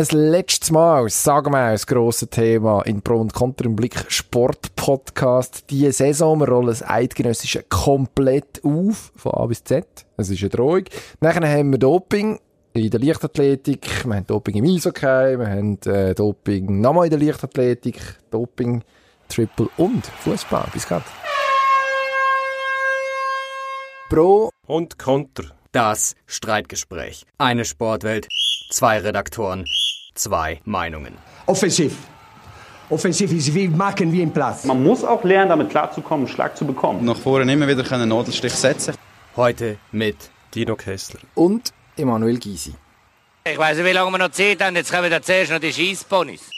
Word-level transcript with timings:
ein 0.00 0.18
letztes 0.18 0.70
Mal, 0.70 1.10
sagen 1.10 1.52
wir 1.52 1.72
das 1.72 1.86
grosse 1.86 2.26
Thema 2.26 2.80
in 2.82 3.02
Pro 3.02 3.20
und 3.20 3.34
Contra 3.34 3.66
im 3.66 3.76
Blick 3.76 4.06
Sport 4.08 4.74
Podcast. 4.74 5.64
Diese 5.68 5.92
Saison, 5.92 6.40
wir 6.40 6.48
rollen 6.48 6.68
das 6.68 6.82
Eidgenössische 6.82 7.64
komplett 7.68 8.64
auf, 8.64 9.12
von 9.14 9.32
A 9.32 9.44
bis 9.44 9.62
Z. 9.62 9.86
Das 10.16 10.30
ist 10.30 10.40
eine 10.40 10.48
Drohung. 10.48 10.84
Nachher 11.20 11.46
haben 11.46 11.72
wir 11.72 11.78
Doping 11.78 12.38
in 12.72 12.88
der 12.88 12.98
Leichtathletik, 12.98 14.06
wir 14.06 14.16
haben 14.16 14.26
Doping 14.26 14.56
im 14.56 14.64
Eishockey, 14.64 15.38
wir 15.38 15.46
haben 15.46 15.78
äh, 15.82 16.14
Doping 16.14 16.80
nochmal 16.80 17.06
in 17.06 17.10
der 17.10 17.18
Leichtathletik, 17.18 18.00
Doping, 18.30 18.82
Triple 19.28 19.68
und 19.76 20.06
Fußball. 20.06 20.68
Bis 20.72 20.86
gleich. 20.86 21.02
Pro 24.08 24.50
und 24.66 24.98
Contra. 24.98 25.44
Das 25.72 26.16
Streitgespräch. 26.26 27.26
Eine 27.38 27.64
Sportwelt, 27.64 28.26
zwei 28.70 28.98
Redaktoren, 28.98 29.64
zwei 30.14 30.60
Meinungen. 30.64 31.14
Offensiv. 31.46 31.96
Offensiv 32.88 33.32
ist 33.32 33.54
wie 33.54 33.68
machen 33.68 34.12
wie 34.12 34.22
im 34.22 34.32
Platz. 34.32 34.64
Man 34.64 34.82
muss 34.82 35.04
auch 35.04 35.22
lernen, 35.22 35.50
damit 35.50 35.70
klarzukommen, 35.70 36.26
einen 36.26 36.34
Schlag 36.34 36.56
zu 36.56 36.66
bekommen. 36.66 37.04
Nach 37.04 37.16
vorne 37.16 37.52
immer 37.52 37.68
wieder 37.68 37.90
einen 37.92 38.08
Nadelstich 38.08 38.52
setzen. 38.52 38.94
Heute 39.36 39.78
mit 39.92 40.16
Dino 40.54 40.74
Kessler 40.74 41.20
und 41.34 41.72
Emanuel 41.96 42.38
Gysi. 42.38 42.74
Ich 43.44 43.56
weiß 43.56 43.76
nicht, 43.78 43.86
wie 43.86 43.92
lange 43.92 44.10
wir 44.10 44.18
noch 44.18 44.30
Zeit 44.30 44.62
haben. 44.62 44.74
Jetzt 44.76 44.92
kommen 44.92 45.10
wir 45.10 45.22
zuerst 45.22 45.52
noch 45.52 45.60
die 45.60 45.72
Schießponys. 45.72 46.50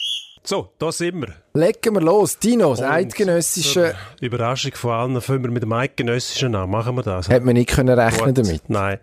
So, 0.42 0.72
da 0.78 0.90
sind 0.90 1.20
wir. 1.20 1.41
Legen 1.54 1.94
wir 1.94 2.00
los. 2.00 2.38
Dino, 2.38 2.70
das 2.70 2.80
eidgenössische... 2.80 3.94
Überraschung 4.22 4.72
von 4.74 4.90
allen, 4.92 5.20
fangen 5.20 5.42
wir 5.42 5.50
mit 5.50 5.62
dem 5.62 5.72
eidgenössischen 5.72 6.54
an. 6.54 6.70
Machen 6.70 6.96
wir 6.96 7.02
das. 7.02 7.28
Hätte 7.28 7.44
man 7.44 7.54
nicht 7.54 7.68
können 7.68 7.98
rechnen 7.98 8.34
Gut. 8.34 8.38
damit? 8.38 8.70
Nein, 8.70 8.98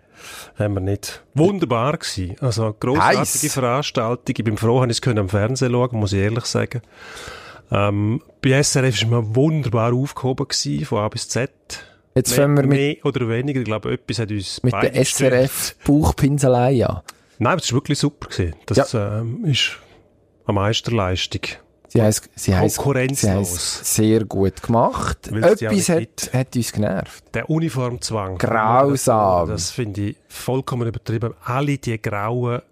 haben 0.58 0.74
wir 0.74 0.80
nicht. 0.80 1.22
Wunderbar 1.34 1.96
gewesen. 1.96 2.34
Also, 2.40 2.74
grossartige 2.78 3.18
Heiss. 3.20 3.52
Veranstaltung. 3.52 4.34
Ich 4.36 4.44
bin 4.44 4.56
froh, 4.56 4.84
dass 4.84 4.98
ich 4.98 5.06
es 5.06 5.16
am 5.16 5.28
Fernsehen 5.28 5.70
schauen 5.70 5.96
muss 5.96 6.12
ich 6.12 6.18
ehrlich 6.18 6.44
sagen. 6.46 6.82
Ähm, 7.70 8.20
bei 8.42 8.60
SRF 8.60 9.02
war 9.02 9.22
man 9.22 9.36
wunderbar 9.36 9.92
aufgehoben 9.92 10.48
gewesen, 10.48 10.84
von 10.86 10.98
A 10.98 11.08
bis 11.08 11.28
Z. 11.28 11.52
Jetzt 12.16 12.30
mehr, 12.30 12.36
fangen 12.36 12.56
wir 12.56 12.66
mit, 12.66 12.70
mehr 12.70 12.96
oder 13.04 13.28
weniger, 13.28 13.60
ich 13.60 13.64
glaube, 13.64 13.92
etwas 13.92 14.18
hat 14.18 14.32
uns 14.32 14.60
mit 14.64 14.74
der 14.74 15.04
SRF 15.04 15.76
Bauchpinselei 15.86 16.84
an. 16.84 17.02
Nein, 17.38 17.58
das 17.58 17.70
war 17.70 17.76
wirklich 17.76 18.00
super. 18.00 18.28
Gewesen. 18.28 18.56
Das 18.66 18.92
ähm, 18.94 19.44
ist 19.44 19.78
eine 20.46 20.54
Meisterleistung. 20.54 21.42
Sie 21.92 22.02
haben 22.02 22.12
sie 22.36 22.52
Konkurrenzlos. 22.52 23.48
sie 23.48 23.56
es 23.82 23.94
sehr 23.96 24.24
gut 24.24 24.62
gemacht. 24.62 25.28
Etwas 25.28 25.88
hat, 25.88 26.30
hat 26.32 26.56
uns 26.56 26.72
genervt. 26.72 27.24
Der 27.34 27.50
Uniformzwang. 27.50 28.38
Grausam. 28.38 29.48
Das 29.48 29.70
finde 29.72 30.00
ich 30.10 30.16
vollkommen 30.28 30.86
übertrieben. 30.88 31.34
Alle 31.44 31.78
die 31.78 32.00
grauen 32.00 32.62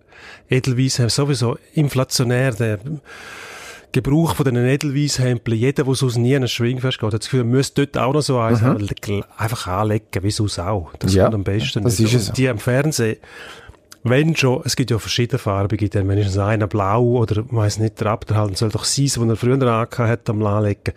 Edelweiss 0.49 0.99
haben 0.99 1.09
sowieso 1.09 1.59
inflationär 1.75 2.53
der 2.53 2.79
Gebrauch 3.93 4.35
von 4.37 4.45
den 4.45 4.57
Edelweisshempeln. 4.57 5.57
Jeder, 5.57 5.85
der 5.85 5.95
sonst 5.95 6.17
nie 6.17 6.37
an 6.37 6.43
ein 6.43 6.49
Schwingfest 6.49 6.99
geht, 6.99 7.07
hat 7.07 7.15
das 7.23 7.27
Gefühl, 7.31 7.41
er 7.41 7.45
müsste 7.45 7.87
dort 7.87 8.03
auch 8.05 8.13
noch 8.13 8.21
so 8.21 8.39
eins 8.39 8.61
haben. 8.61 8.87
Weil 8.89 9.25
Einfach 9.37 9.67
anlegen, 9.67 10.23
wie 10.23 10.31
sonst 10.31 10.59
auch. 10.59 10.93
Das 10.99 11.13
Mhm. 11.13 11.17
Ja, 11.19 11.25
kommt 11.25 11.35
am 11.37 11.45
besten. 11.45 11.85
das 11.85 11.99
nicht. 11.99 12.13
ist 12.15 12.21
es. 12.23 12.29
Und 12.29 12.39
Die 12.39 12.49
am 12.49 12.59
Fernsehen, 12.59 13.17
wenn 14.05 14.37
schon, 14.37 14.63
es 14.65 14.77
gibt 14.77 14.91
ja 14.91 14.99
verschiedene 14.99 15.39
Farben, 15.39 15.77
dann 15.91 16.09
wenigstens 16.09 16.39
einer 16.39 16.67
blau 16.67 17.03
oder, 17.19 17.45
weiss 17.51 17.79
nicht, 17.79 18.01
der 18.01 18.09
Abderhalten 18.09 18.55
soll 18.57 18.71
doch 18.71 18.85
sein, 18.85 19.07
was 19.07 19.17
er 19.29 19.37
früher 19.37 19.55
angehabt 19.55 19.99
hat, 19.99 20.31
am 20.31 20.45
Anlegen. 20.45 20.95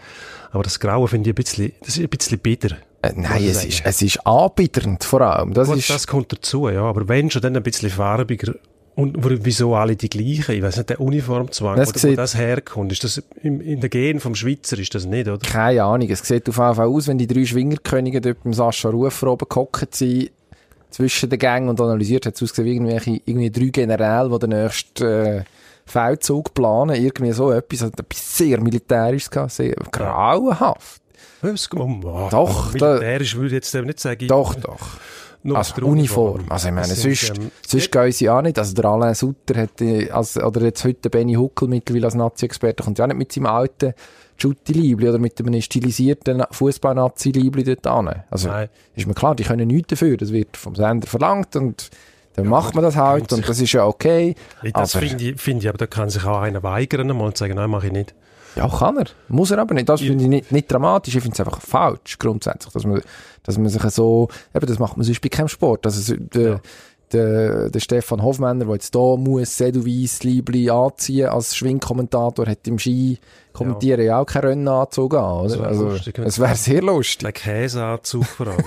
Aber 0.52 0.64
das 0.64 0.80
Graue 0.80 1.08
finde 1.08 1.30
ich 1.30 1.34
ein 1.34 1.36
bisschen, 1.44 1.72
das 1.82 1.98
ist 1.98 2.04
ein 2.04 2.10
bisschen 2.10 2.40
bitter. 2.40 2.78
Äh, 3.02 3.14
nein, 3.16 3.44
es 3.46 3.66
ist, 3.66 3.82
es 3.84 4.02
ist 4.02 4.26
anbitternd 4.28 5.04
vor 5.04 5.22
allem. 5.22 5.54
Das 5.54 5.68
Gut, 5.68 5.78
ist, 5.80 5.90
das 5.90 6.06
kommt 6.06 6.32
dazu, 6.32 6.70
ja. 6.70 6.84
Aber 6.84 7.08
wenn 7.08 7.32
schon, 7.32 7.42
dann 7.42 7.56
ein 7.56 7.64
bisschen 7.64 7.90
farbiger. 7.90 8.54
Und 8.94 9.16
wieso 9.46 9.74
alle 9.74 9.96
die 9.96 10.10
gleichen? 10.10 10.54
Ich 10.54 10.62
weiß 10.62 10.78
nicht, 10.78 10.90
der 10.90 11.00
Uniformzwang, 11.00 11.78
Das 11.78 11.96
wo 11.96 11.98
sieht- 11.98 12.18
das 12.18 12.36
herkommt. 12.38 12.92
Ist 12.92 13.04
das 13.04 13.24
im, 13.42 13.62
in 13.62 13.80
der 13.80 13.90
Gen 13.90 14.20
vom 14.20 14.36
Schweizer 14.36 14.78
ist 14.78 14.94
das 14.94 15.06
nicht, 15.06 15.28
oder? 15.30 15.40
keine 15.40 15.82
Ahnung. 15.84 16.10
Es 16.10 16.20
sieht 16.20 16.48
auf 16.50 16.58
jeden 16.58 16.76
Fall 16.76 16.88
aus, 16.88 17.08
wenn 17.08 17.18
die 17.18 17.26
drei 17.26 17.46
Schwingerkönige 17.46 18.20
dort 18.22 18.44
beim 18.44 18.54
Sascha 18.54 18.90
Rufer 18.90 19.28
oben 19.32 19.48
gehockt 19.50 19.95
sind, 19.95 20.30
zwischen 20.92 21.30
den 21.30 21.40
Gängen 21.40 21.70
und 21.70 21.82
analysiert, 21.82 22.26
hat 22.26 22.36
es 22.36 22.44
ausgesehen 22.44 22.68
wie 22.68 22.74
irgendwelche, 22.92 23.22
irgendwie 23.26 23.50
drei 23.52 23.66
Generäle, 23.68 24.30
die 24.30 24.40
den 24.40 24.50
nächsten, 24.50 25.04
äh, 25.06 25.44
Feldzug 25.86 26.54
planen. 26.54 26.96
Irgendwie 26.96 27.32
so 27.32 27.52
etwas. 27.52 27.82
Hat 27.82 28.00
etwas 28.00 28.38
sehr 28.38 28.62
Militärisches 28.62 29.30
gehabt. 29.32 29.52
Sehr 29.52 29.74
grauenhaft. 29.92 31.02
Doch, 32.30 32.74
da- 32.74 32.94
Militärisch 32.94 33.36
würde 33.36 33.48
ich 33.48 33.54
jetzt 33.54 33.74
eben 33.76 33.88
nicht 33.88 34.00
sagen. 34.00 34.28
Doch, 34.28 34.56
doch. 34.56 34.88
Nur 35.44 35.58
Also 35.58 35.74
Uniform. 35.84 36.46
Also 36.50 36.68
ich 36.68 36.74
meine, 36.76 36.88
Das 36.88 37.02
sonst, 37.02 37.30
ähm, 37.36 37.50
sonst 37.66 37.92
gehen 37.92 38.12
sie 38.12 38.30
auch 38.30 38.44
nicht. 38.44 38.60
Also 38.60 38.76
der 38.76 38.86
Alain 38.86 39.16
Sutter 39.16 39.60
hat, 39.60 39.82
äh, 39.82 40.12
als, 40.12 40.38
oder 40.38 40.62
jetzt 40.62 40.84
heute 40.84 41.10
Benny 41.10 41.34
Huckel 41.34 41.68
mittlerweile 41.68 42.06
als 42.06 42.14
Nazi-Experte, 42.14 42.84
kommt 42.84 43.00
ja 43.00 43.06
auch 43.06 43.08
nicht 43.08 43.18
mit 43.18 43.32
seinem 43.32 43.48
alten 43.48 43.94
Jutti-Liebli 44.42 45.08
oder 45.10 45.20
mit 45.20 45.40
einem 45.40 45.62
stilisierten 45.62 46.44
Fußball-Nazi-Liebli 46.52 47.64
dort 47.64 47.88
an. 47.88 48.24
Also 48.30 48.50
Nein. 48.50 48.70
ist 48.96 49.08
mir 49.08 49.14
klar, 49.14 49.36
die 49.36 49.44
können 49.44 49.68
nichts 49.68 49.90
dafür. 49.90 50.18
Das 50.18 50.32
wird 50.32 50.58
vom 50.58 50.76
Sender 50.76 51.08
verlangt 51.08 51.56
und 51.56 51.90
dann 52.36 52.48
macht 52.48 52.76
man 52.76 52.84
das 52.84 52.96
halt 52.96 53.32
und 53.34 53.48
das 53.48 53.60
ist 53.60 53.74
ja 53.74 53.86
okay. 53.86 54.36
Ja, 54.64 54.72
Das 54.72 54.96
finde 54.96 55.32
ich, 55.32 55.42
finde 55.42 55.64
ich, 55.64 55.70
aber 55.70 55.78
da 55.78 55.88
kann 55.88 56.10
sich 56.10 56.24
auch 56.26 56.40
einer 56.40 56.64
weigern 56.64 57.12
und 57.12 57.38
sagen, 57.38 57.56
nein, 57.56 57.70
mache 57.70 57.88
ich 57.88 57.94
nicht. 57.94 58.14
Ja, 58.56 58.68
kann 58.68 58.98
er. 58.98 59.06
Muss 59.30 59.52
er 59.52 59.60
aber 59.60 59.74
nicht. 59.74 59.88
Das 59.88 60.02
finde 60.02 60.24
ich 60.24 60.30
nicht, 60.30 60.52
nicht 60.52 60.70
dramatisch. 60.72 61.16
Ich 61.16 61.22
finde 61.22 61.36
es 61.36 61.40
einfach 61.40 61.62
falsch, 61.62 62.18
grundsätzlich. 62.20 62.73
Dass 62.73 62.86
man, 62.86 63.02
dass 63.44 63.58
man 63.58 63.70
sich 63.70 63.82
so, 63.92 64.28
eben, 64.54 64.66
das 64.66 64.78
macht 64.78 64.98
man 64.98 65.06
sonst 65.06 65.22
bei 65.22 65.30
keinem 65.30 65.48
Sport. 65.48 65.86
Also, 65.86 66.02
so- 66.02 66.16
der, 66.20 66.60
der, 67.14 67.70
der 67.70 67.80
Stefan 67.80 68.22
Hofmänner, 68.22 68.66
der 68.66 68.73
jetzt 68.76 68.95
da 68.95 69.16
muss 69.17 69.58
Seduweiss 69.58 70.23
Liebli 70.23 70.70
anziehen 70.70 71.30
als 71.30 71.55
Schwingkommentator, 71.55 72.48
hat 72.48 72.67
im 72.67 72.80
Ski 72.80 73.20
kommentieren 73.54 74.05
ja, 74.05 74.20
auch 74.20 74.26
keinen 74.26 74.45
Rennanzug 74.45 75.14
an, 75.14 75.44
Das 75.44 75.54
oder? 75.54 75.61
wär 75.61 75.67
Also, 75.67 75.89
lustig, 75.89 76.20
es 76.20 76.39
wäre 76.39 76.55
sehr 76.55 76.82
lustig. 76.82 77.20
Der 77.20 77.32
Käseanzug 77.33 78.26
vor 78.26 78.48
allem. 78.48 78.64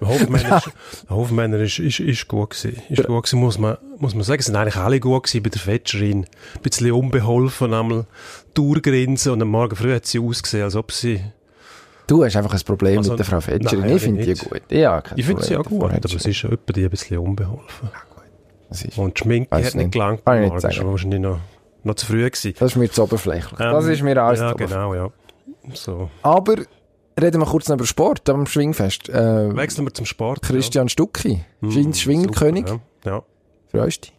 Hofmänner, 0.08 0.56
ist, 0.58 0.70
Hofmänner 1.08 1.58
ist, 1.60 1.78
ist, 1.78 2.00
ist 2.00 2.28
gut 2.28 2.50
gewesen. 2.50 2.82
Ist 2.90 3.06
gut 3.06 3.24
gewesen, 3.24 3.40
muss 3.40 3.58
man, 3.58 3.78
muss 3.98 4.14
man 4.14 4.24
sagen. 4.24 4.40
Es 4.40 4.46
sind 4.46 4.56
eigentlich 4.56 4.76
alle 4.76 5.00
gut 5.00 5.24
gewesen 5.24 5.42
bei 5.42 5.50
der 5.50 5.60
Fetscherin. 5.60 6.24
Ein 6.56 6.62
bisschen 6.62 6.92
unbeholfen, 6.92 7.72
einmal 7.72 8.06
durchgrinsen 8.54 9.32
und 9.32 9.42
am 9.42 9.48
Morgen 9.48 9.76
früh 9.76 9.94
hat 9.94 10.06
sie 10.06 10.18
ausgesehen, 10.18 10.64
als 10.64 10.76
ob 10.76 10.92
sie, 10.92 11.22
Du 12.08 12.24
hast 12.24 12.34
einfach 12.36 12.52
ein 12.54 12.60
Problem 12.64 12.98
Also, 12.98 13.10
mit 13.12 13.18
der 13.20 13.26
Frau 13.26 13.40
Fetscherin. 13.40 13.80
nein, 13.82 13.96
ich 13.96 14.02
finde 14.02 14.24
die 14.24 14.34
gut. 14.34 14.62
Ja, 14.70 15.02
ich 15.14 15.24
finde 15.26 15.42
sie 15.44 15.56
auch 15.56 15.64
gut, 15.64 15.84
aber 15.84 16.04
es 16.04 16.14
ist 16.26 16.42
ja 16.42 16.48
etwa 16.50 16.72
die 16.72 16.84
ein 16.84 16.90
bisschen 16.90 17.18
unbeholfen. 17.18 17.90
Das 18.68 18.82
ist, 18.84 18.98
Und 18.98 19.16
Schminke 19.18 19.54
hat 19.54 19.62
nicht 19.62 19.74
nicht. 19.76 19.92
gelangt. 19.92 20.22
Das 20.24 20.78
war 20.78 20.90
wahrscheinlich 20.90 21.20
noch, 21.20 21.38
noch 21.84 21.94
zu 21.94 22.06
früh 22.06 22.24
gewesen. 22.28 22.54
das 22.58 22.72
ist 22.72 22.76
mir 22.76 22.90
zu 22.90 23.02
oberflächlich. 23.04 23.58
das 23.58 23.84
Ähm, 23.84 23.90
ist 23.92 24.02
mir 24.02 24.20
alles 24.22 24.40
Ja, 24.40 24.52
genau, 24.54 24.94
ja. 24.94 25.08
So. 25.74 26.10
Aber 26.22 26.56
reden 27.20 27.40
wir 27.40 27.46
kurz 27.46 27.68
noch 27.68 27.76
über 27.76 27.86
Sport 27.86 28.28
am 28.30 28.46
Schwingfest. 28.46 29.08
Äh, 29.10 29.54
Wechseln 29.56 29.86
wir 29.86 29.94
zum 29.94 30.06
Sport. 30.06 30.42
Christian 30.42 30.88
Stucki, 30.88 31.44
ja. 31.60 31.68
Schwing- 31.70 31.84
Hm, 31.86 31.94
Schwingerkönig. 31.94 32.66
super, 32.68 32.80
Ja. 33.04 33.10
ja. 33.12 33.22
Freust 33.70 34.04
du 34.04 34.08
dich? 34.08 34.12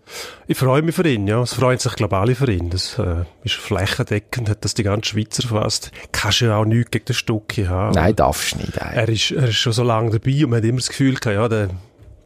Ich 0.48 0.58
freue 0.58 0.82
mich 0.82 0.96
für 0.96 1.08
ihn, 1.08 1.28
ja. 1.28 1.42
Es 1.42 1.54
freuen 1.54 1.78
sich, 1.78 1.96
glaube 1.96 2.16
ich, 2.16 2.20
alle 2.20 2.36
für 2.36 2.52
ihn. 2.52 2.70
Das 2.70 2.98
äh, 3.00 3.26
ist 3.44 3.56
flächendeckend, 3.56 4.50
hat 4.50 4.64
das 4.64 4.74
die 4.74 4.84
ganze 4.84 5.10
Schweiz 5.10 5.40
erfasst. 5.40 5.92
Kannst 6.12 6.42
ja 6.42 6.58
auch 6.58 6.66
nichts 6.66 6.92
gegen 6.92 7.06
den 7.06 7.16
Stucki 7.16 7.66
haben. 7.66 7.94
Nein, 7.94 8.16
darfst 8.16 8.54
du 8.54 8.58
nicht. 8.58 8.78
Ey. 8.78 8.96
Er 8.96 9.10
ist, 9.10 9.32
er 9.32 9.50
ist 9.50 9.58
schon 9.58 9.74
so 9.74 9.84
lange 9.84 10.12
dabei 10.12 10.44
und 10.44 10.52
man 10.52 10.58
hat 10.58 10.66
immer 10.66 10.80
das 10.80 10.90
Gefühl 10.90 11.16
gehabt, 11.16 11.36
ja, 11.36 11.48
der, 11.48 11.70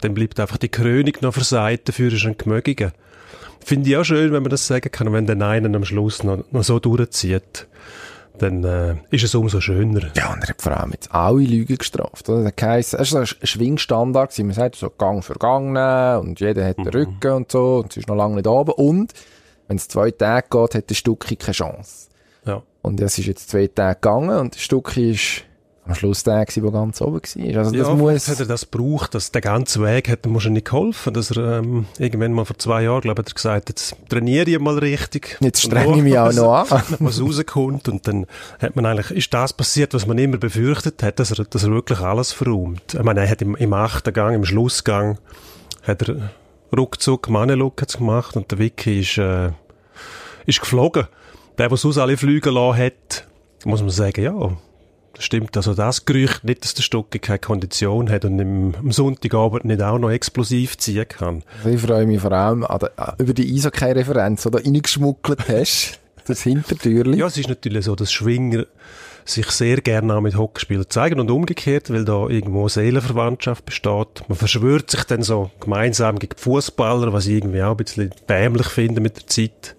dem 0.03 0.13
bleibt 0.13 0.39
einfach 0.39 0.57
die 0.57 0.69
Krönung 0.69 1.13
noch 1.22 1.34
versagt, 1.34 1.89
dafür 1.89 2.11
ist 2.11 2.23
er 2.23 2.31
ein 2.31 2.38
Gemögiger. 2.38 2.91
Finde 3.66 3.90
ich 3.90 3.97
auch 3.97 4.03
schön, 4.03 4.34
wenn 4.34 4.44
man 4.44 4.50
das 4.50 4.67
sagen 4.67 4.91
kann, 4.91 5.13
wenn 5.13 5.25
der 5.25 5.41
einen 5.41 5.75
am 5.75 5.85
Schluss 5.85 6.23
noch, 6.23 6.44
noch 6.51 6.63
so 6.63 6.79
durchzieht, 6.79 7.67
dann 8.38 8.64
äh, 8.64 8.96
ist 9.12 9.24
es 9.24 9.36
umso 9.36 9.62
schöner. 9.62 10.10
Ja, 10.16 10.34
und 10.34 10.44
er 10.44 10.50
hat 10.50 10.62
vor 10.62 10.76
allem 10.76 10.92
jetzt 10.92 11.14
alle 11.14 11.44
Lügen 11.44 11.78
gestraft. 11.78 12.28
Oder? 12.30 12.52
Das 12.52 12.68
heisst, 12.68 12.94
es 12.94 13.14
war 13.14 13.26
so 13.26 13.36
ein 13.36 13.48
Schwingstandard. 13.48 14.32
gewesen. 14.32 14.48
Man 14.48 14.56
sagt 14.56 14.76
so 14.76 14.90
Gang 14.90 15.24
für 15.24 15.36
Gang 15.36 15.74
nehmen 15.74 16.28
und 16.28 16.40
jeder 16.40 16.66
hat 16.66 16.78
den 16.78 16.88
Rücken 16.88 17.32
und 17.32 17.52
so 17.52 17.78
und 17.84 17.92
es 17.92 17.98
ist 17.98 18.08
noch 18.08 18.16
lange 18.16 18.36
nicht 18.36 18.48
oben. 18.48 18.72
Und 18.72 19.14
wenn 19.68 19.78
es 19.78 19.88
zwei 19.88 20.12
Tage 20.12 20.48
geht, 20.50 20.76
hat 20.76 20.90
der 20.90 20.96
Stucki 20.96 21.35
keine 21.35 21.53
Chance. 21.53 22.08
Ja. 22.46 22.62
Und 22.82 23.00
es 23.00 23.18
ist 23.18 23.28
jetzt 23.28 23.50
zwei 23.50 23.68
Tage 23.68 23.96
gegangen 23.96 24.38
und 24.38 24.56
der 24.56 24.59
Stucki 24.59 25.12
ist 25.12 25.44
am 25.85 25.96
Schluss 25.96 26.24
der, 26.24 26.46
gewesen, 26.46 26.64
der 26.64 26.72
ganz 26.72 27.02
oben 27.02 27.16
war. 27.16 27.58
Also 27.58 27.72
das 27.72 27.88
ja, 27.88 27.94
muss... 27.94 28.28
hat 28.30 28.40
er 28.40 28.46
das 28.46 28.72
gebraucht, 28.72 29.16
dass 29.16 29.32
der 29.32 29.41
ganze 29.41 29.82
Weg 29.84 30.09
hat 30.09 30.26
ihm 30.26 30.34
wahrscheinlich 30.34 30.64
geholfen, 30.64 31.14
dass 31.14 31.32
er 31.32 31.59
ähm, 31.59 31.88
irgendwann 31.97 32.32
mal 32.32 32.46
vor 32.46 32.58
zwei 32.58 32.84
Jahren, 32.84 33.02
glaube 33.02 33.22
ich, 33.22 33.26
hat 33.26 33.32
er 33.32 33.35
gesagt, 33.35 33.70
jetzt 33.70 33.96
trainiere 34.08 34.50
ich 34.50 34.59
mal 34.59 34.78
richtig. 34.78 35.38
Jetzt 35.41 35.62
strenge 35.62 35.97
ich 35.97 36.03
mich 36.03 36.18
auch 36.18 36.32
noch 36.32 36.72
an. 36.72 36.84
was 37.00 37.22
rauskommt 37.22 37.90
und 37.90 38.08
dann 38.08 38.26
hat 38.59 38.76
man 38.76 38.85
eigentlich, 38.85 39.12
ist 39.12 39.34
das 39.34 39.52
passiert, 39.52 39.94
was 39.94 40.08
man 40.08 40.18
immer 40.18 40.38
befürchtet 40.38 41.03
hat, 41.03 41.20
dass 41.20 41.32
er, 41.32 41.44
dass 41.44 41.64
er 41.64 41.72
wirklich 41.72 42.00
alles 42.00 42.32
verräumt. 42.32 42.94
Ich 42.94 43.03
meine, 43.03 43.22
er 43.22 43.29
hat 43.29 43.41
im, 43.41 43.56
im 43.56 43.74
achten 43.74 44.14
Gang, 44.14 44.36
im 44.36 44.46
Schlussgang, 44.46 45.18
hat 45.84 46.08
er 46.08 46.32
ruckzuck 46.76 47.29
Mannelook 47.29 47.76
gemacht 47.97 48.38
und 48.38 48.50
der 48.52 48.59
Vicky 48.59 49.02
ist, 49.02 49.18
äh, 49.18 49.52
ist 50.46 50.62
geflogen. 50.62 51.08
Der, 51.58 51.68
der 51.68 51.78
sonst 51.78 51.97
alle 51.97 52.18
Flüge 52.18 52.50
lassen 52.50 52.79
hat, 52.79 53.28
muss 53.66 53.82
man 53.82 53.90
sagen, 53.90 54.24
ja, 54.24 54.58
Stimmt, 55.20 55.56
also 55.56 55.76
das 55.76 56.06
Gerücht 56.06 56.44
nicht, 56.44 56.64
dass 56.64 56.74
der 56.74 56.82
Stucki 56.82 57.20
keine 57.20 57.40
Kondition 57.40 58.10
hat 58.10 58.26
und 58.26 58.40
im, 58.40 58.74
am 58.76 58.92
Sonntagabend 58.92 59.66
nicht 59.66 59.82
auch 59.82 60.00
noch 60.00 60.10
explosiv 60.10 60.78
ziehen 60.78 61.08
kann. 61.08 61.44
Also 61.58 61.70
ich 61.70 61.82
freue 61.82 62.06
mich 62.08 62.20
vor 62.20 62.32
allem 62.32 62.64
an 62.64 62.80
der, 62.80 63.16
über 63.20 63.34
die 63.34 63.56
Eishockey-Referenz, 63.56 64.44
die 64.44 64.52
du 64.52 64.58
reingeschmuggelt 64.58 65.48
hast. 65.48 66.00
Das 66.26 66.42
Hintertürli. 66.44 67.18
Ja, 67.18 67.26
es 67.26 67.36
ist 67.36 67.50
natürlich 67.50 67.84
so, 67.84 67.98
dass 67.98 68.10
Schwinger 68.10 68.64
sich 69.26 69.46
sehr 69.48 69.82
gerne 69.82 70.16
auch 70.16 70.22
mit 70.22 70.38
Hockeyspielern 70.38 70.90
zeigen 70.90 71.20
und 71.20 71.30
umgekehrt, 71.30 71.90
weil 71.90 72.06
da 72.06 72.28
irgendwo 72.28 72.70
Seelenverwandtschaft 72.70 73.66
besteht. 73.66 74.24
Man 74.28 74.38
verschwört 74.38 74.90
sich 74.90 75.04
dann 75.04 75.22
so 75.22 75.52
gemeinsam 75.60 76.20
gegen 76.20 76.38
Fußballer, 76.38 77.12
was 77.12 77.28
ich 77.28 77.34
irgendwie 77.34 77.62
auch 77.62 77.72
ein 77.72 77.78
bisschen 77.78 78.12
dämlich 78.30 78.68
finde 78.68 79.02
mit 79.02 79.18
der 79.18 79.28
Zeit. 79.28 79.76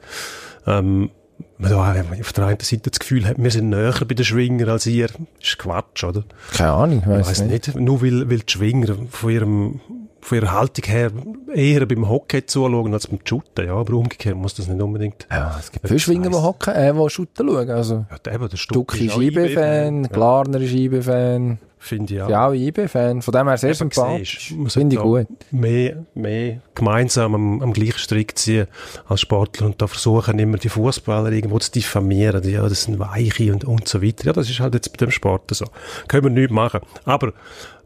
Ähm, 0.67 1.11
man 1.59 2.21
auf 2.21 2.33
der 2.33 2.47
einen 2.47 2.61
Seite 2.61 2.91
das 2.91 2.99
Gefühl 2.99 3.27
hat, 3.27 3.37
wir 3.39 3.51
sind 3.51 3.69
näher 3.69 3.95
bei 4.07 4.15
den 4.15 4.25
Schwinger 4.25 4.69
als 4.69 4.87
ihr. 4.87 5.09
Das 5.09 5.19
ist 5.43 5.59
Quatsch, 5.59 6.05
oder? 6.05 6.25
Keine 6.53 6.73
Ahnung, 6.73 6.99
ich 7.01 7.07
weiss 7.07 7.41
nicht. 7.41 7.69
nicht. 7.69 7.77
Nur 7.77 8.03
weil, 8.03 8.29
weil 8.31 8.41
die 8.41 8.53
Schwinger 8.53 8.97
von 9.11 9.31
ihrem, 9.31 9.81
von 10.25 10.39
ihrer 10.39 10.53
Haltung 10.53 10.85
her 10.87 11.11
eher 11.55 11.85
beim 11.87 12.09
Hockey 12.09 12.47
zuschauen 12.47 12.93
als 12.95 13.07
beim 13.07 13.19
Shooten. 13.25 13.67
Ja, 13.67 13.75
aber 13.75 13.93
umgekehrt 13.95 14.37
muss 14.37 14.55
das 14.55 14.69
nicht 14.69 14.81
unbedingt. 14.81 15.27
Ja, 15.31 15.57
es 15.61 15.71
gibt 15.71 15.87
viele 15.87 16.01
Schwinger, 16.01 16.31
die 16.31 16.37
hocken, 16.37 16.75
äh, 16.75 16.93
die 16.95 17.11
shooten 17.11 17.47
schauen. 17.49 17.71
Also, 17.71 18.07
Ja, 18.11 18.33
eben, 18.33 18.49
der 18.49 18.57
Stucki 18.57 19.07
ist 19.07 19.17
IB-Fan, 19.19 20.05
Glarner 20.05 20.61
ist 20.61 20.73
IB-Fan, 20.73 21.59
Finde 21.79 22.15
ich 22.15 22.23
auch. 22.23 22.31
ja 22.31 22.49
auch 22.49 22.53
IB-Fan. 22.55 23.21
Von 23.21 23.33
dem 23.33 23.47
her 23.49 23.59
sehr 23.59 23.75
sympathisch. 23.75 24.55
Finde 24.69 24.97
ich 24.97 25.03
gut. 25.03 25.27
Mehr, 25.51 26.07
mehr 26.15 26.63
gemeinsam 26.75 27.35
am, 27.35 27.61
am 27.63 27.73
gleichen 27.75 27.99
Strick 27.99 28.39
ziehen 28.39 28.67
als 29.07 29.21
Sportler 29.21 29.67
und 29.67 29.83
da 29.83 29.87
versuchen 29.87 30.39
immer 30.39 30.57
die 30.57 30.71
Fußballer 30.71 31.31
irgendwo 31.33 31.59
zu 31.59 31.71
diffamieren. 31.71 32.43
Ja, 32.49 32.67
das 32.67 32.85
sind 32.85 32.99
Weiche 32.99 33.53
und, 33.53 33.67
und 33.67 33.87
so 33.87 34.03
weiter. 34.03 34.25
Ja, 34.25 34.33
das 34.33 34.49
ist 34.49 34.61
halt 34.61 34.73
jetzt 34.73 34.91
bei 34.93 34.97
dem 34.97 35.11
Sport 35.11 35.55
so. 35.55 35.67
Können 36.09 36.25
wir 36.25 36.31
nichts 36.31 36.53
machen. 36.55 36.81
Aber 37.05 37.35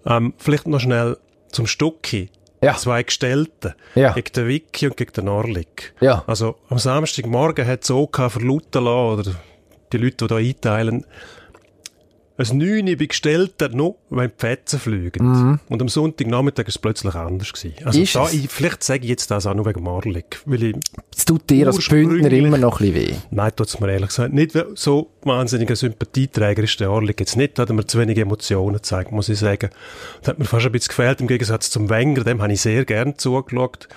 ähm, 0.06 0.32
vielleicht 0.38 0.68
noch 0.68 0.78
schnell 0.78 1.16
zum 1.50 1.66
Stucki. 1.66 2.30
Ja. 2.60 2.76
Zwei 2.76 3.02
Gestellte. 3.04 3.76
Ja. 3.94 4.12
Gegen 4.12 4.32
den 4.32 4.48
Vicky 4.48 4.88
und 4.88 4.96
gegen 4.96 5.12
den 5.12 5.28
Orlik. 5.28 5.94
Ja. 6.00 6.24
Also 6.26 6.56
am 6.68 6.78
Samstagmorgen 6.78 7.66
hat 7.66 7.84
es 7.84 7.90
OK 7.90 8.30
verlauten 8.30 8.84
lassen, 8.84 9.20
oder 9.20 9.30
die 9.92 9.96
Leute, 9.96 10.16
die 10.16 10.26
da 10.26 10.36
einteilen, 10.36 11.06
ein 12.38 12.56
Neune 12.56 12.96
bei 12.96 13.06
Gestellten, 13.06 13.76
nur 13.76 13.96
wenn 14.10 14.28
die 14.28 14.34
Fetzen 14.38 14.78
fliegen. 14.78 15.58
Und 15.68 15.82
am 15.82 15.88
Sonntagnachmittag 15.88 16.64
war 16.64 16.68
es 16.68 16.78
plötzlich 16.78 17.14
anders. 17.14 17.52
Gewesen. 17.52 17.74
Also 17.84 17.98
Mhm. 17.98 18.04
Ist 18.04 18.14
da, 18.14 18.24
es? 18.26 18.32
ich, 18.34 18.48
vielleicht 18.48 18.84
sage 18.84 19.02
ich 19.02 19.08
jetzt 19.10 19.30
das 19.30 19.46
auch 19.46 19.54
nur 19.54 19.66
wegen 19.66 19.82
Marlik, 19.82 20.40
weil 20.46 20.62
ich, 20.62 20.76
Es 21.16 21.24
tut 21.24 21.50
dir 21.50 21.66
als 21.66 21.88
Bündner 21.88 22.30
immer 22.30 22.56
noch 22.58 22.80
ein 22.80 22.92
bisschen 22.92 23.08
weh. 23.08 23.14
nein, 23.32 23.50
tut's 23.56 23.80
mir 23.80 23.90
ehrlich 23.90 24.08
gesagt 24.08 24.32
nicht 24.32 24.52
so 24.76 25.10
wahnsinniger 25.22 25.74
Sympathieträger 25.76 26.62
ist 26.62 26.78
der 26.78 26.90
Orlik 26.90 27.18
jetzt 27.20 27.36
nicht, 27.36 27.58
da 27.58 27.62
hat 27.62 27.70
er 27.70 27.74
mir 27.74 27.86
zu 27.86 27.98
wenig 27.98 28.16
Emotionen 28.18 28.76
gezeigt, 28.76 29.10
muss 29.12 29.28
ich 29.28 29.38
sagen. 29.38 29.70
Das 30.20 30.28
hat 30.28 30.38
mir 30.38 30.44
fast 30.44 30.64
ein 30.66 30.72
bisschen 30.72 30.88
gefehlt, 30.88 31.20
im 31.20 31.26
Gegensatz 31.26 31.70
zum 31.70 31.90
Wenger, 31.90 32.22
dem 32.24 32.40
habe 32.40 32.52
ich 32.52 32.60
sehr 32.60 32.84
gern 32.84 33.18
zugeschaut. 33.18 33.88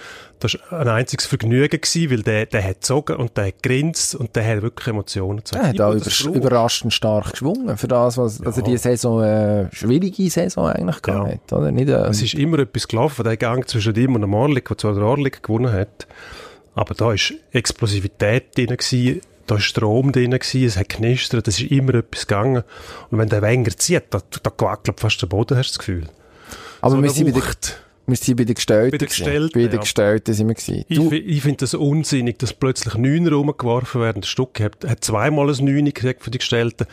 Das 0.41 0.57
war 0.71 0.79
ein 0.79 0.87
einziges 0.87 1.25
Vergnügen 1.27 1.79
gewesen, 1.79 2.09
weil 2.11 2.23
der, 2.23 2.45
der 2.47 2.63
hat 2.63 2.75
gezogen 2.81 3.15
und 3.17 3.37
der 3.37 3.47
hat 3.47 3.61
grinst 3.63 4.15
und 4.15 4.35
der 4.35 4.45
hat 4.45 4.61
wirklich 4.63 4.87
Emotionen 4.87 5.37
gezeigt. 5.37 5.63
Er 5.63 5.69
hat 5.69 5.81
auch 5.81 5.93
über, 6.27 6.35
überraschend 6.35 6.93
stark 6.93 7.31
geschwungen 7.31 7.77
für 7.77 7.87
das, 7.87 8.17
was, 8.17 8.41
also 8.43 8.61
die 8.61 8.75
Saison, 8.77 9.23
äh, 9.23 9.67
schwierige 9.73 10.29
Saison 10.29 10.67
eigentlich 10.67 11.01
gehabt 11.01 11.27
Ja. 11.27 11.33
hat, 11.35 11.53
oder? 11.53 11.71
Nicht, 11.71 11.89
äh, 11.89 12.07
Es 12.09 12.21
ist 12.21 12.33
immer 12.33 12.59
etwas 12.59 12.87
gelaufen, 12.87 13.23
der 13.23 13.37
Gang 13.37 13.67
zwischen 13.69 13.95
ihm 13.95 14.15
und 14.15 14.21
dem 14.21 14.33
Orlik, 14.33 14.67
der 14.67 14.77
zwar 14.77 14.93
der 14.95 15.03
Orlik 15.03 15.43
gewonnen 15.43 15.71
hat, 15.71 16.07
aber 16.73 16.95
da 16.95 17.13
ist 17.13 17.33
Explosivität 17.51 18.57
drin 18.57 18.67
gewesen, 18.67 19.21
da 19.47 19.55
ist 19.57 19.63
Strom 19.65 20.11
drin 20.11 20.31
gewesen, 20.31 20.65
es 20.65 20.77
hat 20.77 20.89
knistert, 20.89 21.47
es 21.47 21.59
ist 21.59 21.71
immer 21.71 21.95
etwas 21.95 22.25
gegangen. 22.27 22.63
Und 23.09 23.17
wenn 23.19 23.29
der 23.29 23.41
Wenger 23.41 23.71
zieht, 23.77 24.03
da, 24.09 24.21
da 24.43 24.51
wackelt 24.57 24.99
fast 24.99 25.21
der 25.21 25.27
Boden, 25.27 25.57
hast 25.57 25.69
du 25.71 25.77
das 25.77 25.79
Gefühl. 25.79 26.05
aber 26.81 26.95
So 26.95 27.03
wir 27.03 27.09
sind, 27.11 27.27
der, 27.27 27.35
Wucht. 27.35 27.81
Wir 28.07 28.15
sind 28.15 28.35
bei 28.37 28.43
den 28.43 28.55
Gestellten. 28.55 28.91
Bei 28.91 28.97
den. 28.97 29.07
Gestellten, 29.07 29.53
Bei 29.53 29.67
den 29.67 29.73
ja. 29.73 29.79
Gestellten 29.79 30.33
sind 30.33 30.47
wir 30.47 30.55
gewesen. 30.55 30.85
Ich, 30.87 30.97
Du, 30.97 31.11
ich 31.11 31.41
finde 31.41 31.57
das 31.57 31.73
unsinnig, 31.73 32.39
dass 32.39 32.53
plötzlich 32.53 32.95
Neuner 32.95 33.31
rumgeworfen 33.33 34.01
werden. 34.01 34.21
Der 34.21 34.27
Stuck 34.27 34.59
hat, 34.59 34.77
hat 34.87 35.03
zweimal 35.03 35.49
ein 35.49 35.63
Neuner 35.65 35.91
gekriegt 35.91 36.23
für 36.23 36.31
die 36.31 36.39
Gestellten. 36.39 36.87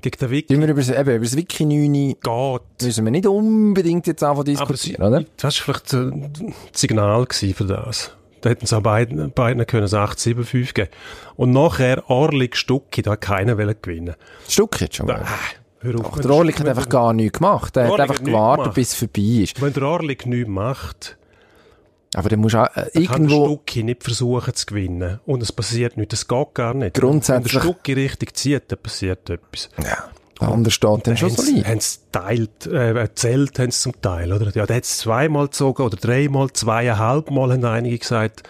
Gegen 0.00 0.18
den 0.18 0.30
Wick 0.30 0.46
tun 0.48 0.60
wir 0.60 0.68
über, 0.68 0.80
das- 0.80 0.90
eben, 0.90 1.10
über 1.16 1.24
das 1.24 1.36
Wiki 1.36 1.64
9 1.64 2.14
geht. 2.22 2.62
müssen 2.86 3.04
wir 3.04 3.10
nicht 3.10 3.26
unbedingt 3.26 4.06
jetzt 4.06 4.22
anfangen 4.22 4.54
zu 4.56 4.62
Aber 4.62 4.72
diskutieren, 4.72 5.02
oder? 5.08 5.24
das 5.36 5.56
war 5.66 5.74
vielleicht 5.74 5.92
das 5.92 6.80
Signal 6.80 7.26
für 7.30 7.64
das. 7.64 8.12
Da 8.40 8.50
hätten 8.50 8.66
sie 8.66 8.76
auch 8.76 8.82
beiden, 8.82 9.32
beiden 9.32 9.66
können 9.66 9.82
es 9.86 9.94
8, 9.94 10.20
7, 10.20 10.44
5 10.44 10.72
geben. 10.74 10.90
Und 11.34 11.50
nachher 11.50 12.08
Orlik 12.08 12.56
Stucki, 12.56 13.02
da 13.02 13.12
hat 13.12 13.22
keiner 13.22 13.56
gewinnen. 13.82 14.14
Jetzt 14.46 14.94
schon 14.94 15.06
mal. 15.06 15.22
Ah, 15.24 15.28
hör 15.80 16.00
auf. 16.00 16.12
Ach, 16.14 16.20
der 16.20 16.30
Orlik 16.30 16.60
hat 16.60 16.68
einfach 16.68 16.88
gar 16.88 17.12
nichts 17.12 17.38
gemacht. 17.38 17.76
Er 17.76 17.90
hat 17.92 18.00
einfach 18.00 18.22
gewartet, 18.22 18.74
bis 18.74 18.88
es 18.88 18.94
vorbei 18.94 19.42
ist. 19.42 19.60
Wenn 19.60 19.72
der 19.72 19.82
Orlik 19.84 20.26
nichts 20.26 20.48
macht, 20.48 21.16
Aber 22.14 22.28
dann 22.30 22.40
musst 22.40 22.54
du 22.54 22.58
auch, 22.62 22.74
äh, 22.76 22.90
kann 23.06 23.24
irgendwo, 23.24 23.44
Stucki 23.46 23.82
nicht 23.82 24.02
versuchen 24.02 24.54
zu 24.54 24.66
gewinnen. 24.66 25.20
Und 25.26 25.42
es 25.42 25.52
passiert 25.52 25.96
nichts. 25.98 26.12
Das 26.12 26.26
geht 26.28 26.54
gar 26.54 26.72
nicht. 26.74 26.94
Grundsätzlich- 26.94 27.54
Wenn 27.54 27.60
der 27.60 27.68
Stucki 27.68 27.92
richtig 27.92 28.34
zieht, 28.36 28.62
dann 28.72 28.78
passiert 28.78 29.28
etwas. 29.28 29.68
der 29.76 30.08
andere 30.40 30.70
steht 30.70 31.06
dann 31.06 31.16
schon 31.16 31.30
so 31.30 31.42
haben 31.42 31.80
sie 31.80 31.98
teilt, 32.12 32.66
äh, 32.66 32.94
erzählt 32.94 33.58
haben 33.58 33.70
sie 33.70 33.80
zum 33.80 34.00
Teil, 34.00 34.32
oder? 34.32 34.50
Ja, 34.54 34.66
der 34.66 34.76
hat 34.76 34.84
es 34.84 34.98
zweimal 34.98 35.46
gezogen 35.46 35.82
oder 35.82 35.96
dreimal, 35.96 36.50
zweieinhalb 36.52 37.30
Mal, 37.30 37.52
haben 37.52 37.64
einige 37.64 37.98
gesagt. 37.98 38.44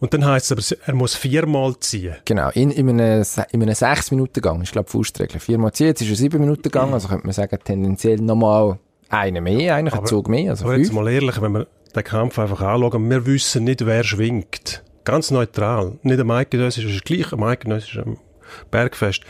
Und 0.00 0.12
dann 0.12 0.26
heisst 0.26 0.50
es 0.50 0.72
aber, 0.72 0.82
er 0.86 0.94
muss 0.94 1.14
viermal 1.14 1.78
ziehen. 1.80 2.16
Genau, 2.26 2.50
in, 2.50 2.70
in 2.70 2.90
einem, 2.90 3.24
in 3.52 3.62
einem 3.62 3.74
6-Minuten-Gang, 3.74 4.62
ist 4.62 4.72
glaube 4.72 4.90
Faustregel. 4.90 5.40
Viermal 5.40 5.72
ziehen, 5.72 5.86
jetzt 5.86 6.02
ist 6.02 6.20
er 6.20 6.28
7-Minuten-Gang, 6.28 6.92
also 6.92 7.08
könnte 7.08 7.26
man 7.26 7.32
sagen, 7.32 7.58
tendenziell 7.64 8.20
nochmal 8.20 8.78
einen 9.08 9.42
mehr, 9.44 9.76
eigentlich 9.76 9.94
ein 9.94 10.06
Zug 10.06 10.28
mehr, 10.28 10.50
also 10.50 10.66
Aber 10.66 10.76
jetzt 10.76 10.92
mal 10.92 11.08
ehrlich, 11.08 11.40
wenn 11.40 11.52
wir 11.52 11.66
den 11.94 12.04
Kampf 12.04 12.38
einfach 12.38 12.60
anschauen, 12.60 13.08
wir 13.08 13.24
wissen 13.24 13.64
nicht, 13.64 13.86
wer 13.86 14.04
schwingt. 14.04 14.82
Ganz 15.04 15.30
neutral. 15.30 15.98
Nicht 16.02 16.20
am 16.20 16.30
Eidgenössisch 16.30 16.84
ist 16.84 17.04
gleich, 17.04 17.32
am 17.32 17.42
Eidgenössisch 17.42 17.98
am 17.98 18.18
Bergfest. 18.70 19.22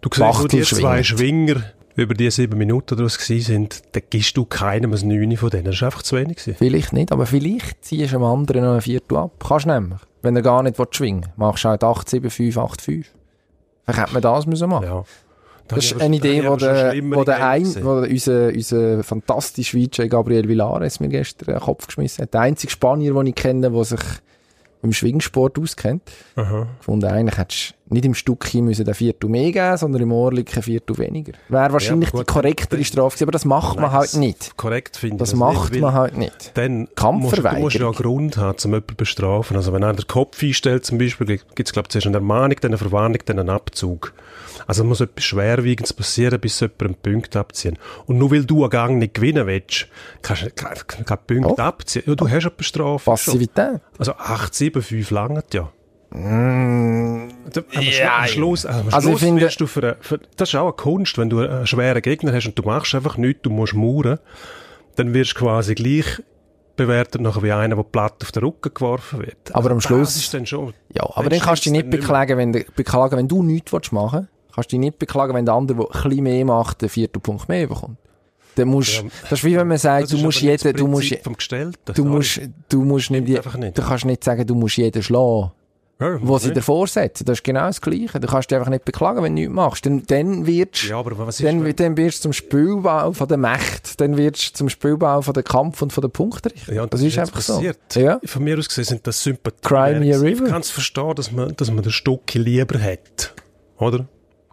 Du 0.00 0.08
siehst 0.12 0.38
nur 0.38 0.48
die 0.48 0.62
zwei. 0.62 1.02
Schwinger 1.02 1.62
über 1.96 2.14
die 2.14 2.30
sieben 2.30 2.56
Minuten, 2.56 2.96
die 2.96 3.02
es 3.02 3.18
gewesen 3.18 3.44
sind, 3.44 3.82
dann 3.92 4.02
gibst 4.08 4.36
du 4.36 4.44
keinem 4.44 4.92
ein 4.92 5.08
Neune 5.08 5.36
von 5.36 5.50
denen. 5.50 5.64
Das 5.64 5.80
war 5.82 5.88
einfach 5.88 6.02
zu 6.02 6.16
wenig. 6.16 6.38
gewesen. 6.38 6.56
Vielleicht 6.56 6.92
nicht, 6.92 7.12
aber 7.12 7.26
vielleicht 7.26 7.84
ziehst 7.84 8.12
du 8.12 8.16
dem 8.16 8.24
anderen 8.24 8.64
noch 8.64 8.74
ein 8.74 8.80
Viertel 8.80 9.16
ab. 9.16 9.32
Kannst 9.46 9.66
nämlich. 9.66 10.00
Wenn 10.22 10.36
er 10.36 10.42
gar 10.42 10.62
nicht 10.62 10.76
schwingen 10.94 11.24
will. 11.24 11.32
Machst 11.36 11.64
du 11.64 11.68
halt 11.68 11.84
8, 11.84 12.08
7, 12.08 12.30
5, 12.30 12.56
8, 12.56 12.80
5. 12.80 13.06
Vielleicht 13.84 14.00
hätte 14.00 14.12
man 14.12 14.22
das 14.22 14.46
müssen 14.46 14.68
machen 14.68 14.84
Ja. 14.86 15.04
Da 15.68 15.76
Das 15.76 15.84
ist 15.84 16.00
eine 16.00 16.16
Idee, 16.16 16.42
schon 16.42 16.58
der, 16.58 16.94
wo 17.12 17.22
der 17.22 17.46
ein, 17.46 17.84
wo 17.84 17.98
unser, 17.98 18.48
unser 18.48 19.04
fantastischer 19.04 19.78
VJ 19.78 20.08
Gabriel 20.08 20.48
Villares 20.48 20.98
mir 20.98 21.08
gestern 21.08 21.54
den 21.54 21.60
Kopf 21.60 21.86
geschmissen 21.86 22.22
hat. 22.22 22.34
Der 22.34 22.40
einzige 22.40 22.72
Spanier, 22.72 23.14
den 23.14 23.26
ich 23.28 23.34
kenne, 23.36 23.70
der 23.70 23.84
sich 23.84 24.00
im 24.82 24.92
Schwingsport 24.92 25.58
auskennt. 25.58 26.02
Aha. 26.36 26.66
gefunden, 26.78 27.06
eigentlich 27.06 27.36
hättest 27.38 27.74
du 27.88 27.94
nicht 27.94 28.04
im 28.04 28.14
Stückchen 28.14 28.64
müssen 28.64 28.84
den 28.84 28.94
Viertel 28.94 29.28
mehr 29.28 29.50
geben, 29.50 29.76
sondern 29.76 30.02
im 30.02 30.12
Ohrlik 30.12 30.56
ein 30.56 30.62
Viertel 30.62 30.96
weniger. 30.98 31.32
Wäre 31.48 31.72
wahrscheinlich 31.72 32.12
gut, 32.12 32.20
die 32.28 32.32
korrektere 32.32 32.84
Strafe 32.84 33.08
gewesen, 33.16 33.24
aber 33.24 33.32
das 33.32 33.44
macht 33.44 33.74
man 33.76 33.86
Nein, 33.86 33.92
halt 33.92 34.04
das- 34.04 34.14
nicht. 34.16 34.56
Korrekt 34.56 34.96
finde 34.96 35.16
ich 35.16 35.18
Das 35.18 35.30
das 35.30 35.38
macht 35.38 35.72
nicht, 35.72 35.80
man 35.80 35.92
halt 35.92 36.16
nicht. 36.16 36.52
Dann 36.56 36.88
Kampfverweigerung. 36.94 37.62
musst, 37.62 37.76
du 37.76 37.80
musst 37.82 37.96
ja 37.98 38.04
einen 38.04 38.10
Grund 38.14 38.36
haben, 38.36 38.56
um 38.64 38.70
jemanden 38.70 38.88
zu 38.90 38.94
bestrafen. 38.94 39.56
Also 39.56 39.72
wenn 39.72 39.82
einer 39.82 39.94
den 39.94 40.06
Kopf 40.06 40.40
einstellt 40.42 40.86
zum 40.86 40.98
Beispiel, 40.98 41.26
gibt 41.26 41.68
es 41.68 41.72
glaube 41.72 41.86
ich 41.86 41.90
zuerst 41.90 42.06
eine 42.06 42.16
Ermahnung, 42.16 42.56
dann 42.60 42.70
eine 42.70 42.78
Verwarnung, 42.78 43.18
dann 43.26 43.38
einen 43.40 43.50
Abzug. 43.50 44.12
Also 44.68 44.84
muss 44.84 45.00
etwas 45.00 45.24
Schwerwiegendes 45.24 45.92
passieren, 45.92 46.38
bis 46.40 46.60
jemand 46.60 46.82
einen 46.82 46.94
Punkt 46.94 47.34
abziehen. 47.34 47.76
Und 48.06 48.18
nur 48.18 48.30
weil 48.30 48.44
du 48.44 48.62
einen 48.62 48.70
Gang 48.70 48.98
nicht 48.98 49.14
gewinnen 49.14 49.46
willst, 49.48 49.88
kannst 50.22 50.42
du 50.42 50.50
keine, 50.50 50.76
keine 50.86 51.20
Punkte 51.26 51.60
Oh. 51.60 51.64
abziehen. 51.64 52.04
Ja, 52.06 52.14
du 52.14 52.28
hast 52.28 52.44
eine 52.44 52.50
Bestrafung 52.52 53.16
schon. 53.16 53.48
Also 54.00 54.12
8, 54.14 54.52
7, 54.54 54.82
5 54.82 55.10
langt 55.10 55.54
ja. 55.54 55.68
Da- 56.12 56.16
Am, 56.16 57.82
Schlu- 57.84 58.04
am 58.08 58.26
Schluss, 58.26 58.66
am 58.66 58.86
Also 58.90 59.10
Schluss 59.10 59.20
finde- 59.20 59.42
wirst 59.42 59.60
du 59.60 59.66
für, 59.68 59.80
eine- 59.82 59.96
für, 60.00 60.18
das 60.36 60.48
ist 60.48 60.54
auch 60.56 60.64
eine 60.64 60.72
Kunst, 60.72 61.16
wenn 61.18 61.30
du 61.30 61.38
einen 61.40 61.66
schweren 61.66 62.02
Gegner 62.02 62.32
hast 62.32 62.46
und 62.46 62.58
du 62.58 62.62
machst 62.62 62.94
einfach 62.96 63.16
nichts, 63.16 63.42
du 63.42 63.50
musst 63.50 63.74
mauern, 63.74 64.18
dann 64.96 65.14
wirst 65.14 65.34
du 65.36 65.40
quasi 65.44 65.74
gleich 65.76 66.06
bewertet 66.76 67.20
nachher 67.20 67.42
wie 67.42 67.52
einer, 67.52 67.76
der 67.76 67.82
platt 67.84 68.14
auf 68.22 68.32
den 68.32 68.42
Rücken 68.42 68.72
geworfen 68.74 69.20
wird. 69.20 69.54
Aber 69.54 69.70
am 69.70 69.76
Das 69.76 69.84
Schluss- 69.84 70.16
ist 70.16 70.34
dann 70.34 70.46
schon, 70.46 70.72
Ja, 70.94 71.04
aber 71.04 71.28
Dann 71.28 71.38
dann 71.38 71.40
kannst 71.40 71.64
du 71.66 71.70
dich 71.70 71.78
nicht 71.82 71.90
beklagen, 71.90 72.36
wenn, 72.38 72.52
du- 72.52 72.64
beklagen, 72.74 73.16
wenn 73.16 73.28
du 73.28 73.42
nichts 73.42 73.72
willst 73.72 73.92
machen 73.92 74.28
kannst 74.52 74.72
du 74.72 74.76
dich 74.76 74.80
nicht 74.80 74.98
beklagen, 74.98 75.32
wenn 75.34 75.44
der 75.44 75.54
andere, 75.54 75.78
der 75.78 75.86
ein 75.94 76.08
bisschen 76.08 76.24
mehr 76.24 76.44
macht, 76.44 76.82
den 76.82 76.88
vierten 76.88 77.20
Punkt 77.20 77.48
mehr 77.48 77.68
bekommt. 77.68 77.98
Dann 78.60 78.68
musst, 78.68 79.04
das 79.22 79.32
ist 79.40 79.44
wie 79.44 79.56
wenn 79.56 79.68
man 79.68 79.78
sagt, 79.78 80.04
das 80.04 80.10
du 80.10 80.18
musst 80.18 80.40
jeden, 80.40 80.62
das 80.62 80.72
du 80.72 80.86
musst, 80.86 81.14
vom 81.22 81.34
Gestellten. 81.34 81.94
du 81.94 82.04
musst, 82.04 82.40
du 82.68 82.82
musst 82.82 83.10
nicht, 83.10 83.26
nicht. 83.26 83.78
du 83.78 83.82
kannst 83.82 84.04
nicht 84.04 84.22
sagen, 84.22 84.46
du 84.46 84.54
musst 84.54 84.76
jeden 84.76 85.02
schlagen. 85.02 85.52
Ja, 86.00 86.18
wo 86.22 86.38
sie 86.38 86.52
davor 86.52 86.86
setzen. 86.86 87.26
Das 87.26 87.38
ist 87.38 87.44
genau 87.44 87.66
das 87.66 87.78
Gleiche. 87.78 88.18
Du 88.18 88.26
kannst 88.26 88.50
dich 88.50 88.56
einfach 88.56 88.70
nicht 88.70 88.86
beklagen, 88.86 89.22
wenn 89.22 89.36
du 89.36 89.42
nichts 89.42 89.54
machst. 89.54 89.84
Dann, 89.84 90.02
dann 90.06 90.46
wirst 90.46 90.84
Ja, 90.84 91.02
ist, 91.02 91.42
dann, 91.44 91.76
dann 91.76 91.96
wirst 91.98 92.18
du 92.18 92.22
zum 92.22 92.32
Spielbau 92.32 93.12
von 93.12 93.28
der 93.28 93.36
Macht. 93.36 94.00
Dann 94.00 94.16
wirst 94.16 94.48
du 94.48 94.54
zum 94.54 94.68
Spielbau 94.70 95.20
von 95.20 95.34
der 95.34 95.42
Kampf 95.42 95.82
und 95.82 95.92
von 95.92 96.00
der 96.00 96.08
Punktrichtung. 96.08 96.74
Ja, 96.74 96.84
und 96.84 96.94
das, 96.94 97.02
ist 97.02 97.18
einfach 97.18 97.34
passiert. 97.34 97.78
so. 97.90 98.00
Ja. 98.00 98.18
Von 98.24 98.44
mir 98.44 98.58
aus 98.58 98.68
gesehen 98.68 98.84
sind 98.84 99.06
das 99.06 99.22
Sympathien. 99.22 99.60
Cry 99.62 100.00
me 100.00 100.14
a 100.14 100.18
river. 100.18 100.44
Ich 100.46 100.50
kann 100.50 100.62
es 100.62 100.70
verstehen, 100.70 101.14
dass 101.14 101.32
man, 101.32 101.54
dass 101.56 101.70
man 101.70 101.82
den 101.82 101.92
Stucki 101.92 102.38
lieber 102.38 102.80
hat. 102.80 103.34
Oder? 103.76 104.06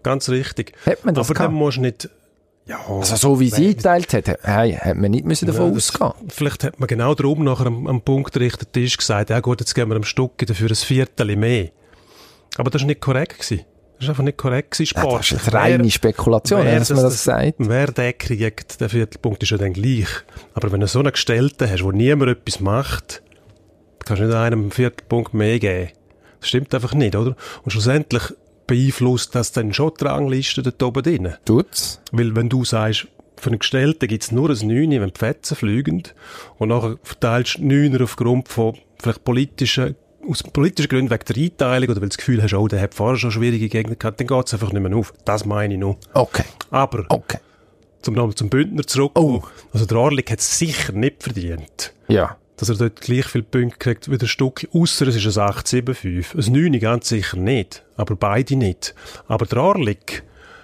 Ganz 0.03 0.27
richtig. 0.27 0.73
Hat 0.85 1.05
man 1.05 1.15
das 1.15 1.27
Aber 1.27 1.33
dann 1.33 1.43
gehabt? 1.47 1.53
musst 1.55 1.77
du 1.77 1.81
nicht, 1.81 2.09
Ja, 2.67 2.79
Also 2.87 3.15
so 3.15 3.39
wie 3.39 3.49
sie 3.49 3.67
eingeteilt 3.67 4.13
hat, 4.13 4.39
hey, 4.43 4.73
hat 4.73 4.97
man 4.97 5.11
nicht 5.11 5.25
müssen 5.25 5.45
davon 5.47 5.69
Ja, 5.69 5.73
das- 5.75 5.89
ausgehen. 6.01 6.29
Vielleicht 6.29 6.63
hat 6.65 6.79
man 6.79 6.87
genau 6.87 7.15
darum 7.15 7.43
nachher 7.43 7.67
am, 7.67 7.87
am 7.87 8.01
punktgerichteten 8.01 8.71
Tisch 8.73 8.97
gesagt, 8.97 9.29
ja 9.29 9.39
gut, 9.39 9.61
jetzt 9.61 9.73
geben 9.73 9.91
wir 9.91 9.95
einem 9.95 10.03
Stück 10.03 10.37
dafür 10.45 10.69
ein 10.69 10.75
Viertel 10.75 11.35
mehr. 11.37 11.69
Aber 12.57 12.69
das 12.69 12.81
war 12.81 12.87
nicht 12.87 12.99
korrekt. 13.01 13.39
Gewesen. 13.39 13.65
Das 13.95 14.03
ist 14.03 14.09
einfach 14.09 14.23
nicht 14.23 14.37
korrekt 14.37 14.71
gewesen, 14.71 14.93
Ja, 14.95 15.17
das 15.17 15.31
ist 15.31 15.47
eine 15.47 15.53
reine 15.53 15.89
Spekulation, 15.89 16.63
wer 16.63 16.77
dass 16.77 16.89
man 16.91 17.01
das 17.03 17.23
sagt. 17.23 17.53
Wer 17.57 17.87
den 17.87 18.17
kriegt, 18.17 18.79
der 18.79 18.89
Viertelpunkt 18.89 19.41
ist 19.41 19.49
ja 19.49 19.57
dann 19.57 19.73
gleich. 19.73 20.07
Aber 20.53 20.71
wenn 20.71 20.81
du 20.81 20.87
so 20.87 20.99
einen 20.99 21.11
Gestellten 21.11 21.69
hast, 21.69 21.83
wo 21.83 21.91
niemand 21.91 22.29
etwas 22.31 22.59
macht, 22.59 23.23
kannst 24.05 24.21
du 24.21 24.27
nicht 24.27 24.35
einem 24.35 24.69
Viertelpunkt 24.71 25.33
mehr 25.33 25.57
geben. 25.57 25.89
Das 26.39 26.49
stimmt 26.49 26.75
einfach 26.75 26.93
nicht, 26.93 27.15
oder? 27.15 27.35
Und 27.63 27.71
schlussendlich 27.71 28.21
beeinflusst 28.67 29.33
das 29.33 29.51
dann 29.53 29.73
schon 29.73 29.93
die 29.99 30.05
Rangliste 30.05 30.61
dort 30.61 30.83
oben 30.83 31.03
drin. 31.03 31.33
Tut's? 31.45 32.01
Weil 32.11 32.35
wenn 32.35 32.49
du 32.49 32.65
sagst, 32.65 33.07
für 33.37 33.49
einen 33.49 33.59
Gestellten 33.59 34.07
gibt's 34.07 34.31
nur 34.31 34.49
ein 34.49 34.67
9, 34.67 34.91
wenn 35.01 35.09
die 35.09 35.17
Fetzen 35.19 35.55
fliegen, 35.55 36.03
und 36.57 36.69
nachher 36.69 36.97
verteilst 37.03 37.57
du 37.59 37.65
9 37.65 38.01
aufgrund 38.01 38.47
von 38.49 38.77
vielleicht 38.99 39.23
politischen, 39.23 39.95
aus 40.27 40.43
politischen 40.43 40.89
Gründen 40.89 41.11
wegen 41.11 41.23
der 41.25 41.43
Einteilung 41.43 41.89
oder 41.89 42.01
weil 42.01 42.09
du 42.09 42.15
das 42.15 42.17
Gefühl 42.17 42.43
hast, 42.43 42.53
oh, 42.53 42.67
der 42.67 42.81
hat 42.81 42.93
vorher 42.93 43.17
schon 43.17 43.31
schwierige 43.31 43.69
Gegner 43.69 43.95
gehabt, 43.95 44.19
dann 44.19 44.27
geht's 44.27 44.53
einfach 44.53 44.73
nicht 44.73 44.81
mehr 44.81 44.95
auf. 44.95 45.13
Das 45.23 45.45
meine 45.45 45.73
ich 45.73 45.79
nur. 45.79 45.97
Okay, 46.13 46.43
Aber, 46.71 47.05
okay. 47.09 47.37
zum 48.01 48.15
nochmal 48.15 48.35
zum 48.35 48.49
Bündner 48.49 48.85
zurückkommen, 48.85 49.43
also 49.71 49.85
der 49.85 49.97
Orlik 49.97 50.31
hat 50.31 50.39
es 50.39 50.57
sicher 50.59 50.91
nicht 50.93 51.23
verdient, 51.23 51.93
Ja. 52.07 52.37
Dass 52.57 52.69
er 52.69 52.75
dort 52.75 53.01
gleich 53.01 53.25
viele 53.25 53.43
Punkte 53.43 53.77
kriegt 53.77 54.11
wie 54.11 54.17
der 54.17 54.25
Stuck, 54.25 54.67
ausser 54.73 55.07
es 55.07 55.15
ist 55.15 55.37
ein 55.37 55.49
8-7-5. 55.49 56.47
Ein 56.47 56.71
9 56.71 56.79
ganz 56.79 57.07
sicher 57.07 57.37
nicht, 57.37 57.85
aber 57.95 58.15
beide 58.15 58.55
nicht. 58.55 58.95
Aber 59.27 59.45
der 59.45 59.61
Orlik 59.61 60.23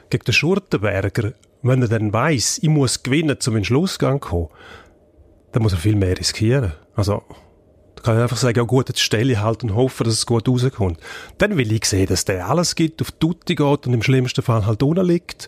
gegen 0.09 0.25
den 0.25 0.33
Schurtenberger, 0.33 1.33
wenn 1.61 1.81
er 1.81 1.87
dann 1.87 2.11
weiss, 2.11 2.57
ich 2.61 2.69
muss 2.69 3.03
gewinnen, 3.03 3.37
um 3.45 3.53
in 3.53 3.59
den 3.59 3.65
Schlussgang 3.65 4.21
zu 4.21 4.27
kommen, 4.27 4.49
dann 5.51 5.61
muss 5.61 5.73
er 5.73 5.77
viel 5.77 5.95
mehr 5.95 6.17
riskieren. 6.17 6.73
Also, 6.95 7.21
da 7.95 8.01
kann 8.01 8.17
ich 8.17 8.23
einfach 8.23 8.37
sagen, 8.37 8.57
ja 8.57 8.63
gut, 8.63 8.89
jetzt 8.89 8.99
stelle 8.99 9.33
ich 9.33 9.39
halt 9.39 9.63
und 9.63 9.75
hoffe, 9.75 10.03
dass 10.03 10.15
es 10.15 10.25
gut 10.25 10.49
rauskommt. 10.49 10.99
Dann 11.37 11.57
will 11.57 11.71
ich 11.71 11.85
sehen, 11.85 12.07
dass 12.07 12.25
der 12.25 12.49
alles 12.49 12.75
gibt, 12.75 13.01
auf 13.01 13.11
Tutti 13.11 13.53
geht 13.53 13.87
und 13.87 13.93
im 13.93 14.01
schlimmsten 14.01 14.41
Fall 14.41 14.65
halt 14.65 14.81
unten 14.81 15.05
liegt 15.05 15.47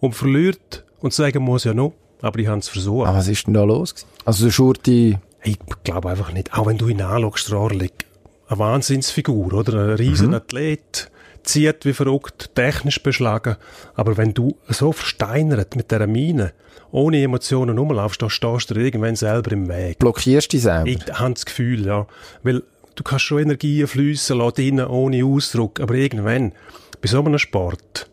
und 0.00 0.14
verliert 0.14 0.84
und 1.00 1.14
sagen 1.14 1.42
muss, 1.42 1.64
ja 1.64 1.72
noch, 1.72 1.94
aber 2.20 2.38
ich 2.40 2.46
habe 2.46 2.58
es 2.58 2.68
versucht. 2.68 3.08
Aber 3.08 3.18
was 3.18 3.28
ist 3.28 3.46
denn 3.46 3.54
da 3.54 3.64
los? 3.64 3.94
Also 4.24 4.44
der 4.44 4.52
Schurti, 4.52 5.18
Ich 5.42 5.58
glaube 5.84 6.10
einfach 6.10 6.32
nicht. 6.32 6.52
Auch 6.56 6.66
wenn 6.66 6.78
du 6.78 6.88
ihn 6.88 7.00
anschaust, 7.00 7.52
Orlik, 7.52 8.06
eine 8.48 8.58
Wahnsinnsfigur, 8.58 9.52
oder? 9.52 9.74
Ein 9.74 9.96
riesen 9.96 10.34
Athlet, 10.34 11.10
zieht 11.42 11.84
wie 11.84 11.92
verrückt, 11.92 12.54
technisch 12.54 13.02
beschlagen. 13.02 13.56
Aber 13.94 14.16
wenn 14.16 14.34
du 14.34 14.56
so 14.68 14.92
versteinert 14.92 15.76
mit 15.76 15.90
dieser 15.90 16.06
Mine, 16.06 16.52
ohne 16.90 17.22
Emotionen 17.22 17.78
rumlaufst, 17.78 18.22
dann 18.22 18.30
stehst 18.30 18.70
du 18.70 18.74
dir 18.74 18.82
irgendwann 18.84 19.16
selber 19.16 19.52
im 19.52 19.68
Weg. 19.68 19.98
blockierst 19.98 20.52
dich 20.52 20.62
selber. 20.62 20.88
Ich 20.88 21.00
habe 21.12 21.34
das 21.34 21.44
Gefühl, 21.44 21.86
ja. 21.86 22.06
Weil 22.42 22.62
du 22.94 23.02
kannst 23.02 23.24
schon 23.24 23.40
Energien 23.40 23.86
fließen 23.86 24.38
lassen, 24.38 24.80
ohne 24.80 25.24
Ausdruck. 25.24 25.80
Aber 25.80 25.94
irgendwann, 25.94 26.52
bei 27.00 27.08
so 27.08 27.22
einem 27.22 27.38
Sport, 27.38 28.08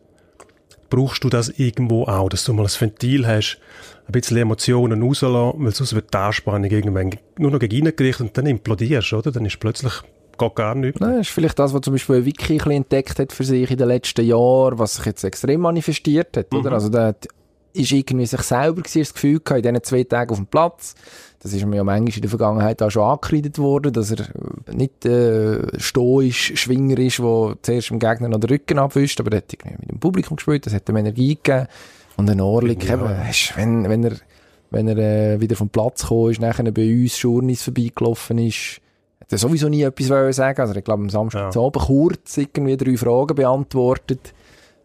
brauchst 0.89 1.23
du 1.23 1.29
das 1.29 1.49
irgendwo 1.49 2.03
auch, 2.03 2.29
dass 2.29 2.43
du 2.43 2.53
mal 2.53 2.63
ein 2.63 2.69
Ventil 2.79 3.25
hast, 3.27 3.59
ein 4.07 4.11
bisschen 4.11 4.37
Emotionen 4.37 5.01
rauslassen, 5.01 5.63
weil 5.63 5.73
sonst 5.73 5.95
wird 5.95 6.13
die 6.13 6.17
Anspannung 6.17 6.69
irgendwann 6.69 7.11
nur 7.37 7.51
noch 7.51 7.59
gegen 7.59 7.95
gerichtet 7.95 8.21
und 8.27 8.37
dann 8.37 8.45
implodierst, 8.45 9.13
oder? 9.13 9.31
Dann 9.31 9.45
ist 9.45 9.59
plötzlich 9.59 9.93
geht 10.37 10.55
gar 10.55 10.75
nichts 10.75 10.99
mehr. 10.99 11.11
Das 11.11 11.27
ist 11.27 11.29
vielleicht 11.29 11.57
das, 11.59 11.73
was 11.73 11.81
zum 11.81 11.93
Beispiel 11.93 12.25
Wiki 12.25 12.53
ein 12.53 12.57
bisschen 12.57 12.71
entdeckt 12.73 13.19
hat 13.19 13.31
für 13.31 13.43
sich 13.45 13.71
in 13.71 13.77
den 13.77 13.87
letzten 13.87 14.25
Jahren, 14.25 14.77
was 14.77 14.95
sich 14.95 15.05
jetzt 15.05 15.23
extrem 15.23 15.61
manifestiert 15.61 16.35
hat, 16.35 16.53
oder? 16.53 16.73
Also 16.73 16.89
der 16.89 17.05
hat- 17.07 17.27
ist 17.75 17.91
irgendwie 17.91 18.25
sich 18.25 18.41
selber 18.41 18.81
gewesen, 18.81 19.01
das 19.01 19.13
Gefühl 19.13 19.39
gehabt, 19.39 19.65
in 19.65 19.73
diesen 19.73 19.83
zwei 19.83 20.03
Tagen 20.03 20.31
auf 20.31 20.37
dem 20.37 20.47
Platz. 20.47 20.95
Das 21.39 21.53
ist 21.53 21.65
mir 21.65 21.75
ja 21.75 21.83
manchmal 21.83 22.15
in 22.15 22.21
der 22.21 22.29
Vergangenheit 22.29 22.81
auch 22.81 22.89
schon 22.89 23.03
angekreidet 23.03 23.59
worden, 23.59 23.93
dass 23.93 24.11
er 24.11 24.21
äh, 24.21 24.75
nicht 24.75 25.05
äh, 25.05 25.79
stoisch, 25.79 26.53
Schwinger 26.55 26.97
ist, 26.97 27.19
der 27.19 27.55
zuerst 27.61 27.89
dem 27.89 27.99
Gegner 27.99 28.29
noch 28.29 28.39
den 28.39 28.49
Rücken 28.49 28.79
abwischt, 28.79 29.19
aber 29.19 29.31
er 29.31 29.37
hat 29.37 29.53
irgendwie 29.53 29.77
mit 29.79 29.91
dem 29.91 29.99
Publikum 29.99 30.37
gespielt, 30.37 30.65
das 30.65 30.73
hat 30.73 30.89
ihm 30.89 30.97
Energie 30.97 31.35
gegeben. 31.35 31.67
Und 32.17 32.29
ein 32.29 32.41
Orlik, 32.41 32.89
eben, 32.89 33.03
weisst, 33.03 33.55
wenn, 33.57 33.87
wenn 33.89 34.03
er, 34.05 34.13
wenn 34.71 34.87
er 34.87 34.97
äh, 34.97 35.41
wieder 35.41 35.55
vom 35.55 35.69
Platz 35.69 36.01
gekommen 36.03 36.31
ist, 36.31 36.41
nachher 36.41 36.71
bei 36.71 36.89
uns 36.89 37.17
Schurnis 37.17 37.63
vorbeigelaufen 37.63 38.37
ist, 38.39 38.81
hat 39.21 39.31
er 39.31 39.37
sowieso 39.37 39.69
nie 39.69 39.83
etwas 39.83 40.09
wollen 40.09 40.33
sagen. 40.33 40.61
Also, 40.61 40.73
ich 40.75 40.83
glaube, 40.83 41.03
am 41.03 41.09
Samstag 41.09 41.53
Ja. 41.53 41.61
Abend 41.61 41.83
kurz 41.83 42.37
irgendwie 42.37 42.77
drei 42.77 42.95
Fragen 42.97 43.35
beantwortet. 43.35 44.33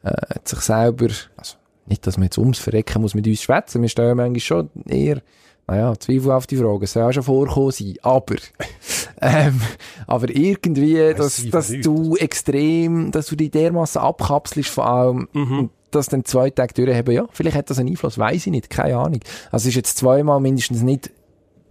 Äh, 0.02 0.11
hat 0.11 0.49
sich 0.49 0.61
selber, 0.61 1.09
also, 1.37 1.56
nicht, 1.90 2.06
dass 2.06 2.16
man 2.16 2.25
jetzt 2.25 2.38
ums 2.38 2.59
Verrecken 2.59 3.02
muss 3.02 3.14
mit 3.14 3.26
uns 3.26 3.42
schwätzen. 3.42 3.82
Wir 3.82 3.88
stellen 3.88 4.16
manchmal 4.16 4.40
schon 4.40 4.70
eher, 4.88 5.20
naja, 5.66 5.94
Zweifel 5.99 6.32
auf 6.32 6.47
die 6.47 6.56
Frage. 6.56 6.85
Es 6.85 6.92
soll 6.92 7.02
auch 7.02 7.12
schon 7.12 7.23
vorkommen 7.23 7.70
sein. 7.70 7.94
Aber, 8.02 8.37
ähm, 9.20 9.61
aber 10.06 10.30
irgendwie, 10.30 11.14
dass, 11.14 11.44
dass 11.50 11.68
du 11.68 12.16
extrem, 12.16 13.11
dass 13.11 13.26
du 13.26 13.37
dich 13.37 13.50
dermassen 13.50 13.99
abkapselst 13.99 14.70
von 14.70 14.85
allem, 14.85 15.28
und 15.32 15.70
das 15.90 16.09
dann 16.09 16.25
zwei 16.25 16.50
Tage 16.50 16.75
durchhaben, 16.75 17.14
ja, 17.14 17.26
vielleicht 17.32 17.56
hat 17.56 17.70
das 17.70 17.78
einen 17.78 17.90
Einfluss, 17.90 18.18
weiß 18.18 18.47
ich 18.47 18.52
nicht, 18.52 18.70
keine 18.70 18.97
Ahnung. 18.97 19.20
Also, 19.50 19.64
es 19.64 19.66
ist 19.66 19.75
jetzt 19.75 19.99
zweimal 19.99 20.40
mindestens 20.40 20.82
nicht 20.82 21.11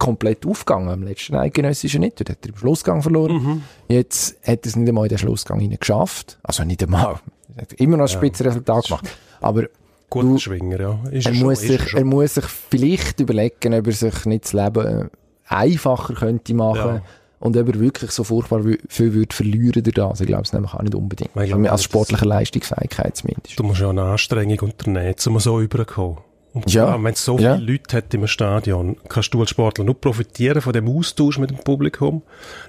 komplett 0.00 0.46
aufgegangen. 0.46 0.88
Am 0.88 1.02
letzten 1.02 1.36
Eidgenössischen 1.36 2.00
nicht. 2.00 2.18
Dort 2.18 2.30
hat 2.30 2.38
er 2.42 2.48
im 2.48 2.56
Schlussgang 2.56 3.02
verloren. 3.02 3.62
Jetzt 3.88 4.36
hat 4.42 4.64
er 4.64 4.66
es 4.66 4.76
nicht 4.76 4.88
einmal 4.88 5.04
in 5.04 5.10
den 5.10 5.18
Schlussgang 5.18 5.60
hinein 5.60 5.78
geschafft. 5.78 6.38
Also 6.42 6.64
nicht 6.64 6.82
einmal. 6.82 7.20
Er 7.54 7.62
hat 7.62 7.72
immer 7.74 7.98
noch 7.98 8.04
ein 8.04 8.08
Spitzenresultat 8.08 8.86
gemacht. 8.86 9.08
Aber 9.40 9.64
Guter 10.10 10.38
Schwinger, 10.38 10.80
ja. 10.80 11.00
Ist 11.10 11.26
er 11.26 11.34
schon, 11.34 11.46
muss, 11.46 11.60
sich, 11.60 11.70
er 11.80 11.86
schon. 11.88 11.98
er 12.00 12.04
muss 12.04 12.34
sich 12.34 12.44
vielleicht 12.44 13.20
überlegen, 13.20 13.74
ob 13.74 13.86
er 13.86 13.92
sich 13.92 14.26
nicht 14.26 14.44
das 14.44 14.52
Leben 14.52 14.86
äh, 14.86 15.08
einfacher 15.46 16.14
könnte 16.14 16.54
machen 16.54 16.78
Ja. 16.96 17.02
und 17.38 17.56
ob 17.56 17.68
er 17.68 17.80
wirklich 17.80 18.10
so 18.10 18.24
furchtbar 18.24 18.62
viel 18.88 19.14
würde 19.14 19.34
verlieren 19.34 19.82
durch 19.82 19.94
das. 19.94 20.20
Ich 20.20 20.26
glaube 20.26 20.42
es 20.42 20.52
nämlich 20.52 20.74
auch 20.74 20.82
nicht 20.82 20.94
unbedingt. 20.94 21.30
Ich 21.30 21.34
glaube 21.34 21.42
Also, 21.52 21.58
nicht, 21.58 21.70
als 21.72 21.84
sportliche 21.84 22.24
Leistungsfähigkeit 22.24 23.16
zumindest. 23.16 23.58
Du 23.58 23.62
musst 23.62 23.80
ja 23.80 23.90
eine 23.90 24.02
Anstrengung 24.02 24.58
unternehmen, 24.60 25.14
um 25.26 25.38
so 25.40 25.60
überzukommen. 25.60 26.18
Und 26.52 26.72
Ja. 26.72 26.88
ja. 26.96 27.02
wenn 27.04 27.12
es 27.12 27.24
so 27.24 27.38
Ja. 27.38 27.54
viele 27.56 27.72
Leute 27.72 27.96
hat 27.96 28.12
im 28.12 28.26
Stadion, 28.26 28.96
kannst 29.08 29.32
du 29.32 29.40
als 29.40 29.50
Sportler 29.50 29.84
nur 29.84 30.00
profitieren 30.00 30.60
von 30.60 30.72
dem 30.72 30.88
Austausch 30.88 31.38
mit 31.38 31.50
dem 31.50 31.58
Publikum. 31.58 32.22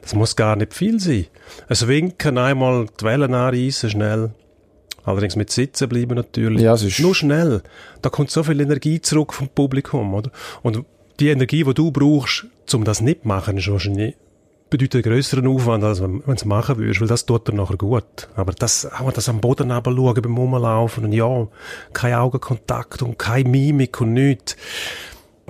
Das 0.03 0.13
muss 0.13 0.35
gar 0.35 0.55
nicht 0.55 0.75
viel 0.75 0.99
sein. 0.99 1.25
Ein 1.67 1.87
Winken, 1.87 2.37
einmal 2.37 2.85
die 2.99 3.03
Wellen 3.05 3.33
anreissen, 3.33 3.89
schnell. 3.89 4.31
Allerdings 5.03 5.35
mit 5.35 5.49
Sitzen 5.51 5.89
bleiben 5.89 6.15
natürlich. 6.15 6.61
Ja, 6.61 6.73
es 6.73 6.83
ist- 6.83 6.99
Nur 6.99 7.15
schnell. 7.15 7.61
Da 8.01 8.09
kommt 8.09 8.29
so 8.31 8.43
viel 8.43 8.59
Energie 8.61 9.01
zurück 9.01 9.33
vom 9.33 9.47
Publikum, 9.49 10.13
oder? 10.13 10.31
Und 10.61 10.83
die 11.19 11.29
Energie, 11.29 11.63
die 11.63 11.73
du 11.73 11.91
brauchst, 11.91 12.45
um 12.73 12.83
das 12.83 13.01
nicht 13.01 13.23
zu 13.23 13.27
machen, 13.27 13.57
ist 13.57 13.69
wahrscheinlich 13.71 14.15
bedeutet 14.69 15.05
einen 15.05 15.13
grösseren 15.15 15.47
Aufwand, 15.47 15.83
als 15.83 16.01
wenn 16.01 16.21
du 16.25 16.31
es 16.31 16.45
machen 16.45 16.77
würdest, 16.77 17.01
weil 17.01 17.07
das 17.09 17.25
tut 17.25 17.45
dir 17.45 17.53
nachher 17.53 17.75
gut. 17.75 18.29
Aber 18.37 18.53
das, 18.53 18.89
auch 18.89 19.11
das 19.11 19.27
am 19.27 19.41
Boden 19.41 19.69
schauen 19.69 20.13
beim 20.21 20.37
Rumlaufen 20.37 21.03
und 21.03 21.11
ja, 21.11 21.47
kein 21.91 22.13
Augenkontakt 22.13 23.01
und 23.01 23.19
keine 23.19 23.49
Mimik 23.49 23.99
und 23.99 24.13
nichts. 24.13 24.55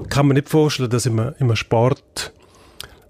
Kann 0.09 0.25
man 0.25 0.35
nicht 0.37 0.49
vorstellen, 0.49 0.89
dass 0.89 1.05
in 1.05 1.19
einem, 1.19 1.35
in 1.37 1.45
einem 1.45 1.55
Sport, 1.55 2.33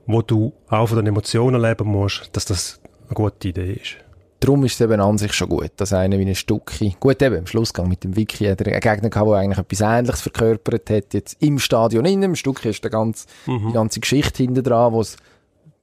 wo 0.05 0.21
du 0.21 0.51
auch 0.67 0.88
von 0.88 0.98
den 0.98 1.07
Emotionen 1.07 1.62
leben 1.62 1.88
musst, 1.88 2.29
dass 2.33 2.43
das 2.43 2.81
eine 3.07 3.13
gute 3.15 3.48
Idee 3.48 3.79
ist. 3.81 3.95
Darum 4.41 4.65
ist 4.65 4.74
es 4.74 4.81
eben 4.81 5.00
an 5.00 5.17
sich 5.19 5.33
schon 5.33 5.50
gut, 5.50 5.71
dass 5.77 5.93
einer 5.93 6.17
wie 6.19 6.25
ein 6.25 6.36
Stückchen, 6.36 6.95
gut 7.00 7.21
eben, 7.21 7.36
im 7.36 7.45
Schlussgang 7.48 7.88
mit 7.88 8.03
dem 8.03 8.15
Wiki 8.15 8.45
hat 8.45 8.60
er 8.62 8.67
einen 8.74 8.79
Gegner 8.81 9.10
gehabt, 9.10 9.29
der 9.29 9.36
eigentlich 9.38 9.57
etwas 9.60 9.81
Ähnliches 9.81 10.21
verkörpert 10.21 10.89
hat, 10.89 11.13
jetzt 11.13 11.38
im 11.39 11.60
Stadion 11.60 12.05
innen, 12.05 12.24
im 12.24 12.36
Stückchen 12.36 12.71
ist 12.71 12.83
der 12.83 12.89
ganz, 12.91 13.27
die 13.45 13.71
ganze 13.71 14.00
Geschichte 14.00 14.41
hinten 14.43 14.63
dran, 14.63 14.93
was 14.93 15.15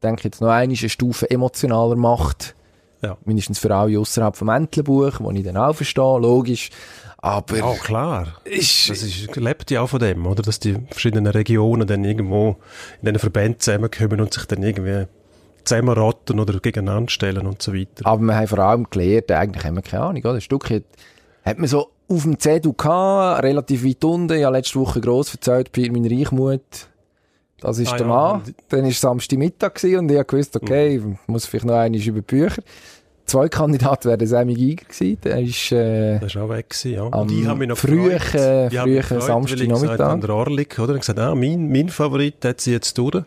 denke 0.03 0.21
ich 0.21 0.25
jetzt 0.25 0.41
noch 0.41 0.49
eine 0.50 0.75
Stufe 0.77 1.31
emotionaler 1.31 1.97
macht, 1.97 2.57
Ja. 3.00 3.17
mindestens 3.25 3.61
für 3.61 3.73
alle 3.75 3.99
außerhalb 3.99 4.37
vom 4.37 4.49
Entlebuch, 4.49 5.21
wo 5.21 5.31
ich 5.31 5.45
dann 5.45 5.57
auch 5.57 5.75
verstehe, 5.75 6.19
logisch, 6.19 6.71
aber 7.19 7.57
Ja, 7.59 7.73
klar. 7.75 8.27
ist, 8.45 8.91
Das 8.91 9.03
ist, 9.03 9.37
lebt 9.37 9.71
ja 9.71 9.83
auch 9.83 9.88
von 9.88 10.00
dem, 10.00 10.27
oder? 10.27 10.43
Dass 10.43 10.59
die 10.59 10.77
verschiedenen 10.91 11.27
Regionen 11.29 11.87
dann 11.87 12.05
irgendwo 12.05 12.57
in 13.03 13.07
diesen 13.07 13.19
Verbänden 13.21 13.61
zusammenkommen 13.61 14.21
und 14.21 14.35
sich 14.35 14.45
dann 14.47 14.62
irgendwie 14.65 15.07
zusammenrotten 15.69 16.41
oder 16.41 16.59
gegeneinander 16.61 17.11
stellen 17.11 17.47
und 17.47 17.61
so 17.63 17.73
weiter. 17.75 18.05
Aber 18.07 18.23
wir 18.23 18.35
haben 18.37 18.47
vor 18.47 18.59
allem 18.59 18.87
gelernt, 18.91 19.31
eigentlich 19.31 19.65
haben 19.65 19.77
wir 19.77 19.83
keine 19.83 20.03
Ahnung, 20.05 20.23
oder? 20.23 20.35
Ein 20.35 20.41
Stück 20.41 20.71
hat, 20.71 20.83
man 21.59 21.69
so 21.69 21.89
auf 22.09 22.23
dem 22.23 22.39
gehabt, 22.73 23.43
relativ 23.45 23.85
weit 23.85 24.03
unten, 24.05 24.33
ich 24.37 24.45
habe 24.45 24.57
letzte 24.57 24.79
Woche 24.81 25.01
gross 25.01 25.33
erzählt, 25.35 25.71
bei 25.73 25.89
mein 25.93 26.07
Reichmut, 26.07 26.63
das 27.61 27.79
ist 27.79 27.93
Ah 27.93 27.97
der 27.97 28.07
ja, 28.07 28.13
Mann. 28.13 28.43
Dann 28.69 28.85
war 28.85 28.91
Samstagmittag 28.93 29.75
und 29.83 30.11
ich 30.11 30.17
habe 30.17 30.25
gewusst, 30.25 30.57
okay, 30.57 30.99
Mhm. 30.99 31.19
ich 31.23 31.29
muss 31.29 31.45
vielleicht 31.47 31.67
noch 31.67 31.75
einmal 31.75 32.01
über 32.01 32.21
die 32.21 32.23
Bücher. 32.37 32.63
Zwei 33.27 33.49
Kandidaten 33.51 34.09
wären 34.09 34.27
Sammy 34.27 34.55
Giger 34.55 34.85
gewesen, 34.87 35.19
der 35.23 35.41
ist, 35.43 35.71
äh, 35.73 36.19
Das 36.19 36.35
war 36.35 36.45
auch 36.45 36.49
weg, 36.49 36.71
gewesen, 36.71 36.93
ja. 36.95 37.03
Am 37.05 37.13
Und 37.13 37.31
ich 37.33 37.47
habe 37.47 37.59
mich 37.59 37.69
noch 37.69 37.77
frühen- 37.77 38.09
gesagt 38.09 38.73
Samstagnachmittag. 39.23 39.99
habe, 39.99 40.21
der 40.27 40.35
Orlik, 40.35 40.79
oder? 40.79 40.95
Ich 40.95 41.01
gesagt, 41.01 41.19
ah, 41.19 41.35
mein, 41.35 41.69
mein 41.71 41.91
Favorit 41.91 42.43
hat 42.45 42.61
sie 42.63 42.73
jetzt 42.73 42.97
durch. 42.97 43.23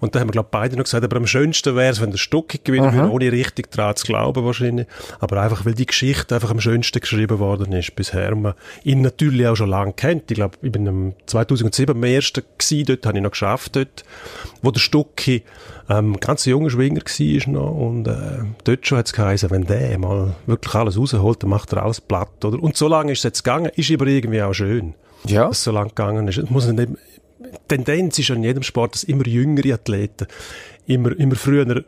Und 0.00 0.14
da 0.14 0.20
haben 0.20 0.28
wir, 0.28 0.32
glaube 0.32 0.48
beide 0.50 0.76
noch 0.76 0.84
gesagt, 0.84 1.04
aber 1.04 1.16
am 1.16 1.26
schönsten 1.26 1.76
wäre 1.76 1.92
es, 1.92 2.00
wenn 2.00 2.10
der 2.10 2.18
Stucki 2.18 2.60
gewinnen 2.62 2.92
würde, 2.92 3.10
ohne 3.10 3.32
richtig 3.32 3.70
daran 3.70 3.96
zu 3.96 4.06
glauben 4.06 4.44
wahrscheinlich. 4.44 4.86
Aber 5.20 5.40
einfach, 5.40 5.64
weil 5.64 5.74
die 5.74 5.86
Geschichte 5.86 6.34
einfach 6.34 6.50
am 6.50 6.60
schönsten 6.60 7.00
geschrieben 7.00 7.38
worden 7.38 7.72
ist 7.72 7.94
bisher. 7.94 8.32
Und 8.32 8.42
man 8.42 8.54
ihn 8.82 9.02
natürlich 9.02 9.46
auch 9.46 9.56
schon 9.56 9.68
lange 9.68 9.92
kennt. 9.92 10.30
Ich 10.30 10.36
glaube, 10.36 10.56
ich 10.62 10.72
bin 10.72 10.86
im 10.86 11.14
2007 11.26 11.94
am 11.94 12.04
ersten 12.04 12.42
gewesen, 12.58 12.86
dort 12.86 13.06
habe 13.06 13.18
ich 13.18 13.22
noch 13.22 13.30
geschafft, 13.30 13.76
dort, 13.76 14.04
wo 14.62 14.70
der 14.70 14.80
Stucki 14.80 15.42
ähm, 15.88 16.18
ganz 16.20 16.44
junger 16.44 16.70
Schwinger 16.70 17.00
war 17.00 17.52
noch. 17.52 17.70
Und 17.70 18.06
äh, 18.06 18.44
dort 18.64 18.86
schon 18.86 18.98
hat 18.98 19.06
es 19.06 19.12
geheißen, 19.12 19.50
wenn 19.50 19.64
der 19.64 19.98
mal 19.98 20.34
wirklich 20.46 20.74
alles 20.74 20.96
rausholt, 20.96 21.42
dann 21.42 21.50
macht 21.50 21.72
er 21.72 21.82
alles 21.82 22.00
platt. 22.00 22.44
Oder? 22.44 22.62
Und 22.62 22.76
so 22.76 22.88
lange 22.88 23.12
ist 23.12 23.18
es 23.18 23.24
jetzt 23.24 23.44
gegangen, 23.44 23.70
ist 23.74 23.90
aber 23.90 24.06
irgendwie 24.06 24.42
auch 24.42 24.54
schön. 24.54 24.94
Ja. 25.26 25.48
Dass 25.48 25.58
es 25.58 25.64
so 25.64 25.72
lange 25.72 25.88
gegangen 25.88 26.28
ist. 26.28 26.38
Es 26.38 26.48
muss 26.48 26.66
nicht, 26.66 26.88
Tendenz 27.68 28.18
ist 28.18 28.30
in 28.30 28.42
jedem 28.42 28.62
Sport, 28.62 28.94
dass 28.94 29.04
immer 29.04 29.26
jüngere 29.26 29.74
Athleten 29.74 30.26
immer, 30.86 31.18
immer 31.18 31.36
früher 31.36 31.84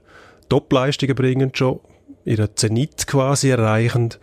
Topleistungen 0.49 1.15
bringen, 1.15 1.51
schon 1.55 1.81
ihren 2.25 2.49
Zenit 2.55 3.07
quasi 3.07 3.51
erreichend. 3.51 4.19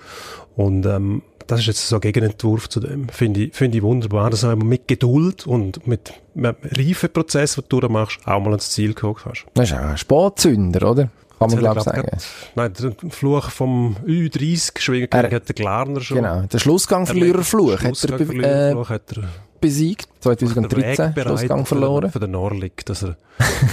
Und 0.56 0.86
ähm, 0.86 1.22
das 1.48 1.62
ist 1.62 1.66
jetzt 1.68 1.88
so 1.88 1.96
ein 1.96 2.02
Gegenentwurf 2.02 2.70
zu 2.70 2.80
dem. 2.80 3.10
Finde 3.10 3.46
ich, 3.46 3.56
finde 3.56 3.78
ich 3.78 3.84
wunderbar, 3.84 4.30
dass 4.30 4.42
du 4.42 4.56
mit 4.56 4.88
Geduld 4.88 5.48
und 5.48 5.88
mit 5.88 6.14
einem 6.36 6.56
reifen 6.64 7.12
Prozess, 7.12 7.56
den 7.56 7.64
du 7.68 7.80
durchmachst, 7.80 8.20
auch 8.26 8.40
mal 8.40 8.52
ans 8.52 8.70
Ziel 8.72 8.94
gekommen 8.94 9.16
hast. 9.26 9.46
Das 9.56 9.72
ist 9.72 9.76
auch 9.76 9.82
ein 9.82 9.98
Sportzünder, 9.98 10.90
oder? 10.90 11.10
Kann 11.40 11.52
man, 11.52 11.60
glaube 11.60 11.82
sagen. 11.82 12.18
Nein, 12.56 12.74
der 12.74 12.92
Fluch 13.10 13.50
vom 13.50 13.96
Ü30-Schwinger 14.06 15.32
hat 15.32 15.32
der 15.32 15.56
Glarner 15.56 16.02
schon. 16.02 16.18
Genau, 16.18 16.42
der 16.42 16.60
Schlussgang-Verlierer-Fluch 16.60 17.82
hat 17.82 18.04
er, 18.04 18.20
äh, 18.20 18.76
hat 18.76 19.18
er 19.18 19.24
besiegt. 19.62 20.09
2013 20.20 21.14
Schlussgang 21.14 21.66
verloren. 21.66 22.12
Für 22.12 22.20
den 22.20 22.32
Norlik, 22.32 22.86
dass 22.86 23.04
er 23.04 23.16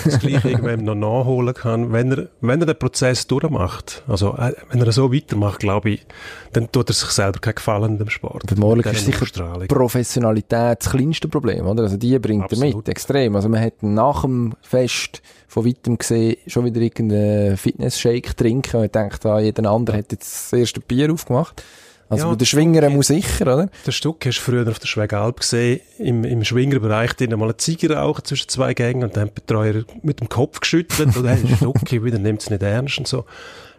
das 0.05 0.21
gleiche 0.21 0.51
irgendwann 0.51 0.85
noch 0.85 0.95
nachholen 0.95 1.55
kann, 1.55 1.93
wenn 1.93 2.13
er, 2.13 2.29
wenn 2.41 2.61
er 2.61 2.67
den 2.67 2.79
Prozess 2.79 3.27
durchmacht. 3.27 4.03
Also, 4.07 4.37
äh, 4.37 4.53
wenn 4.71 4.81
er 4.81 4.93
so 4.93 5.13
weitermacht, 5.13 5.61
glaube 5.61 5.91
ich, 5.91 6.07
dann 6.53 6.71
tut 6.71 6.91
er 6.91 6.95
sich 6.95 7.11
selber 7.11 7.41
keinen 7.41 7.57
Gefallen 7.57 7.93
in 7.93 7.99
dem 7.99 8.11
Sport. 8.11 8.49
Der 8.51 8.59
Norlik 8.59 8.87
ist 8.87 9.05
sicher 9.05 9.27
Professionalität 9.69 10.79
das 10.81 10.91
kleinste 10.91 11.29
Problem, 11.29 11.67
oder? 11.67 11.85
Also, 11.85 11.97
die 11.97 12.19
bringt 12.19 12.45
Absolut. 12.45 12.75
er 12.75 12.77
mit, 12.77 12.89
extrem. 12.89 13.35
Also, 13.35 13.49
man 13.49 13.61
hat 13.61 13.83
nach 13.83 14.23
dem 14.23 14.55
Fest 14.63 15.23
von 15.49 15.65
weitem 15.65 15.99
gesehen, 15.99 16.37
schon 16.47 16.65
wieder 16.65 16.81
irgendeinen 16.81 17.57
Fitness-Shake 17.57 18.37
trinken 18.37 18.83
und 18.83 18.95
denkt, 18.95 19.25
ah, 19.27 19.41
jeder 19.41 19.71
andere 19.71 19.99
hat 19.99 20.13
jetzt 20.13 20.53
das 20.53 20.59
erste 20.59 20.81
Bier 20.81 21.13
aufgemacht. 21.13 21.63
Also 22.09 22.25
ja, 22.25 22.31
bei 22.31 22.37
den 22.37 22.47
Schwingern 22.47 22.93
muss 22.93 23.09
sicher, 23.09 23.53
oder? 23.53 23.69
Der 23.85 23.93
Stuck 23.93 24.25
hast 24.27 24.39
du 24.39 24.43
früher 24.43 24.69
auf 24.69 24.79
der 24.79 24.87
Schwegalp 24.87 25.41
gesehen, 25.41 25.81
im, 25.99 26.25
im 26.25 26.45
Schwingerbereich 26.45 27.15
drin 27.15 27.31
mal 27.31 27.43
eine 27.45 27.57
Ziege 27.57 27.93
rauchen 27.93 28.25
zwischen 28.25 28.49
zwei 28.49 28.75
Gängen 28.75 29.03
und 29.03 29.17
dann 29.17 29.23
haben 29.23 29.31
die 29.31 29.41
Betreuer 29.41 29.83
mit 30.03 30.21
dem 30.21 30.29
Kopf 30.29 30.61
geschüttelt 30.61 31.17
und 31.17 31.27
hey, 31.27 31.39
Stuck, 31.57 31.91
wieder 31.91 32.19
nimmt 32.19 32.43
es 32.43 32.51
nicht 32.51 32.63
ernst 32.63 32.99
und 32.99 33.09
so. 33.09 33.25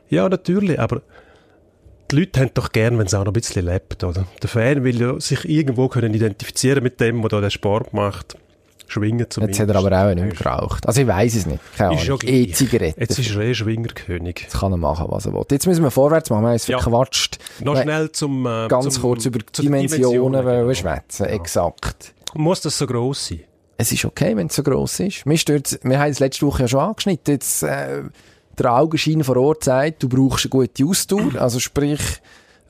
Ja, 0.10 0.28
natürlich, 0.28 0.80
aber 0.80 1.02
die 2.12 2.18
Leute 2.20 2.42
haben 2.42 2.52
doch 2.54 2.72
gern, 2.72 2.98
wenn 2.98 3.08
es 3.08 3.14
auch 3.14 3.24
noch 3.24 3.32
ein 3.32 3.34
bisschen 3.34 3.66
lebt, 3.66 4.04
oder? 4.04 4.26
Der 4.42 4.50
Fan 4.50 4.84
will 4.84 5.00
ja 5.00 5.20
sich 5.20 5.48
irgendwo 5.48 5.88
können 5.88 6.14
identifizieren 6.14 6.84
mit 6.84 7.00
dem, 7.00 7.22
der 7.22 7.30
da 7.30 7.42
den 7.42 7.52
Sport 7.52 7.94
macht 7.94 8.38
schwingen 8.88 9.26
zumindest. 9.30 9.60
Jetzt 9.60 9.70
hat 9.70 9.76
er 9.76 9.80
aber 9.80 10.12
auch 10.12 10.16
nicht 10.16 10.38
geraucht. 10.38 10.88
Also 10.88 11.02
ich 11.02 11.08
weiß 11.08 11.36
es 11.36 11.46
nicht. 11.46 11.60
Keine 11.78 12.00
Ahnung. 12.00 12.20
E-Zigaretten. 12.24 13.00
Jetzt 13.00 13.20
ist 13.20 13.36
er 13.36 13.42
eh 13.42 13.54
Schwingerkönig. 13.54 14.40
Jetzt 14.44 14.60
kann 14.60 14.72
er 14.72 14.78
machen, 14.78 15.06
was 15.10 15.26
er 15.26 15.34
will. 15.34 15.46
Jetzt 15.52 15.68
müssen 15.68 15.84
wir 15.84 15.92
vorwärts 15.92 16.30
machen. 16.30 16.44
Wir 16.44 16.50
haben 16.50 16.56
es 16.56 16.68
ja. 16.68 16.80
verquatscht. 16.80 17.40
Noch 17.60 17.82
schnell 17.82 18.12
zum... 18.12 18.46
Äh, 18.46 18.68
Ganz 18.68 18.96
zum, 18.96 19.04
kurz 19.04 19.26
über 19.26 19.40
die 19.40 19.64
Dimensionen, 19.64 20.34
Dimensionen 20.34 20.46
genau. 20.46 20.74
schwätzen. 20.74 21.26
Ja. 21.26 21.32
Exakt. 21.32 22.14
Muss 22.34 22.62
das 22.62 22.78
so 22.78 22.86
gross 22.88 23.28
sein? 23.28 23.42
Es 23.78 23.92
ist 23.92 24.06
okay, 24.06 24.36
wenn 24.36 24.48
es 24.48 24.56
so 24.56 24.64
gross 24.64 25.00
ist. 25.00 25.26
Wir, 25.26 25.38
stört, 25.38 25.80
wir 25.84 26.00
haben 26.00 26.10
es 26.12 26.20
letzte 26.20 26.46
Woche 26.46 26.64
ja 26.64 26.68
schon 26.68 26.80
angeschnitten. 26.80 27.34
Jetzt, 27.34 27.64
äh, 27.64 28.04
der 28.58 28.74
Augenschein 28.74 29.24
vor 29.24 29.38
Ort 29.38 29.64
sagt, 29.64 30.02
du 30.02 30.10
brauchst 30.10 30.46
eine 30.46 30.50
gute 30.50 30.86
Ausdauer. 30.86 31.36
Also 31.40 31.60
sprich, 31.60 32.02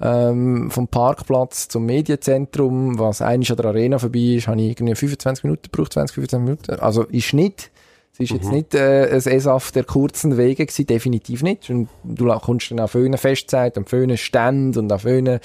ähm, 0.02 0.70
vom 0.70 0.88
Parkplatz 0.88 1.68
zum 1.68 1.86
Medienzentrum, 1.86 3.00
was 3.00 3.22
eigentlich 3.22 3.52
an 3.52 3.58
der 3.58 3.66
Arena 3.68 4.00
vorbei 4.00 4.36
ist, 4.38 4.48
habe 4.48 4.62
ich 4.62 4.72
irgendwie 4.72 4.96
25 4.96 5.44
Minuten 5.44 5.64
gebraucht, 5.64 5.94
20, 5.94 6.16
25 6.16 6.46
Minuten. 6.46 6.80
Also 6.82 7.04
ist 7.04 7.34
nicht, 7.34 7.72
es 8.14 8.20
ist 8.20 8.32
mhm. 8.32 8.36
jetzt 8.38 8.52
nicht 8.52 8.76
äh, 8.76 9.10
ein 9.12 9.18
ESAF 9.18 9.72
der 9.72 9.84
kurzen 9.84 10.38
Wege 10.38 10.66
gewesen, 10.66 10.88
definitiv 10.88 11.44
nicht. 11.44 11.70
Und 11.70 11.90
du 12.04 12.28
kommst 12.40 12.72
dann 12.72 12.80
auf 12.80 12.92
vielen 12.92 13.18
Festzeiten, 13.18 13.84
auf 13.84 13.90
vielen 13.90 14.18
Ständen 14.18 14.80
und 14.80 14.92
auf 14.92 15.02
vielen 15.02 15.40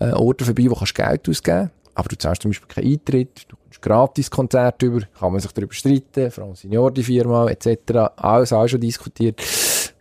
äh, 0.00 0.12
Orten 0.12 0.44
vorbei, 0.44 0.66
wo 0.68 0.74
kannst 0.74 0.94
Geld 0.94 1.28
ausgeben. 1.28 1.70
Aber 1.94 2.08
du 2.08 2.16
zahlst 2.16 2.42
zum 2.42 2.50
Beispiel 2.50 2.68
keinen 2.68 2.92
Eintritt, 2.92 3.46
du 3.48 3.56
kommst 3.56 3.82
gratis 3.82 4.30
Konzert 4.30 4.82
über, 4.82 5.00
kann 5.18 5.32
man 5.32 5.40
sich 5.40 5.50
darüber 5.52 5.74
streiten, 5.74 6.30
Frau 6.30 6.54
Senior 6.54 6.92
die 6.92 7.02
Firma 7.02 7.48
etc. 7.48 8.12
Alles 8.16 8.52
auch 8.52 8.68
schon 8.68 8.80
diskutiert. 8.80 9.40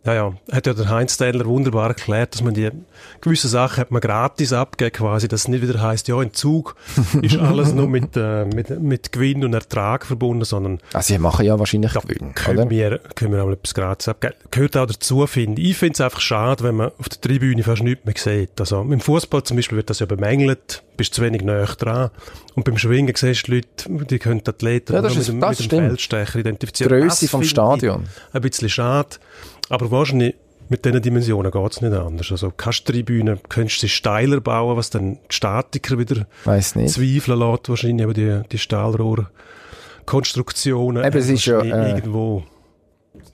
Ja, 0.08 0.14
ja. 0.14 0.34
Hat 0.54 0.66
ja 0.66 0.74
der 0.74 0.88
Heinz 0.88 1.16
Städler 1.16 1.46
wunderbar 1.46 1.90
erklärt, 1.90 2.34
dass 2.34 2.42
man 2.42 2.54
die 2.54 2.72
gewisse 3.20 3.50
Sachen 3.50 3.82
hat 3.82 3.92
man 3.92 4.00
gratis 4.00 4.54
abgeben 4.54 4.94
quasi, 4.94 5.28
dass 5.28 5.42
es 5.42 5.48
nicht 5.50 5.62
wieder 5.62 5.82
heißt, 5.82 6.08
ja, 6.08 6.22
in 6.22 6.34
Zug 6.34 6.78
ist 7.22 7.38
alles 7.38 7.74
nur 7.74 7.90
mit, 7.90 8.16
äh, 8.16 8.46
mit, 8.46 8.70
mit 8.80 9.12
Gewinn 9.12 9.44
und 9.44 9.54
Ertrag 9.54 10.06
verbunden, 10.06 10.46
sondern... 10.46 10.80
Also, 10.94 11.14
sie 11.14 11.20
machen 11.20 11.46
ja 11.46 11.60
wahrscheinlich 11.60 11.94
Gewinn, 11.94 12.34
können 12.34 12.60
oder? 12.60 12.70
Wir, 12.70 13.00
können 13.16 13.34
wir 13.34 13.44
auch 13.44 13.52
etwas 13.52 13.74
gratis 13.74 14.08
abgeben. 14.08 14.36
Gehört 14.50 14.78
auch 14.78 14.86
dazu, 14.86 15.28
finde 15.28 15.62
ich. 15.62 15.72
Ich 15.72 15.78
finde 15.78 15.96
es 15.96 16.02
einfach 16.02 16.22
schade, 16.22 16.64
wenn 16.64 16.76
man 16.76 16.92
auf 16.98 17.10
der 17.10 17.20
Tribüne 17.20 17.62
fast 17.64 17.84
nichts 17.84 18.06
mehr 18.06 18.16
sieht. 18.18 18.58
Also, 18.62 18.82
im 18.82 19.02
Fußball 19.02 19.44
zum 19.44 19.58
Beispiel 19.58 19.76
wird 19.76 19.90
das 19.90 20.00
ja 20.00 20.06
bemängelt, 20.06 20.84
bist 20.96 21.16
zu 21.16 21.22
wenig 21.22 21.42
näher 21.42 21.68
dran. 21.78 22.12
Und 22.56 22.64
beim 22.64 22.78
Schwingen 22.78 23.14
siehst 23.14 23.48
du 23.48 23.56
Leute, 23.56 23.68
die 23.88 24.20
können 24.20 24.42
Athleten 24.48 24.94
ja, 24.94 25.02
das 25.02 25.14
mit, 25.14 25.22
ist, 25.22 25.28
dem, 25.28 25.42
das 25.42 25.60
mit 25.60 25.72
dem 25.72 25.80
Feldstecher 25.80 26.40
identifizieren. 26.40 26.94
Die 26.94 27.08
Grösse 27.08 27.28
vom 27.28 27.44
Stadion. 27.44 28.06
Ein 28.32 28.42
bisschen 28.42 28.70
schade. 28.70 29.18
Aber 29.70 29.92
wahrscheinlich 29.92 30.36
mit 30.70 30.86
diesen 30.86 31.02
Dimensionen 31.02 31.52
geht 31.52 31.72
es 31.72 31.82
nicht 31.82 31.94
anders. 31.94 32.32
Also 32.32 32.52
Kasttribüne 32.56 33.40
könntest 33.50 33.78
du 33.78 33.82
sie 33.82 33.90
steiler 33.90 34.40
bauen, 34.42 34.78
was 34.78 34.90
dann 34.90 35.14
die 35.14 35.36
Statiker 35.36 35.98
wieder 35.98 36.26
zweifeln 36.44 36.86
lässt, 36.86 37.00
wahrscheinlich, 37.70 38.04
aber 38.04 38.14
die, 38.14 38.42
die 38.52 38.58
Stahlrohrkonstruktionen. 38.58 41.06
Eben, 41.06 41.18
es 41.18 41.30
ist 41.30 41.46
ja, 41.46 41.62
äh, 41.62 41.92
irgendwo 41.92 42.44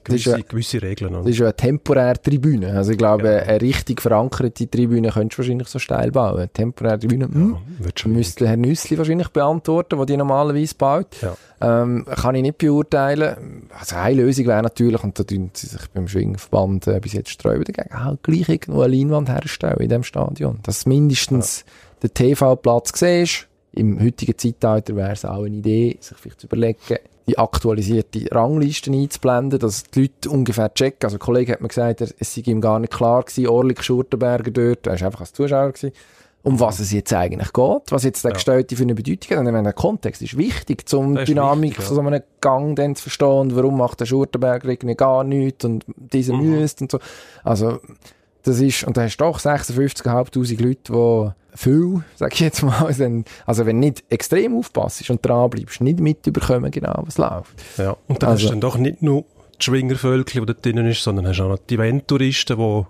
gewisse, 0.04 0.30
das 0.30 0.38
ist 0.40 0.48
gewisse 0.48 0.82
Regeln. 0.82 1.12
Das 1.12 1.26
ist 1.26 1.38
ja 1.38 1.46
eine 1.46 1.56
temporäre 1.56 2.20
Tribüne. 2.20 2.76
Also 2.76 2.92
ich 2.92 2.98
glaube, 2.98 3.28
ja. 3.28 3.38
eine 3.38 3.60
richtig 3.60 4.00
verankerte 4.00 4.68
Tribüne 4.68 5.10
könntest 5.10 5.38
du 5.38 5.42
wahrscheinlich 5.42 5.68
so 5.68 5.78
steil 5.78 6.10
bauen. 6.10 6.36
Eine 6.36 6.48
temporäre 6.48 6.98
Tribüne, 6.98 7.26
hm, 7.26 7.56
ja, 7.80 8.08
müsste 8.08 8.46
Herr 8.46 8.56
Nüssli 8.56 8.98
wahrscheinlich 8.98 9.28
beantworten, 9.28 9.96
der 9.96 10.06
die 10.06 10.16
normalerweise 10.16 10.74
baut. 10.76 11.08
Ja. 11.22 11.36
Ähm, 11.60 12.04
kann 12.04 12.34
ich 12.34 12.42
nicht 12.42 12.58
beurteilen. 12.58 13.68
Also 13.78 13.96
eine 13.96 14.22
Lösung 14.22 14.46
wäre 14.46 14.62
natürlich, 14.62 15.02
und 15.02 15.18
da 15.18 15.24
tun 15.24 15.50
sie 15.54 15.66
sich 15.66 15.88
beim 15.92 16.08
Schwingverband 16.08 16.86
äh, 16.88 17.00
bis 17.00 17.12
jetzt 17.14 17.30
sträuben 17.30 17.64
dagegen, 17.64 17.94
auch 17.94 18.16
gleich 18.22 18.48
irgendwo 18.48 18.82
eine 18.82 18.94
Leinwand 18.94 19.28
herstellen 19.28 19.78
in 19.78 19.88
diesem 19.88 20.02
Stadion. 20.02 20.58
Dass 20.62 20.86
mindestens 20.86 21.64
ja. 21.66 21.72
der 22.02 22.14
TV-Platz 22.14 22.92
siehst. 22.98 23.48
Im 23.74 24.00
heutigen 24.00 24.36
Zeitalter 24.38 24.96
wäre 24.96 25.12
es 25.12 25.24
auch 25.24 25.44
eine 25.44 25.56
Idee, 25.56 25.96
sich 26.00 26.16
vielleicht 26.16 26.40
zu 26.40 26.46
überlegen, 26.46 26.78
die 27.26 27.38
aktualisierte 27.38 28.26
Rangliste 28.30 28.92
einzublenden, 28.92 29.58
dass 29.58 29.84
die 29.84 30.02
Leute 30.02 30.30
ungefähr 30.30 30.72
checken. 30.72 31.04
Also 31.04 31.16
ein 31.16 31.20
Kollege 31.20 31.52
hat 31.52 31.60
mir 31.60 31.68
gesagt, 31.68 32.00
es 32.00 32.34
sei 32.34 32.42
ihm 32.44 32.60
gar 32.60 32.78
nicht 32.78 32.92
klar 32.92 33.22
gewesen, 33.22 33.48
Orlik 33.48 33.82
Schurtenberger 33.82 34.50
dort, 34.50 34.86
er 34.86 35.00
war 35.00 35.06
einfach 35.06 35.20
als 35.20 35.32
Zuschauer 35.32 35.72
gewesen, 35.72 35.92
um 36.42 36.60
was 36.60 36.78
es 36.78 36.92
jetzt 36.92 37.12
eigentlich 37.14 37.52
geht, 37.54 37.82
was 37.90 38.04
jetzt 38.04 38.22
der 38.22 38.32
ja. 38.32 38.34
Gestellte 38.34 38.76
für 38.76 38.82
eine 38.82 38.94
Bedeutung 38.94 39.38
hat. 39.38 39.46
Und 39.46 39.64
der 39.64 39.72
Kontext 39.72 40.20
ist 40.20 40.36
wichtig, 40.36 40.84
um 40.92 41.16
die 41.16 41.24
Dynamik 41.24 41.70
wichtig, 41.70 41.86
von 41.86 41.96
so 41.96 42.02
einem 42.02 42.22
Gang 42.40 42.76
dann 42.76 42.94
zu 42.94 43.04
verstehen 43.04 43.38
und 43.40 43.56
warum 43.56 43.78
macht 43.78 44.00
der 44.00 44.06
Schurtenberger 44.06 44.68
irgendwie 44.68 44.94
gar 44.94 45.24
nichts 45.24 45.64
und 45.64 45.86
dieser 45.96 46.34
mhm. 46.34 46.50
müsste 46.50 46.84
und 46.84 46.90
so. 46.90 46.98
Also, 47.42 47.80
das 48.44 48.60
ist, 48.60 48.84
und 48.84 48.96
da 48.96 49.02
hast 49.02 49.16
du 49.16 49.24
doch 49.24 49.38
56.500 49.38 50.62
Leute, 50.62 50.92
die 50.92 51.58
viel, 51.58 52.04
sag 52.16 52.34
ich 52.34 52.40
jetzt 52.40 52.62
mal, 52.62 52.86
also 53.46 53.66
wenn 53.66 53.78
nicht 53.78 54.04
extrem 54.10 54.56
aufpasst 54.56 55.08
und 55.10 55.24
dran 55.24 55.50
bleibst, 55.50 55.80
nicht 55.80 56.00
mitbekommen 56.00 56.70
genau, 56.70 57.02
was 57.06 57.18
läuft. 57.18 57.54
Ja, 57.78 57.96
und 58.06 58.22
dann 58.22 58.30
also, 58.30 58.42
hast 58.42 58.44
du 58.44 58.50
dann 58.50 58.60
doch 58.60 58.76
nicht 58.76 59.02
nur 59.02 59.24
die 59.60 59.64
Schwingervölkchen, 59.64 60.44
die 60.44 60.52
da 60.52 60.60
drinnen 60.60 60.86
ist, 60.86 61.02
sondern 61.02 61.26
hast 61.26 61.40
auch 61.40 61.48
noch 61.48 61.58
die 61.58 61.74
Eventtouristen, 61.74 62.58
die 62.58 62.84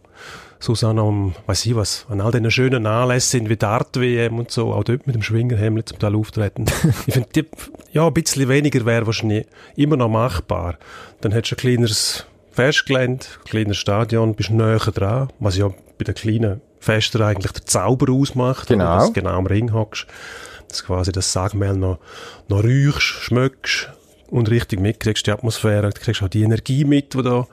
Susanne 0.58 1.02
am, 1.02 1.34
weiß 1.46 1.66
ich 1.66 1.76
was, 1.76 2.06
an 2.08 2.22
all 2.22 2.32
diesen 2.32 2.50
schönen 2.50 2.86
Anlässen 2.86 3.40
sind 3.40 3.50
wie 3.50 3.56
Dart-WM 3.56 4.38
und 4.38 4.50
so, 4.50 4.72
auch 4.72 4.84
dort 4.84 5.06
mit 5.06 5.14
dem 5.14 5.22
Schwingerhemmel 5.22 5.84
zum 5.84 5.98
Teil 5.98 6.14
auftreten. 6.14 6.64
ich 7.06 7.14
finde, 7.14 7.46
ja, 7.92 8.06
ein 8.06 8.14
bisschen 8.14 8.48
weniger 8.48 8.84
wäre 8.86 9.06
wahrscheinlich 9.06 9.46
immer 9.76 9.98
noch 9.98 10.08
machbar. 10.08 10.78
Dann 11.20 11.32
hättest 11.32 11.52
du 11.52 11.56
ein 11.56 11.58
kleineres 11.58 12.26
Festgelände, 12.54 13.26
ein 13.26 13.44
kleines 13.44 13.76
Stadion, 13.76 14.34
bist 14.34 14.50
näher 14.50 14.78
dran, 14.78 15.28
was 15.40 15.56
ja 15.56 15.68
bei 15.98 16.04
den 16.04 16.14
kleinen 16.14 16.60
Fester 16.78 17.20
eigentlich 17.20 17.52
der 17.52 17.66
Zauber 17.66 18.12
ausmacht. 18.12 18.68
Genau. 18.68 18.84
Dass 18.84 19.06
du 19.06 19.12
genau 19.12 19.38
am 19.38 19.46
Ring 19.46 19.72
hockst. 19.72 20.06
Dass 20.68 20.84
quasi 20.84 21.12
das 21.12 21.32
Sagmehl 21.32 21.74
noch, 21.74 21.98
noch 22.48 22.62
riechst, 22.62 23.02
schmeckst 23.02 23.90
und 24.30 24.50
richtig 24.50 24.80
mitkriegst, 24.80 25.26
die 25.26 25.32
Atmosphäre, 25.32 25.90
du 25.90 26.00
kriegst 26.00 26.22
auch 26.22 26.28
die 26.28 26.42
Energie 26.42 26.84
mit, 26.84 27.14
die 27.14 27.22
da 27.22 27.46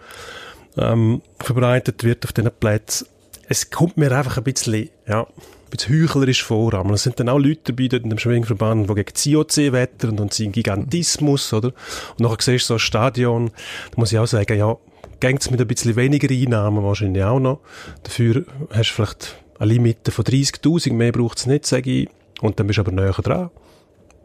ähm, 0.78 1.22
verbreitet 1.40 2.04
wird 2.04 2.24
auf 2.26 2.34
diesen 2.34 2.52
Plätzen. 2.52 3.08
Es 3.48 3.70
kommt 3.70 3.98
mir 3.98 4.12
einfach 4.12 4.38
ein 4.38 4.44
bisschen, 4.44 4.90
ja, 5.08 5.28
bisschen 5.72 6.04
heuchlerisch 6.04 6.44
vor. 6.44 6.76
Aber 6.76 6.94
es 6.94 7.04
sind 7.04 7.20
dann 7.20 7.30
auch 7.30 7.40
Leute 7.40 7.74
dabei 7.74 7.88
dort 7.88 8.04
in 8.04 8.10
dem 8.10 8.20
Schwingverband, 8.20 8.90
die 8.90 8.94
gegen 8.94 9.14
COC 9.44 9.72
wettern 9.72 10.20
und 10.20 10.34
seinen 10.34 10.52
Gigantismus, 10.52 11.52
oder? 11.54 11.70
Und 11.70 12.20
nachher 12.20 12.38
siehst 12.40 12.66
du 12.66 12.68
so 12.68 12.74
ein 12.76 12.80
Stadion, 12.80 13.48
da 13.48 13.96
muss 13.96 14.12
ich 14.12 14.20
auch 14.20 14.28
sagen, 14.28 14.58
ja, 14.58 14.78
gängt's 15.22 15.50
mit 15.50 15.62
ein 15.62 15.68
bisschen 15.68 15.96
weniger 15.96 16.30
Einnahmen 16.30 16.84
wahrscheinlich 16.84 17.24
auch 17.24 17.40
noch. 17.40 17.60
Dafür 18.04 18.44
hast 18.72 18.90
du 18.90 18.94
vielleicht 18.96 19.36
eine 19.58 19.72
Limite 19.72 20.12
von 20.12 20.26
30'000, 20.26 20.94
mehr 20.94 21.14
braucht's 21.14 21.46
nicht, 21.46 21.66
sage 21.66 21.90
ich. 21.90 22.10
Und 22.42 22.60
dann 22.60 22.68
bist 22.68 22.78
du 22.78 22.82
aber 22.82 22.92
näher 22.92 23.14
dran. 23.14 23.50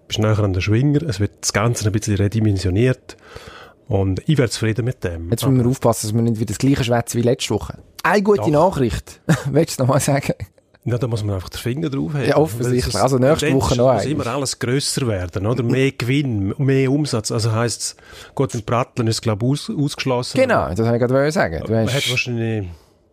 Bist 0.09 0.19
näher 0.19 0.39
an 0.39 0.53
den 0.53 0.63
Schwinger. 0.63 1.03
Es 1.03 1.21
wird 1.21 1.33
das 1.43 1.53
Ganze 1.53 1.87
ein 1.87 1.93
bisschen 1.93 2.17
redimensioniert. 2.17 3.17
Und 3.89 4.23
ich 4.29 4.39
wäre 4.39 4.49
zufrieden 4.49 4.85
mit 4.85 5.05
dem. 5.05 5.31
Jetzt 5.31 5.47
müssen 5.47 5.63
wir 5.63 5.71
aufpassen, 5.71 6.09
dass 6.09 6.15
wir 6.15 6.23
nicht 6.23 6.41
wieder 6.41 6.47
das 6.47 6.59
gleiche 6.59 6.83
schwätzen 6.83 7.19
wie 7.19 7.23
letzte 7.23 7.51
Woche. 7.51 7.79
Eine 8.03 8.23
gute 8.23 8.41
Doch. 8.41 8.49
Nachricht. 8.51 9.21
Willst 9.51 9.79
du 9.79 9.85
noch 9.85 9.91
mal 9.91 10.01
sagen? 10.01 10.35
Ja, 10.87 10.99
da 10.99 11.09
muss 11.09 11.25
man 11.25 11.35
einfach 11.35 11.49
den 11.49 11.59
Finger 11.59 11.91
drauf 11.91 12.15
haben. 12.15 12.25
Ja, 12.25 12.37
offensichtlich. 12.37 12.95
Also 12.95 13.19
nächste 13.19 13.53
Woche 13.53 13.77
noch 13.77 13.95
muss 13.95 14.05
immer 14.05 14.27
alles 14.29 14.59
grösser 14.59 15.07
werden, 15.09 15.45
oder? 15.45 15.65
Mehr 15.65 15.91
Gewinn, 15.91 16.55
mehr 16.59 16.93
Umsatz. 16.93 17.33
Also 17.33 17.51
heisst 17.51 17.81
es, 17.81 17.97
gut, 18.37 18.55
in 18.55 18.63
Pratteln 18.63 19.09
ist, 19.09 19.21
glaube 19.21 19.45
ich, 19.45 19.53
aus, 19.53 19.71
ausgeschlossen. 19.77 20.41
Genau, 20.41 20.69
das 20.69 20.79
wollte 20.79 20.95
ich 20.95 21.01
gerade 21.01 21.33
sagen. 21.33 21.63
Du 21.67 21.73
Man 21.73 21.93
hat 21.93 22.09
wahrscheinlich 22.09 22.69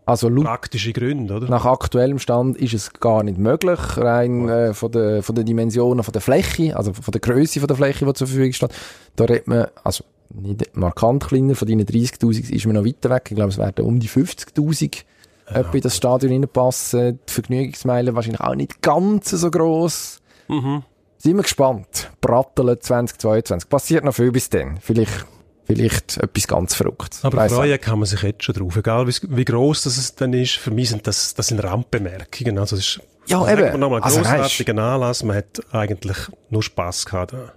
also 0.05 0.29
praktische 0.29 0.93
Gründe, 0.93 1.33
oder? 1.33 1.49
Nach 1.49 1.65
aktuellem 1.65 2.19
Stand 2.19 2.57
ist 2.57 2.73
es 2.73 2.93
gar 2.93 3.23
nicht 3.23 3.37
möglich, 3.37 3.79
rein 3.97 4.49
äh, 4.49 4.73
von, 4.73 4.91
der, 4.91 5.23
von 5.23 5.33
den 5.33 5.45
Dimensionen, 5.45 6.03
von 6.03 6.11
der 6.11 6.21
Fläche, 6.21 6.75
also 6.75 6.93
von 6.93 7.11
der 7.11 7.21
Größe 7.21 7.59
von 7.59 7.67
der 7.67 7.77
Fläche, 7.77 8.05
die 8.05 8.13
zur 8.13 8.27
Verfügung 8.27 8.53
steht. 8.53 8.71
Da 9.15 9.23
redet 9.23 9.47
man, 9.47 9.67
also 9.83 10.03
nicht 10.29 10.75
markant 10.75 11.25
kleiner, 11.25 11.55
von 11.55 11.67
deinen 11.67 11.85
30'000 11.85 12.51
ist 12.51 12.65
man 12.65 12.75
noch 12.75 12.85
weiter 12.85 13.09
weg. 13.09 13.27
Ich 13.29 13.35
glaube, 13.35 13.51
es 13.51 13.57
werden 13.57 13.85
um 13.85 13.99
die 13.99 14.09
50'000 14.09 15.03
etwa 15.47 15.73
in 15.73 15.81
das 15.81 15.95
Stadion 15.97 16.31
reinpassen. 16.31 17.19
Die 17.27 17.31
Vergnügungsmeilen 17.33 18.15
wahrscheinlich 18.15 18.41
auch 18.41 18.55
nicht 18.55 18.81
ganz 18.81 19.29
so 19.31 19.49
gross. 19.51 20.19
Mhm. 20.47 20.83
Sind 21.17 21.35
wir 21.37 21.43
gespannt. 21.43 22.11
Brattelen 22.21 22.79
2022. 22.79 23.69
Passiert 23.69 24.03
noch 24.03 24.13
viel 24.13 24.31
bis 24.31 24.49
dann. 24.49 24.77
Vielleicht, 24.81 25.25
vielleicht 25.65 26.17
etwas 26.17 26.47
ganz 26.47 26.75
Verrücktes. 26.75 27.23
Aber 27.23 27.37
Weiss 27.37 27.53
freuen 27.53 27.79
kann 27.79 27.99
man 27.99 28.05
sich 28.07 28.21
jetzt 28.23 28.43
schon 28.43 28.55
drauf. 28.55 28.75
Egal 28.75 29.07
wie, 29.07 29.13
wie 29.29 29.45
gross 29.45 29.83
das 29.83 29.97
es 29.97 30.15
dann 30.15 30.33
ist, 30.33 30.55
für 30.57 30.71
mich 30.71 30.89
sind 30.89 31.07
das, 31.07 31.33
das 31.33 31.47
sind 31.47 31.59
Randbemerkungen. 31.63 32.57
Also 32.59 32.75
es 32.75 32.97
ist, 32.97 33.01
Ja, 33.27 33.39
sagen 33.39 33.51
eben. 33.59 33.71
wir 33.71 33.77
nochmal, 33.77 34.01
Also, 34.01 34.19
grossartiger 34.21 34.77
Anlass. 34.77 35.23
Man 35.23 35.37
hat 35.37 35.61
eigentlich 35.71 36.17
nur 36.49 36.61
Spass 36.61 37.05
gehabt. 37.05 37.33
da. 37.33 37.53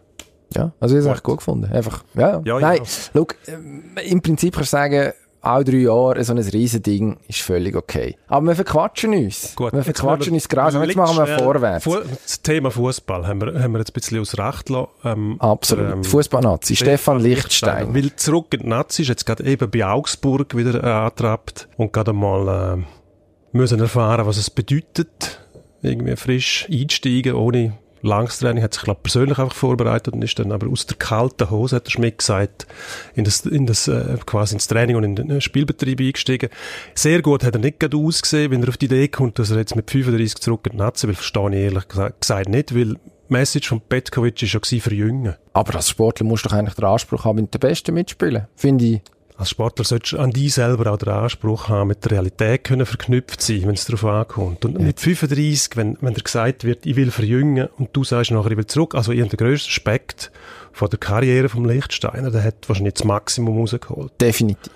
Ja, 0.55 0.73
also 0.79 0.95
ich 0.97 1.01
habe 1.03 1.11
es 1.11 1.17
echt 1.17 1.25
gut 1.25 1.39
gefunden. 1.39 1.71
Einfach, 1.73 2.05
ja, 2.15 2.31
ja. 2.31 2.43
Ja, 2.45 2.61
Nein, 2.61 2.79
ja. 2.79 2.85
schau, 3.13 3.27
ähm, 3.49 3.83
im 4.05 4.23
Prinzip 4.23 4.55
kannst 4.55 4.73
du 4.73 4.77
sagen, 4.77 5.13
auch 5.47 5.63
drei 5.63 5.77
Jahre, 5.79 6.23
so 6.25 6.33
ein 6.33 6.39
Riesending 6.39 7.17
ist 7.29 7.41
völlig 7.43 7.77
okay. 7.77 8.17
Aber 8.29 8.47
wir 8.49 8.55
verquatschen 8.57 9.15
uns. 9.15 9.55
Gut, 9.57 9.73
wir 9.73 9.83
verquatschen 9.83 10.25
können 10.27 10.35
uns 10.37 10.49
grausam. 10.49 10.83
Jetzt 10.85 10.97
machen 10.97 11.17
wir 11.17 11.27
schnell- 11.27 11.39
vorwärts. 11.39 11.85
Fu- 11.85 11.97
Das 12.25 12.43
Thema 12.43 12.71
Fußball 12.71 13.27
haben 13.27 13.41
wir, 13.41 13.63
haben 13.63 13.73
wir 13.73 13.79
jetzt 13.79 13.91
ein 13.91 13.95
bisschen 13.95 14.21
aus 14.21 14.37
Recht 14.39 14.69
lassen. 14.69 14.89
Ähm, 15.05 15.37
Absolut. 15.41 15.93
ähm, 15.93 16.05
Fußballnazi, 16.05 16.77
Stefan 16.77 17.21
Lichtstein. 17.21 17.95
Weil 17.95 18.15
zurück 18.17 18.53
in 18.55 18.61
die 18.61 18.69
Nazis, 18.69 19.09
jetzt 19.09 19.25
gerade 19.27 19.45
eben 19.45 19.71
bei 19.71 19.87
Augsburg 19.87 20.57
wieder 20.57 20.83
äh, 20.83 20.87
angetrabt 20.91 21.69
und 21.77 21.93
gerade 21.93 22.13
mal 22.13 22.77
äh, 22.79 23.57
müssen 23.57 23.81
erfahren, 23.81 24.27
was 24.27 24.37
es 24.37 24.51
bedeutet, 24.51 25.41
irgendwie 25.83 26.17
frisch 26.17 26.67
einsteigen, 26.71 27.35
ohne 27.35 27.73
langes 28.07 28.39
Training, 28.39 28.63
hat 28.63 28.75
sich 28.75 28.83
glaub, 28.83 29.03
persönlich 29.03 29.39
einfach 29.39 29.55
vorbereitet 29.55 30.15
und 30.15 30.23
ist 30.23 30.39
dann 30.39 30.53
aber 30.53 30.69
aus 30.69 30.87
der 30.87 30.97
kalten 30.97 31.51
Hose, 31.51 31.77
hat 31.77 31.87
der 31.87 31.91
Schmidt 31.91 32.19
gesagt, 32.19 32.67
in 33.15 33.25
das, 33.25 33.41
in 33.41 33.67
das 33.67 33.89
äh, 33.89 34.17
quasi 34.25 34.55
ins 34.55 34.69
Training 34.69 34.97
und 34.97 35.05
in 35.05 35.17
den 35.17 35.31
äh, 35.31 35.41
Spielbetrieb 35.41 36.01
eingestiegen. 36.01 36.51
Sehr 36.95 37.23
gut 37.23 37.45
hat 37.45 37.55
er 37.55 37.61
nicht 37.61 37.81
gerade 37.81 37.97
ausgesehen, 37.97 38.51
wenn 38.51 38.63
er 38.63 38.69
auf 38.69 38.77
die 38.77 38.87
Idee 38.87 39.09
kommt, 39.09 39.39
dass 39.39 39.51
er 39.51 39.59
jetzt 39.59 39.77
mit 39.77 39.91
35 39.91 40.41
zurück 40.41 40.67
in 40.67 40.73
die 40.73 40.79
Nazi 40.79 41.07
will, 41.07 41.15
verstehe 41.15 41.49
ich 41.51 41.57
ehrlich 41.57 41.89
gesagt, 41.89 42.49
nicht, 42.49 42.75
weil 42.75 42.95
die 42.95 43.33
Message 43.33 43.69
von 43.69 43.81
Petkovic 43.81 44.41
war 44.41 44.49
ja 44.49 44.59
gewesen, 44.59 44.81
verjüngen. 44.81 45.35
Aber 45.53 45.75
als 45.75 45.91
Sportler 45.91 46.27
musst 46.27 46.45
du 46.45 46.49
doch 46.49 46.57
eigentlich 46.57 46.75
den 46.75 46.85
Anspruch 46.85 47.25
haben, 47.25 47.37
mit 47.37 47.53
den 47.53 47.61
Besten 47.61 47.95
mitspielen. 47.95 48.47
Finde 48.55 48.85
ich. 48.85 49.01
Als 49.39 49.51
Sportler 49.51 49.85
solltest 49.85 50.15
du 50.15 50.19
an 50.19 50.31
dich 50.31 50.55
selber 50.55 50.91
auch 50.91 50.97
den 50.97 51.11
Anspruch 51.11 51.69
haben, 51.69 51.89
mit 51.89 52.03
der 52.05 52.13
Realität 52.13 52.65
können 52.65 52.87
verknüpft 52.87 53.43
sein, 53.43 53.63
wenn 53.63 53.75
es 53.75 53.85
darauf 53.85 54.05
ankommt. 54.05 54.65
Und 54.65 54.81
mit 54.81 54.99
35, 54.99 55.77
wenn, 55.77 55.99
wenn 56.01 56.15
dir 56.15 56.23
gesagt 56.23 56.65
wird, 56.65 56.87
ich 56.87 56.97
will 56.97 57.11
verjüngen 57.11 57.69
und 57.77 57.91
du 57.95 58.03
sagst 58.03 58.31
nachher, 58.31 58.53
ich 58.53 58.57
will 58.57 58.67
zurück, 58.67 58.95
also 58.95 59.13
ich 59.13 59.21
habe 59.21 59.29
den 59.29 59.37
grössten 59.37 59.69
Respekt 59.69 60.31
von 60.73 60.89
der 60.89 60.99
Karriere 60.99 61.51
vom 61.51 61.67
Lichtsteiner, 61.67 62.31
der 62.31 62.45
hat 62.45 62.67
wahrscheinlich 62.67 62.95
das 62.95 63.05
Maximum 63.05 63.59
rausgeholt. 63.59 64.13
Definitiv. 64.21 64.73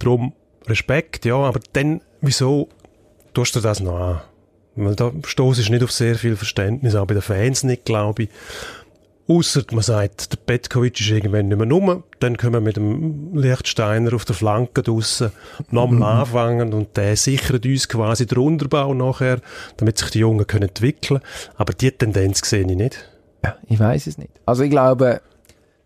Darum 0.00 0.32
Respekt, 0.66 1.24
ja, 1.24 1.36
aber 1.36 1.60
dann, 1.72 2.00
wieso 2.20 2.68
tust 3.34 3.54
du 3.54 3.60
das 3.60 3.78
noch 3.78 3.98
an? 3.98 4.20
Weil 4.74 4.96
da 4.96 5.12
stoßest 5.24 5.70
nicht 5.70 5.84
auf 5.84 5.92
sehr 5.92 6.16
viel 6.16 6.36
Verständnis, 6.36 6.94
auch 6.96 7.06
bei 7.06 7.14
den 7.14 7.22
Fans 7.22 7.62
nicht, 7.62 7.84
glaube 7.84 8.24
ich. 8.24 8.28
Ausser 9.28 9.64
man 9.72 9.82
sagt, 9.82 10.32
der 10.32 10.36
Petkovic 10.36 11.00
ist 11.00 11.10
irgendwann 11.10 11.48
nicht 11.48 11.58
mehr 11.58 11.68
rum, 11.68 12.04
dann 12.20 12.36
können 12.36 12.54
wir 12.54 12.60
mit 12.60 12.76
dem 12.76 13.36
Lichtsteiner 13.36 14.14
auf 14.14 14.24
der 14.24 14.36
Flanke 14.36 14.84
draussen 14.84 15.32
nochmal 15.70 16.20
anfangen 16.20 16.72
und 16.72 16.96
der 16.96 17.16
sichert 17.16 17.66
uns 17.66 17.88
quasi 17.88 18.26
den 18.26 18.38
Unterbau 18.38 18.94
nachher, 18.94 19.40
damit 19.78 19.98
sich 19.98 20.10
die 20.10 20.20
Jungen 20.20 20.46
können 20.46 20.68
entwickeln 20.68 21.20
Aber 21.56 21.72
die 21.72 21.90
Tendenz 21.90 22.48
sehe 22.48 22.60
ich 22.60 22.76
nicht. 22.76 23.10
Ja, 23.44 23.56
ich 23.66 23.80
weiß 23.80 24.06
es 24.06 24.16
nicht. 24.16 24.30
Also 24.46 24.62
ich 24.62 24.70
glaube, 24.70 25.20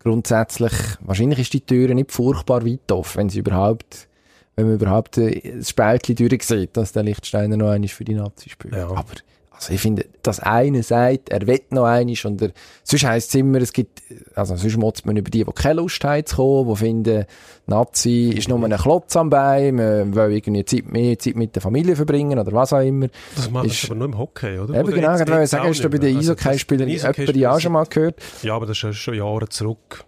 grundsätzlich, 0.03 0.73
wahrscheinlich 0.99 1.39
ist 1.39 1.53
die 1.53 1.61
Tür 1.61 1.93
nicht 1.95 2.11
furchtbar 2.11 2.65
weit 2.65 2.91
offen, 2.91 3.19
wenn 3.19 3.29
sie 3.29 3.39
überhaupt, 3.39 4.07
wenn 4.55 4.67
man 4.67 4.75
überhaupt 4.75 5.17
äh, 5.17 5.57
das 5.57 5.69
Spältchen 5.69 6.15
durchsieht, 6.15 6.77
dass 6.77 6.91
der 6.91 7.03
Lichtsteiner 7.03 7.57
noch 7.57 7.69
einmal 7.69 7.89
für 7.89 8.03
die 8.03 8.13
Nazi 8.13 8.49
spielt. 8.49 8.75
Ja. 8.75 8.87
Aber 8.87 9.13
also 9.61 9.73
ich 9.73 9.79
finde, 9.81 10.05
dass 10.23 10.39
einer 10.39 10.81
sagt, 10.81 11.29
er 11.29 11.45
will 11.45 11.59
noch 11.69 11.85
einmal 11.85 12.15
und 12.25 12.41
er, 12.41 12.49
sonst 12.83 13.03
heisst 13.05 13.29
es 13.29 13.35
immer, 13.35 13.59
es 13.61 13.71
gibt, 13.73 14.01
also 14.33 14.55
sonst 14.55 14.75
motzt 14.77 15.05
man 15.05 15.15
über 15.17 15.29
die, 15.29 15.43
die 15.43 15.51
keine 15.53 15.75
Lust 15.75 16.03
haben 16.03 16.25
zu 16.25 16.35
kommen, 16.37 16.69
die 16.69 16.75
finden, 16.77 17.25
Nazi 17.67 18.33
ist 18.35 18.49
nur 18.49 18.61
ein 18.63 18.71
Klotz 18.71 19.15
am 19.15 19.29
Bein, 19.29 19.75
man 19.75 20.15
will 20.15 20.31
irgendwie 20.31 20.65
Zeit, 20.65 20.91
mehr 20.91 21.17
Zeit 21.19 21.35
mit 21.35 21.53
der 21.55 21.61
Familie 21.61 21.95
verbringen 21.95 22.39
oder 22.39 22.51
was 22.51 22.73
auch 22.73 22.79
immer. 22.79 23.07
Das 23.35 23.49
macht 23.51 23.67
Ist- 23.67 23.85
aber 23.85 23.95
nur 23.95 24.07
im 24.07 24.17
Hockey, 24.17 24.57
oder? 24.59 24.73
Eben 24.73 24.83
Oder 24.87 24.91
genau, 24.95 25.11
jetzt- 25.17 25.29
jetzt 25.29 25.49
sagen, 25.51 25.67
hast 25.69 25.83
du 25.83 25.89
bei 25.89 25.97
den 25.99 26.09
mehr. 26.09 26.17
Also 26.17 26.31
Eishockey-Spielern 26.33 26.87
jemand 26.89 27.35
ja 27.35 27.51
auch 27.55 27.59
schon 27.59 27.71
mal 27.73 27.85
gehört? 27.85 28.15
Ja, 28.41 28.55
aber 28.55 28.65
das 28.65 28.83
ist 28.83 28.97
schon 28.97 29.13
Jahre 29.13 29.47
zurück. 29.47 30.03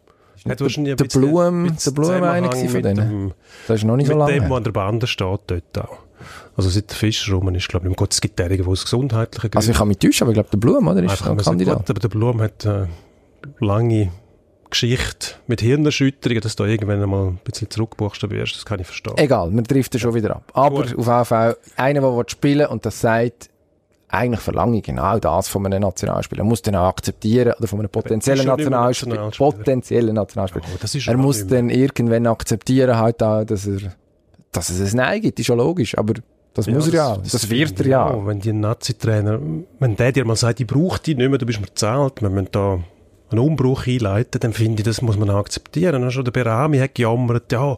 Hat 0.46 0.60
der- 0.60 0.66
wahrscheinlich 0.66 0.94
ein 0.94 0.98
der 0.98 1.06
Blum- 1.06 1.78
der 1.86 1.92
Blum 1.92 2.12
einer 2.24 2.52
von 2.52 2.74
mit 2.74 2.84
denen? 2.86 2.96
dem- 2.98 3.32
Das 3.68 3.78
ist 3.78 3.86
noch 3.86 3.96
nicht 3.96 4.08
so 4.08 4.13
mit 4.13 4.20
lange. 4.20 4.34
dem, 4.34 4.48
der 4.50 4.58
an 4.58 4.63
der 4.66 4.72
Bande 4.72 5.08
steht, 5.08 5.39
dort 5.48 5.78
auch. 5.80 5.98
Also 6.56 6.70
seit 6.70 6.89
der 6.89 6.98
Fischer 6.98 7.34
rum 7.34 7.54
ist, 7.56 7.68
glaube 7.68 7.89
ich, 7.89 7.96
Gott, 7.96 8.13
es 8.13 8.22
gibt 8.22 8.38
derige, 8.38 8.63
die 8.63 8.70
aus 8.70 8.84
gesundheitlichen 8.84 9.56
Also 9.56 9.72
ich 9.72 9.78
kann 9.78 9.88
mich 9.88 9.98
täuschen, 9.98 10.26
aber 10.26 10.32
ich 10.32 10.36
glaube, 10.36 10.50
der 10.52 10.58
Blum, 10.58 10.88
oder? 10.88 11.04
Ist 11.04 11.26
ein 11.26 11.38
Kandidat. 11.38 11.78
Gut, 11.78 11.89
aber 11.89 12.00
der 12.00 12.08
Blum 12.10 12.42
hat 12.42 12.66
äh, 12.66 12.86
lange 13.60 14.12
Geschichte 14.70 15.36
mit 15.48 15.62
Hirnerschütterungen, 15.62 16.42
dass 16.42 16.56
du 16.56 16.63
da 16.63 16.70
irgendwann 16.70 17.02
einmal 17.02 17.28
ein 17.28 17.39
bisschen 17.44 17.70
zurückbuchstabierst, 17.70 18.56
das 18.56 18.66
kann 18.66 18.80
ich 18.80 18.88
verstehen. 18.88 19.13
Egal, 19.18 19.52
wir 19.52 19.62
driften 19.62 20.00
schon 20.00 20.13
wieder 20.13 20.36
ab. 20.36 20.52
Aber 20.54 20.84
Gut. 20.84 21.08
auf 21.08 21.28
Fall, 21.28 21.58
einer, 21.76 22.02
der 22.02 22.16
will 22.16 22.24
spielen 22.28 22.68
und 22.68 22.86
das 22.86 23.00
sagt, 23.00 23.50
eigentlich 24.10 24.42
verlange 24.42 24.78
ich 24.78 24.84
genau 24.84 25.18
das 25.18 25.48
von 25.48 25.66
einem 25.66 25.82
Nationalspieler. 25.82 26.42
Er 26.42 26.46
muss 26.46 26.62
den 26.62 26.76
auch 26.76 26.88
akzeptieren, 26.88 27.54
oder 27.58 27.68
von 27.68 27.80
einem 27.80 27.89
potenziellen 27.89 28.46
Nationalspieler. 28.46 29.16
Nationalspieler. 29.16 29.52
Potenziellen 29.52 30.16
Nationalspieler. 30.16 30.66
Oh, 30.72 30.78
das 30.80 30.96
ist 30.96 31.08
er 31.08 31.18
muss 31.18 31.48
dann 31.48 31.70
irgendwann 31.70 32.28
akzeptieren, 32.28 32.96
halt 32.98 33.24
auch, 33.24 33.44
dass 33.44 33.66
er, 33.66 33.94
dass 34.52 34.70
es 34.70 34.94
ein 34.94 34.98
Nein 34.98 35.22
gibt, 35.22 35.39
ist 35.39 35.48
ja 35.48 35.56
logisch, 35.56 35.98
aber 35.98 36.13
das 36.54 36.68
muss 36.68 36.88
er 36.88 36.94
ja 36.94 37.08
auch. 37.13 37.22
Das, 37.24 37.50
wird 37.50 37.80
er 37.80 37.88
ja 37.88 38.06
auch. 38.06 38.26
Wenn 38.28 38.39
die 38.39 38.54
Nazi-Trainer, 38.54 39.39
wenn 39.80 39.96
der 39.96 40.12
dir 40.12 40.26
mal 40.26 40.36
sagt, 40.36 40.60
ich 40.60 40.68
brauche 40.68 41.00
dich 41.00 41.18
nicht 41.18 41.30
mehr, 41.30 41.39
du 41.39 41.46
bist 41.46 41.60
mir 41.60 41.74
zahlt, 41.74 42.22
wir 42.22 42.30
müssen 42.30 42.50
da 42.52 42.80
einen 43.32 43.39
Umbruch 43.39 43.88
einleiten, 43.88 44.39
dann 44.39 44.54
finde 44.54 44.82
ich, 44.82 44.86
das 44.86 45.02
muss 45.02 45.18
man 45.18 45.30
auch 45.32 45.39
akzeptieren. 45.39 46.02
Dann 46.02 46.12
schon 46.12 46.24
der 46.24 46.32
Berami 46.32 46.78
hat 46.78 46.94
gejammert, 46.94 47.52
ja, 47.52 47.76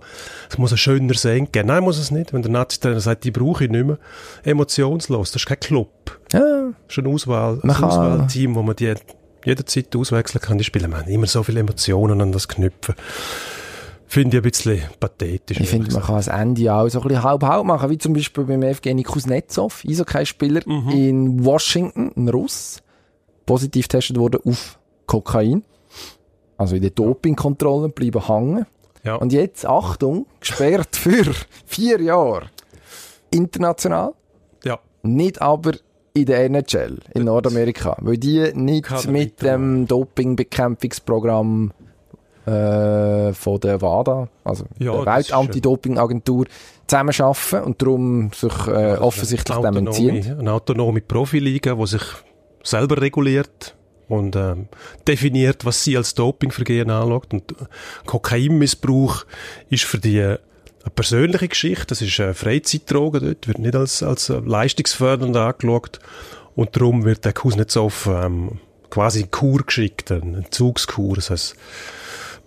es 0.49 0.57
muss 0.57 0.71
ein 0.71 0.77
schöner 0.77 1.13
Senk 1.13 1.53
geben. 1.53 1.69
Nein, 1.69 1.83
muss 1.83 1.97
es 1.97 2.11
nicht. 2.11 2.33
Wenn 2.33 2.41
der 2.41 2.51
Nazi-Trainer 2.51 2.99
sagt, 2.99 3.25
ich 3.25 3.31
brauche 3.31 3.63
ich 3.63 3.69
nicht 3.69 3.85
mehr, 3.85 3.97
emotionslos, 4.43 5.31
das 5.31 5.41
ist 5.41 5.47
kein 5.47 5.59
Club. 5.59 6.19
Ja, 6.33 6.73
Das 6.87 6.97
ist 6.97 7.03
ein, 7.03 7.07
Auswahl, 7.07 7.53
ein 7.53 7.67
Man 7.67 7.83
Auswahlteam, 7.83 8.55
wo 8.55 8.61
man 8.61 8.75
die 8.75 8.93
jederzeit 9.45 9.95
auswechseln 9.95 10.41
kann. 10.41 10.57
Die 10.57 10.63
Spieler 10.63 10.91
haben 10.91 11.09
immer 11.09 11.27
so 11.27 11.43
viele 11.43 11.61
Emotionen 11.61 12.19
an 12.19 12.31
das 12.31 12.47
Knüpfen. 12.47 12.95
Finde 14.15 14.37
ich 14.37 14.43
ein 14.45 14.49
bisschen 14.49 14.81
pathetisch. 14.97 15.59
Ich 15.59 15.67
finde, 15.67 15.91
man 15.91 16.01
kann 16.01 16.15
das 16.15 16.29
Ende 16.29 16.73
auch 16.73 16.87
so 16.87 17.01
ein 17.01 17.07
bisschen 17.09 17.21
halb-halb 17.21 17.65
machen, 17.65 17.89
wie 17.89 17.97
zum 17.97 18.13
Beispiel 18.13 18.45
beim 18.45 18.63
Evgeny 18.63 19.03
Kuznetsov, 19.03 19.83
Eishockey-Spieler 19.85 20.61
Mhm. 20.65 20.89
in 20.89 21.43
Washington, 21.43 22.13
ein 22.15 22.29
Russ, 22.29 22.81
positiv 23.45 23.89
getestet 23.89 24.17
wurde 24.17 24.39
auf 24.45 24.79
Kokain. 25.05 25.65
Also 26.55 26.77
in 26.77 26.83
den 26.83 26.95
Dopingkontrollen 26.95 27.91
bleiben 27.91 28.25
hängen. 28.25 28.65
Ja. 29.03 29.15
Und 29.15 29.33
jetzt, 29.33 29.65
Achtung, 29.65 30.27
gesperrt 30.39 30.95
für 30.95 31.33
vier 31.65 31.99
Jahre. 32.01 32.43
International, 33.31 34.13
ja. 34.63 34.79
nicht 35.03 35.41
aber 35.41 35.73
in 36.13 36.25
der 36.25 36.45
NHL 36.45 36.99
in 37.13 37.25
Nordamerika, 37.25 37.97
weil 37.99 38.17
die 38.17 38.53
nicht 38.53 39.09
mit 39.09 39.41
dem 39.41 39.87
Dopingbekämpfungsprogramm 39.87 41.73
äh, 42.45 43.33
von 43.33 43.59
der 43.59 43.81
WADA, 43.81 44.27
also 44.43 44.65
Ja, 44.79 44.91
der 44.91 45.05
Weltantidoping-Agentur, 45.05 46.45
zusammenarbeiten 46.87 47.63
und 47.63 47.81
darum 47.81 48.31
sich 48.33 48.67
äh, 48.67 48.97
offensichtlich 48.97 49.57
dem 49.57 49.77
entziehen. 49.77 50.39
eine 50.39 50.51
autonome 50.51 51.01
Profiliga, 51.01 51.75
die 51.75 51.87
sich 51.87 52.03
selber 52.63 53.01
reguliert 53.01 53.75
und 54.07 54.35
ähm, 54.35 54.67
definiert, 55.07 55.65
was 55.65 55.83
sie 55.83 55.97
als 55.97 56.13
Dopingvergehen 56.13 56.89
anschaut. 56.89 57.33
Und 57.33 57.51
äh, 57.51 57.65
Kokainmissbrauch 58.05 59.25
ist 59.69 59.83
für 59.83 59.97
die 59.97 60.19
äh, 60.19 60.37
eine 60.83 60.91
persönliche 60.93 61.47
Geschichte, 61.47 61.87
das 61.87 62.01
ist 62.01 62.19
eine 62.19 62.35
Freizeitdroge 62.35 63.19
dort, 63.19 63.47
wird 63.47 63.57
nicht 63.57 63.75
als, 63.75 64.03
als 64.03 64.29
äh, 64.29 64.39
leistungsfördernd 64.39 65.35
angeschaut 65.35 65.99
und 66.55 66.75
darum 66.75 67.05
wird 67.05 67.25
der 67.25 67.33
Kuznetsov 67.33 68.07
ähm, 68.07 68.59
quasi 68.91 69.25
Kur 69.25 69.63
geschickt, 69.63 70.11
eine 70.11 70.37
Entzugskur, 70.37 71.15
das 71.15 71.31
heißt 71.31 71.55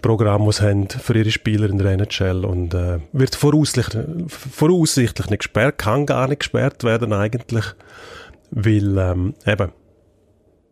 Programm, 0.03 0.47
das 0.47 0.57
sie 0.59 0.69
haben 0.69 0.89
für 0.89 1.17
ihre 1.17 1.31
Spieler 1.31 1.69
in 1.69 1.79
der 1.79 1.93
NHL 1.93 2.45
und 2.45 2.75
äh, 2.75 3.01
wird 3.13 3.35
voraussichtlich, 3.35 4.05
voraussichtlich 4.29 5.31
nicht 5.31 5.41
gesperrt, 5.41 5.79
kann 5.79 6.07
gar 6.07 6.29
nicht 6.29 6.41
gesperrt 6.41 6.85
werden 6.85 7.13
eigentlich, 7.13 7.65
weil 8.51 8.99
ähm, 8.99 9.35
eben 9.47 9.73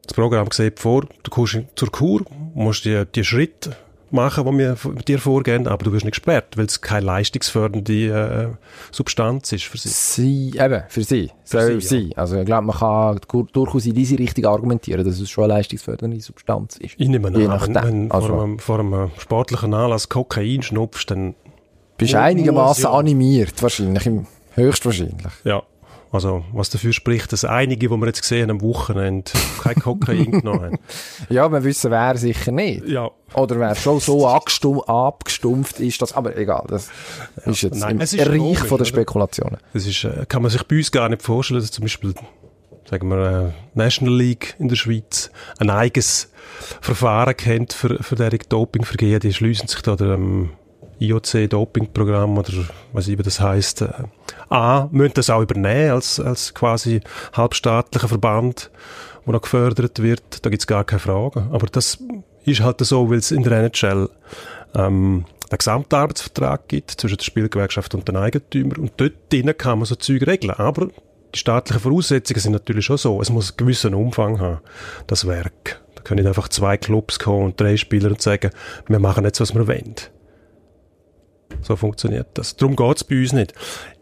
das 0.04 0.14
Programm 0.14 0.50
sieht 0.52 0.78
vor, 0.78 1.06
du 1.22 1.30
kommst 1.30 1.58
zur 1.74 1.90
Kur, 1.90 2.22
musst 2.54 2.84
die, 2.84 3.04
die 3.14 3.24
Schritte 3.24 3.76
machen, 4.12 4.44
die 4.44 4.58
wir 4.58 4.76
mit 4.94 5.08
dir 5.08 5.18
vorgehen, 5.18 5.66
aber 5.66 5.84
du 5.84 5.92
wirst 5.92 6.04
nicht 6.04 6.14
gesperrt, 6.14 6.56
weil 6.56 6.66
es 6.66 6.80
keine 6.80 7.06
leistungsfördernde 7.06 8.52
äh, 8.52 8.56
Substanz 8.92 9.52
ist 9.52 9.64
für 9.64 9.78
sie. 9.78 9.88
Sie, 9.88 10.58
eben, 10.58 10.82
für 10.88 11.02
sie. 11.02 11.30
Soll 11.44 11.80
sie, 11.80 11.86
sie. 11.88 12.16
Also, 12.16 12.38
ich 12.38 12.46
glaube, 12.46 12.66
man 12.66 12.76
kann 12.76 13.20
durchaus 13.52 13.86
in 13.86 13.94
diese 13.94 14.18
Richtung 14.18 14.46
argumentieren, 14.46 15.04
dass 15.04 15.18
es 15.20 15.30
schon 15.30 15.44
eine 15.44 15.54
leistungsfördernde 15.54 16.20
Substanz 16.20 16.76
ist. 16.76 16.94
Ich 16.98 17.08
nehme 17.08 17.28
an, 17.28 17.34
wenn, 17.34 17.74
wenn 17.74 18.10
Also- 18.10 18.28
vor, 18.28 18.42
einem, 18.42 18.58
vor 18.58 18.78
einem 18.80 19.10
sportlichen 19.18 19.74
Anlass 19.74 20.08
Kokain 20.08 20.62
schnupfst, 20.62 21.06
dann 21.10 21.34
Bist 21.98 22.14
einigermaßen 22.14 22.84
ja. 22.84 22.90
animiert, 22.92 23.62
wahrscheinlich, 23.62 24.08
höchstwahrscheinlich. 24.54 25.26
Ja, 25.44 25.62
also 26.16 26.44
was 26.52 26.70
dafür 26.70 26.92
spricht, 26.92 27.32
dass 27.32 27.44
einige, 27.44 27.88
die 27.88 27.96
wir 27.96 28.06
jetzt 28.06 28.22
gesehen 28.22 28.50
haben 28.50 28.58
am 28.58 28.62
Wochenende, 28.62 29.30
kein 29.62 29.76
Kokain 29.76 30.30
genommen 30.32 30.62
haben. 30.64 30.78
Ja, 31.28 31.48
wir 31.48 31.62
wissen, 31.62 31.90
wer 31.90 32.16
sicher 32.16 32.50
nicht. 32.50 32.86
Ja, 32.88 33.10
Oder 33.34 33.58
wer 33.60 33.74
schon 33.74 34.00
so 34.00 34.26
abgestum 34.26 34.82
abgestumpft 34.82 35.80
ist, 35.80 36.02
das, 36.02 36.12
aber 36.12 36.36
egal, 36.36 36.64
das 36.68 36.88
ist 37.44 37.62
jetzt 37.62 37.78
Nein, 37.78 38.00
es 38.00 38.12
ist 38.12 38.26
Reich 38.26 38.36
logisch, 38.36 38.58
von 38.58 38.68
der 38.68 38.74
oder? 38.76 38.84
Spekulationen. 38.86 39.58
das 39.72 39.86
ist, 39.86 40.04
äh, 40.04 40.26
kann 40.28 40.42
man 40.42 40.50
sich 40.50 40.62
bei 40.64 40.76
uns 40.76 40.90
gar 40.90 41.08
nicht 41.08 41.22
vorstellen, 41.22 41.60
dass 41.60 41.70
zum 41.70 41.82
Beispiel, 41.82 42.14
sagen 42.88 43.08
wir, 43.08 43.52
äh, 43.54 43.78
National 43.78 44.16
League 44.16 44.56
in 44.58 44.68
der 44.68 44.76
Schweiz 44.76 45.30
ein 45.58 45.70
eigenes 45.70 46.30
Verfahren 46.80 47.36
kennt 47.36 47.72
für, 47.72 48.02
für 48.02 48.16
derige 48.16 48.46
Dopingvergehen. 48.46 49.20
Die 49.20 49.32
schließen 49.32 49.68
sich 49.68 49.82
da 49.82 49.96
dem 49.96 50.50
IOC-Dopingprogramm 51.00 52.38
oder 52.38 52.52
was 52.92 53.08
immer 53.08 53.22
das 53.22 53.40
heisst, 53.40 53.82
äh, 53.82 53.88
an, 54.48 54.88
müssen 54.92 55.14
das 55.14 55.30
auch 55.30 55.42
übernehmen 55.42 55.90
als, 55.90 56.20
als 56.20 56.54
quasi 56.54 57.00
halbstaatlicher 57.32 58.08
Verband, 58.08 58.70
wo 59.24 59.32
noch 59.32 59.42
gefördert 59.42 60.02
wird. 60.02 60.44
Da 60.44 60.50
gibt's 60.50 60.66
gar 60.66 60.84
keine 60.84 61.00
Frage. 61.00 61.48
Aber 61.50 61.66
das 61.66 61.98
ist 62.44 62.60
halt 62.60 62.80
so, 62.80 63.10
weil 63.10 63.18
es 63.18 63.30
in 63.30 63.42
der 63.42 63.64
NHL 63.64 64.08
ähm, 64.74 65.24
den 65.50 65.58
Gesamtarbeitsvertrag 65.58 66.68
gibt 66.68 66.92
zwischen 66.92 67.18
der 67.18 67.24
Spielgewerkschaft 67.24 67.94
und 67.94 68.08
den 68.08 68.16
Eigentümern 68.16 68.78
und 68.78 68.92
dort 68.96 69.14
drinnen 69.30 69.56
kann 69.56 69.78
man 69.78 69.86
so 69.86 69.94
Zeug 69.94 70.26
regeln. 70.26 70.52
Aber 70.52 70.88
die 71.34 71.38
staatlichen 71.38 71.82
Voraussetzungen 71.82 72.40
sind 72.40 72.52
natürlich 72.52 72.84
schon 72.84 72.96
so. 72.96 73.20
Es 73.20 73.30
muss 73.30 73.50
einen 73.50 73.56
gewissen 73.58 73.94
Umfang 73.94 74.40
haben, 74.40 74.60
das 75.06 75.26
Werk. 75.26 75.80
Da 75.94 76.02
können 76.02 76.20
nicht 76.20 76.28
einfach 76.28 76.48
zwei 76.48 76.76
Clubs 76.76 77.18
kommen 77.18 77.44
und 77.44 77.60
drei 77.60 77.76
Spieler 77.76 78.10
und 78.10 78.22
sagen, 78.22 78.50
wir 78.88 78.98
machen 78.98 79.24
jetzt, 79.24 79.40
was 79.40 79.54
wir 79.54 79.66
wollen. 79.66 79.94
So 81.66 81.74
funktioniert 81.74 82.28
das. 82.34 82.54
Darum 82.54 82.76
geht's 82.76 83.02
bei 83.02 83.18
uns 83.20 83.32
nicht. 83.32 83.52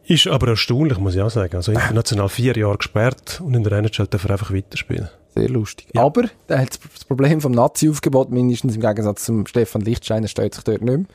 Ist 0.07 0.27
aber 0.27 0.49
erstaunlich, 0.49 0.99
muss 0.99 1.15
ich 1.15 1.23
auch 1.23 1.31
sagen. 1.31 1.57
Also 1.57 1.73
international 1.73 2.29
vier 2.29 2.55
Jahre 2.57 2.77
gesperrt 2.77 3.41
und 3.43 3.55
in 3.55 3.65
der 3.65 3.73
NHL 3.73 4.07
darf 4.07 4.25
er 4.25 4.33
einfach 4.33 4.53
weiterspielen. 4.53 5.09
Sehr 5.35 5.49
lustig. 5.49 5.89
Ja. 5.95 6.03
Aber 6.03 6.25
da 6.47 6.59
hat 6.59 6.79
das 6.95 7.05
Problem 7.07 7.41
vom 7.41 7.53
Nazi-Aufgebot, 7.53 8.31
mindestens 8.31 8.75
im 8.75 8.83
Gegensatz 8.83 9.25
zum 9.25 9.47
Stefan 9.47 9.81
Lichtsteiner, 9.81 10.29
steht 10.29 10.55
sich 10.55 10.63
dort 10.63 10.83
nicht 10.83 10.97
mehr. 10.97 11.07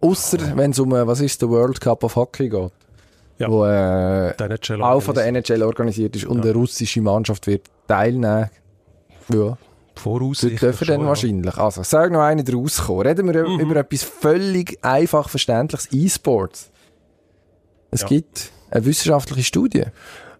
Ausser, 0.00 0.38
wenn 0.56 0.70
es 0.70 0.78
um, 0.78 0.92
äh, 0.94 1.06
was 1.06 1.20
ist, 1.20 1.42
der 1.42 1.50
World 1.50 1.80
Cup 1.80 2.02
of 2.02 2.16
Hockey 2.16 2.48
geht. 2.48 2.72
Ja. 3.38 3.48
Wo 3.48 3.66
äh, 3.66 4.34
auch 4.80 5.00
von 5.00 5.14
der 5.14 5.26
NHL 5.26 5.62
organisiert 5.62 6.16
ist 6.16 6.24
und 6.24 6.40
eine 6.40 6.52
russische 6.52 7.02
Mannschaft 7.02 7.46
wird 7.46 7.66
teilnehmen. 7.86 8.48
Ja, 9.32 9.58
dort 10.04 10.20
Voraussichtlich 10.20 10.60
dürfen 10.60 10.86
dann 10.88 11.06
wahrscheinlich. 11.06 11.56
Also, 11.56 11.82
sag 11.82 12.10
noch 12.12 12.20
einen 12.20 12.46
rauskommen. 12.46 13.06
Reden 13.06 13.32
wir 13.32 13.46
Mhm. 13.48 13.60
über 13.60 13.76
etwas 13.76 14.02
völlig 14.02 14.78
einfach 14.84 15.28
verständliches 15.28 15.88
E-Sports. 15.92 16.70
Es 17.90 18.02
Ja. 18.02 18.08
gibt 18.08 18.50
eine 18.70 18.84
wissenschaftliche 18.84 19.44
Studie. 19.44 19.84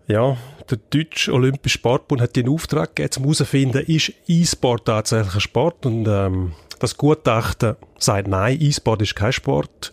Ja, 0.06 0.36
der 0.70 0.78
Deutsche 0.90 1.32
Olympische 1.32 1.78
Sportbund 1.78 2.20
hat 2.20 2.34
den 2.36 2.48
Auftrag 2.48 2.96
gegeben, 2.96 3.12
zum 3.12 3.22
herauszufinden, 3.24 3.84
ist 3.86 4.12
E-Sport 4.26 4.86
tatsächlich 4.86 5.34
ein 5.34 5.40
Sport? 5.40 5.86
Und 5.86 6.06
ähm, 6.08 6.52
das 6.78 6.96
Gutachten 6.96 7.76
sagt, 7.98 8.26
nein, 8.28 8.58
E-Sport 8.60 9.02
ist 9.02 9.14
kein 9.14 9.32
Sport. 9.32 9.92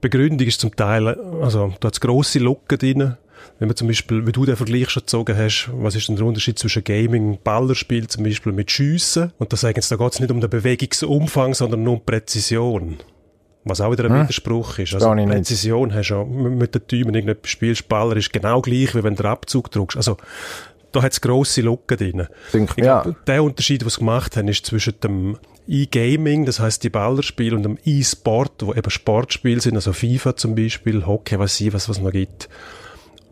Begründung 0.00 0.46
ist 0.46 0.60
zum 0.60 0.74
Teil, 0.76 1.08
also 1.42 1.72
da 1.80 1.86
hat 1.88 1.94
es 1.94 2.00
grosse 2.00 2.38
Lücken 2.38 2.78
drin. 2.78 3.16
Wenn 3.58 3.68
man 3.68 3.76
zum 3.76 3.88
Beispiel, 3.88 4.26
wie 4.26 4.32
du 4.32 4.44
den 4.44 4.56
Vergleich 4.56 4.90
schon 4.90 5.02
gezogen 5.02 5.36
hast, 5.36 5.70
was 5.72 5.94
ist 5.94 6.08
denn 6.08 6.16
der 6.16 6.26
Unterschied 6.26 6.58
zwischen 6.58 6.84
Gaming 6.84 7.28
und 7.30 7.44
Ballerspiel 7.44 8.06
zum 8.08 8.24
Beispiel 8.24 8.52
mit 8.52 8.70
Schiessen? 8.70 9.32
Und 9.38 9.52
da 9.52 9.56
sagen 9.56 9.80
sie, 9.80 9.88
da 9.88 10.02
geht 10.02 10.12
es 10.12 10.20
nicht 10.20 10.30
um 10.30 10.40
den 10.40 10.50
Bewegungsumfang, 10.50 11.54
sondern 11.54 11.82
nur 11.82 11.94
um 11.94 12.04
Präzision. 12.04 12.98
Was 13.64 13.80
auch 13.80 13.90
wieder 13.90 14.04
ein 14.04 14.14
Widerspruch 14.22 14.78
ist. 14.78 14.94
Also 14.94 15.10
ich 15.14 15.16
nicht. 15.16 15.30
Präzision 15.30 15.94
hast 15.94 16.10
du 16.10 16.14
ja 16.14 16.24
mit 16.24 16.74
den 16.74 16.86
Tümen 16.86 17.14
irgendetwas 17.14 17.50
spielst. 17.50 17.88
Baller 17.88 18.16
ist 18.16 18.32
genau 18.32 18.60
gleich, 18.60 18.94
wie 18.94 19.02
wenn 19.02 19.14
du 19.14 19.24
Abzug 19.24 19.70
drückst. 19.70 19.96
Also, 19.96 20.18
da 20.92 21.02
hat 21.02 21.12
es 21.12 21.20
grosse 21.20 21.62
Lücken 21.62 21.96
drin. 21.96 22.26
Denke, 22.52 22.74
Ich 22.76 22.84
ja. 22.84 23.02
glaube, 23.02 23.18
der 23.26 23.42
Unterschied, 23.42 23.80
den 23.80 23.88
sie 23.88 23.98
gemacht 23.98 24.36
haben, 24.36 24.48
ist 24.48 24.66
zwischen 24.66 25.00
dem 25.00 25.38
E-Gaming, 25.66 26.44
das 26.44 26.60
heißt 26.60 26.84
die 26.84 26.90
Ballerspiele, 26.90 27.56
und 27.56 27.62
dem 27.62 27.78
E-Sport, 27.84 28.52
wo 28.60 28.74
eben 28.74 28.90
Sportspiele 28.90 29.60
sind, 29.60 29.76
also 29.76 29.92
FIFA 29.92 30.36
zum 30.36 30.54
Beispiel, 30.54 31.06
Hockey, 31.06 31.38
was 31.38 31.56
sie, 31.56 31.72
was 31.72 31.88
was 31.88 32.00
noch 32.00 32.12
gibt. 32.12 32.48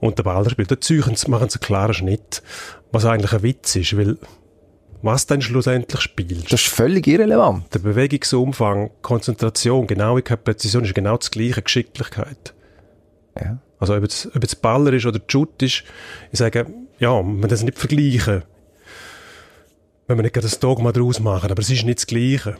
Und 0.03 0.19
der 0.19 0.25
Ballerspiel, 0.25 0.67
da 0.67 0.81
zeugen 0.81 1.15
sie, 1.15 1.31
machen 1.31 1.49
sie 1.49 1.61
einen 1.61 1.65
klaren 1.65 1.95
Schnitt, 1.95 2.43
was 2.91 3.05
eigentlich 3.05 3.33
ein 3.35 3.45
Witz 3.45 3.77
ist, 3.77 3.97
weil 3.97 4.19
was 5.01 5.27
dann 5.27 5.41
schlussendlich 5.41 6.01
spielst. 6.01 6.53
Das 6.53 6.61
ist 6.61 6.75
völlig 6.75 7.07
irrelevant. 7.07 7.73
Der 7.73 7.79
Bewegungsumfang, 7.79 8.91
Konzentration, 9.01 9.87
Genauigkeit, 9.87 10.43
Präzision 10.43 10.85
ist 10.85 10.95
genau 10.95 11.17
das 11.17 11.31
gleiche, 11.31 11.63
Geschicklichkeit. 11.63 12.53
Ja. 13.41 13.59
Also 13.79 13.95
ob 13.95 14.03
jetzt, 14.03 14.27
ob 14.35 14.43
jetzt 14.43 14.61
Baller 14.61 14.93
ist 14.93 15.07
oder 15.07 15.21
Shoot 15.25 15.63
ist, 15.63 15.85
ich 16.33 16.39
sage, 16.41 16.67
ja, 16.99 17.23
man 17.23 17.49
das 17.49 17.63
nicht 17.63 17.79
vergleichen. 17.79 18.43
Wenn 20.09 20.19
wir 20.19 20.23
nicht 20.23 20.35
gerade 20.35 20.49
das 20.49 20.59
Dogma 20.59 20.91
daraus 20.91 21.21
machen, 21.21 21.49
aber 21.49 21.63
es 21.63 21.71
ist 21.71 21.85
nicht 21.85 22.01
das 22.01 22.07
Gleiche. 22.09 22.57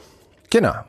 Genau. 0.49 0.85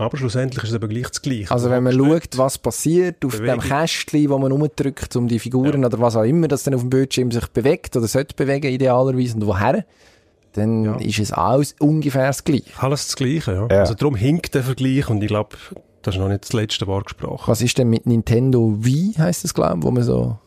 Aber 0.00 0.16
schlussendlich 0.16 0.64
ist 0.64 0.70
es 0.70 0.76
aber 0.76 0.88
gleich 0.88 1.08
das 1.08 1.20
Gleiche. 1.20 1.50
Also 1.50 1.68
wenn 1.70 1.82
man 1.82 1.92
schaut, 1.92 2.38
was 2.38 2.56
passiert 2.56 3.24
auf 3.24 3.32
Bewegung. 3.32 3.60
dem 3.60 3.68
Kästchen, 3.68 4.30
wo 4.30 4.38
man 4.38 4.50
rumdrückt, 4.50 5.14
um 5.16 5.28
die 5.28 5.38
Figuren 5.38 5.84
oder 5.84 6.00
was 6.00 6.16
auch 6.16 6.22
immer, 6.22 6.48
das 6.48 6.62
dann 6.62 6.74
auf 6.74 6.80
dem 6.80 6.90
Bildschirm 6.90 7.30
sich 7.30 7.46
bewegt 7.48 7.96
oder 7.96 8.06
sollte 8.06 8.34
bewegen 8.34 8.72
idealerweise 8.72 9.34
und 9.34 9.46
woher, 9.46 9.84
dann 10.54 10.98
ist 11.00 11.18
es 11.18 11.32
alles 11.32 11.74
ungefähr 11.78 12.28
das 12.28 12.44
Gleiche. 12.44 12.70
Alles 12.78 13.06
das 13.06 13.16
Gleiche, 13.16 13.52
ja. 13.52 13.68
Ja. 13.70 13.80
Also 13.80 13.94
darum 13.94 14.14
hinkt 14.14 14.54
der 14.54 14.62
Vergleich 14.62 15.08
und 15.10 15.22
ich 15.22 15.28
glaube, 15.28 15.56
das 16.02 16.14
ist 16.14 16.20
noch 16.20 16.28
nicht 16.28 16.44
das 16.44 16.52
letzte 16.54 16.86
Wort 16.86 17.04
gesprochen. 17.06 17.44
Was 17.46 17.60
ist 17.60 17.76
denn 17.76 17.90
mit 17.90 18.06
Nintendo 18.06 18.74
Wii, 18.78 19.14
heisst 19.18 19.44
das 19.44 19.52
glaube 19.52 19.76
ich, 19.78 19.84
wo 19.84 19.90
man 19.90 20.02
so, 20.02 20.38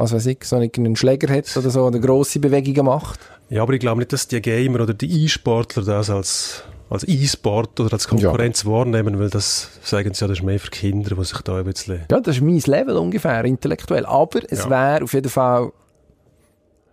was 0.00 0.12
weiß 0.14 0.26
ich, 0.26 0.44
so 0.44 0.56
einen 0.56 0.96
Schläger 0.96 1.32
hat 1.32 1.54
oder 1.56 1.68
so, 1.68 1.86
eine 1.86 2.00
grosse 2.00 2.40
Bewegungen 2.40 2.86
macht? 2.86 3.20
Ja, 3.50 3.62
aber 3.62 3.74
ich 3.74 3.80
glaube 3.80 3.98
nicht, 3.98 4.12
dass 4.12 4.26
die 4.26 4.40
Gamer 4.40 4.80
oder 4.80 4.94
die 4.94 5.24
E-Sportler 5.24 5.82
das 5.84 6.08
als, 6.08 6.62
als 6.88 7.06
E-Sport 7.06 7.78
oder 7.80 7.92
als 7.92 8.08
Konkurrenz 8.08 8.64
wahrnehmen, 8.64 9.18
weil 9.18 9.28
das, 9.28 9.68
sagen 9.82 10.14
sie 10.14 10.22
ja, 10.24 10.28
das 10.28 10.38
ist 10.38 10.44
mehr 10.44 10.58
für 10.58 10.70
Kinder, 10.70 11.14
die 11.14 11.24
sich 11.24 11.40
da 11.42 11.58
ein 11.58 11.64
bisschen... 11.64 12.00
Ja, 12.10 12.18
das 12.20 12.36
ist 12.36 12.42
mein 12.42 12.58
Level 12.58 12.96
ungefähr, 12.96 13.44
intellektuell. 13.44 14.06
Aber 14.06 14.40
es 14.48 14.60
Ja. 14.60 14.70
wäre 14.70 15.04
auf 15.04 15.12
jeden 15.12 15.28
Fall 15.30 15.70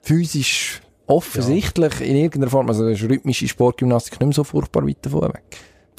physisch 0.01 0.81
offensichtlich 1.05 2.01
in 2.01 2.17
irgendeiner 2.17 2.49
Form, 2.51 2.67
also 2.67 2.87
ist 2.87 3.03
rhythmische 3.03 3.47
Sportgymnastik 3.47 4.19
nicht 4.19 4.27
mehr 4.27 4.33
so 4.33 4.43
furchtbar 4.43 4.85
weit 4.85 4.97
davon 5.01 5.29
weg. 5.29 5.43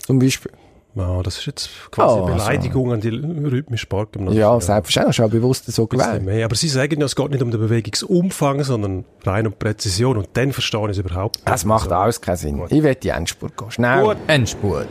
Zum 0.05 0.18
Beispiel. 0.18 0.53
Ja, 0.98 1.22
das 1.22 1.38
ist 1.38 1.46
jetzt 1.46 1.70
quasi 1.90 2.18
Oh, 2.18 2.24
eine 2.24 2.32
also- 2.34 2.46
Beleidigung 2.46 2.92
an 2.92 3.00
die 3.00 3.08
rhythmische 3.08 3.82
Sportgymnastik. 3.82 4.40
Ja, 4.40 4.61
selbstverständlich, 4.61 5.18
ist 5.18 5.24
auch 5.24 5.30
bewusst 5.30 5.72
so 5.72 5.87
gewählt. 5.87 6.22
mehr. 6.24 6.44
Aber 6.44 6.54
sie 6.56 6.68
sagen 6.68 6.98
ja, 7.00 7.06
es 7.06 7.14
geht 7.16 7.30
nicht 7.30 7.42
um 7.42 7.50
den 7.50 7.61
Bewegungsumfang, 7.61 8.64
sondern 8.64 9.04
rein 9.24 9.46
um 9.46 9.52
Präzision. 9.52 10.16
Und 10.16 10.28
dann 10.34 10.52
verstehe 10.52 10.84
ich 10.87 10.90
es 10.90 10.98
überhaupt 10.98 11.37
nicht. 11.37 11.48
Das 11.48 11.64
macht 11.64 11.84
Also, 11.84 11.94
alles 11.94 12.20
keinen 12.20 12.37
Sinn. 12.37 12.62
Ich 12.68 12.82
will 12.82 12.94
die 12.96 13.08
Endspurt 13.11 13.56
gehen. 13.56 13.70
Schnell. 13.70 14.16
Endspurt. 14.26 14.88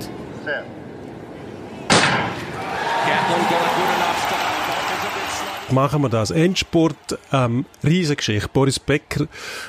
Machen 5.69 6.01
wir 6.01 6.09
das. 6.09 6.31
Endspurt, 6.31 6.95
ähm, 7.33 7.65
Riesengeschichte. 7.83 8.47
Boris 8.53 8.79
Becker 8.79 9.25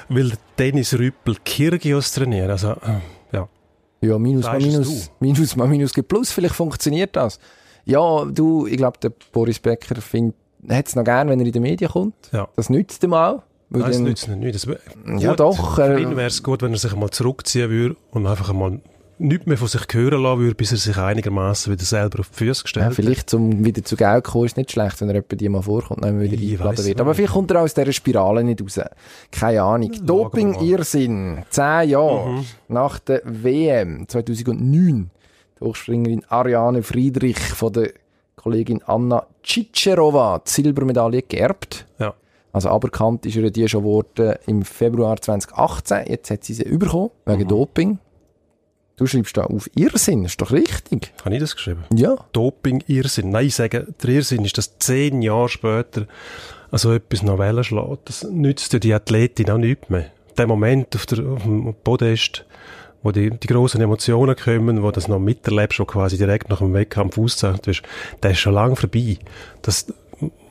will 0.09 0.33
Dennis 0.57 0.94
Rüppel 0.96 1.37
Kirgios 1.44 2.12
trainieren. 2.12 2.51
Also, 2.51 2.70
äh, 2.72 3.01
ja. 4.01 4.19
Minus 4.19 4.45
mal 4.45 4.61
Minus, 4.61 5.11
Minus 5.21 5.57
mal 5.57 5.69
Minus 5.69 5.93
gibt 5.93 6.09
Plus, 6.09 6.31
vielleicht 6.31 6.55
funktioniert 6.55 7.17
das. 7.17 7.39
Ja, 7.85 8.25
du, 8.25 8.67
ich 8.67 8.77
glaube, 8.77 8.99
der 9.03 9.13
Boris 9.33 9.59
Becker 9.59 9.97
hat 9.97 10.87
es 10.87 10.97
noch 10.97 11.05
gern, 11.05 11.29
wenn 11.29 11.41
er 11.41 11.47
in 11.47 11.53
die 11.53 11.61
Medien 11.61 11.91
kommt. 11.91 12.15
Ja. 12.33 12.49
Das 12.57 12.69
nützt 12.69 13.03
ihm 13.03 13.15
auch. 13.15 13.43
Nein, 13.71 13.83
das 13.83 13.99
nützt 13.99 14.29
nicht. 14.29 14.55
Das, 14.55 14.67
Ja, 15.19 15.31
Gut, 15.31 15.41
doch, 15.41 15.75
Für 15.77 15.99
äh, 15.99 16.03
ihn 16.03 16.17
wäre 16.17 16.29
es 16.29 16.43
gut, 16.43 16.63
wenn 16.63 16.73
er 16.73 16.79
sich 16.79 16.93
einmal 16.93 17.11
zurückziehen 17.11 17.71
würde 17.71 17.97
und 18.11 18.27
einfach 18.27 18.51
einmal 18.51 18.81
nichts 19.20 19.46
mehr 19.46 19.57
von 19.59 19.68
sich 19.68 19.83
hören 19.92 20.22
lassen 20.22 20.40
würde, 20.40 20.54
bis 20.54 20.70
er 20.72 20.78
sich 20.78 20.96
einigermaßen 20.96 21.72
wieder 21.72 21.85
selber 21.85 22.20
auf 22.20 22.28
die 22.31 22.35
Füße 22.37 22.62
gestellt 22.62 22.85
Ja, 22.85 22.88
hat. 22.90 22.94
vielleicht 22.96 23.31
zum 23.31 23.64
wieder 23.64 23.83
zu 23.85 23.96
Geld 23.96 24.24
kommen, 24.24 24.46
ist 24.46 24.57
nicht 24.57 24.70
schlecht, 24.72 25.00
wenn 25.00 25.09
er 25.11 25.16
etwa 25.16 25.37
die 25.37 25.48
mal 25.48 25.62
vorkommt, 25.62 26.04
dann 26.04 26.20
wieder 26.20 26.37
eingeladen 26.40 26.85
wird. 26.87 27.00
Aber 27.00 27.14
vielleicht 27.14 27.33
kommt 27.33 27.50
er 27.50 27.61
aus 27.62 27.74
dieser 27.74 27.92
Spirale 27.92 28.44
nicht 28.44 28.62
raus. 28.62 28.81
Keine 29.31 29.62
Ahnung. 29.62 29.92
Doping-Irrsinn. 30.04 31.44
Zehn 31.50 31.88
Jahre 31.90 32.28
Mhm. 32.31 32.44
nach 32.68 32.98
der 32.98 33.22
WM 33.24 34.07
2009. 34.09 35.11
Die 35.61 35.64
Hochspringerin 35.64 36.24
Ariane 36.28 36.83
Friedrich 36.83 37.38
von 37.38 37.72
der 37.72 37.90
Kollegin 38.37 38.83
Anna 38.85 39.26
Cicerova 39.44 40.40
die 40.46 40.50
Silbermedaille 40.50 41.22
geerbt. 41.22 41.87
Ja. 41.98 42.14
Also 42.52 42.70
aberkannt 42.70 43.26
ist 43.26 43.37
ihr 43.37 43.50
die 43.50 43.68
schon 43.68 43.83
geworden 43.83 44.37
im 44.46 44.62
Februar 44.62 45.20
2018. 45.20 46.07
Jetzt 46.07 46.31
hat 46.31 46.44
sie 46.44 46.54
sie 46.54 46.64
bekommen, 46.64 47.11
wegen 47.26 47.42
Mhm. 47.42 47.48
Doping. 47.48 47.98
Du 48.99 49.07
schreibst 49.07 49.37
da 49.37 49.45
auf 49.45 49.71
Irrsinn, 49.77 50.25
ist 50.25 50.41
doch 50.41 50.51
richtig. 50.51 51.13
Habe 51.25 51.35
ich 51.35 51.41
das 51.41 51.55
geschrieben? 51.55 51.85
Ja. 51.95 52.17
Doping-Irrsinn. 52.33 53.31
Nein, 53.31 53.47
ich 53.47 53.55
sage, 53.55 53.87
der 54.03 54.11
Irrsinn 54.11 54.45
ist, 54.45 54.59
dass 54.59 54.77
zehn 54.79 55.23
Jahre 55.23 55.49
später 55.49 56.07
also 56.73 56.93
etwas 56.93 57.23
noch 57.23 57.39
Wellen 57.39 57.63
schlägt. 57.63 58.09
Das 58.09 58.25
nützt 58.25 58.73
ja 58.73 58.81
die 58.81 58.93
Athletin 58.93 59.51
auch 59.51 59.59
nichts 59.59 59.89
mehr. 59.89 60.07
Der 60.37 60.49
Moment 60.49 60.95
auf, 60.97 61.07
der, 61.07 61.25
auf 61.25 61.45
dem 61.45 61.75
Podest, 61.85 62.45
wo 63.03 63.13
die, 63.13 63.31
die 63.31 63.47
grossen 63.47 63.81
Emotionen 63.81 64.35
kommen, 64.35 64.83
wo 64.83 64.91
das 64.91 65.07
noch 65.07 65.21
miterlebst, 65.21 65.79
wo 65.79 65.85
quasi 65.85 66.19
direkt 66.19 66.49
nach 66.51 66.59
dem 66.59 66.75
Wettkampf 66.75 67.19
auszeichnet 67.19 67.69
wirst, 67.69 67.83
der 68.23 68.33
ist 68.33 68.41
schon 68.41 68.55
lange 68.55 68.75
vorbei. 68.75 69.19
Das, 69.63 69.87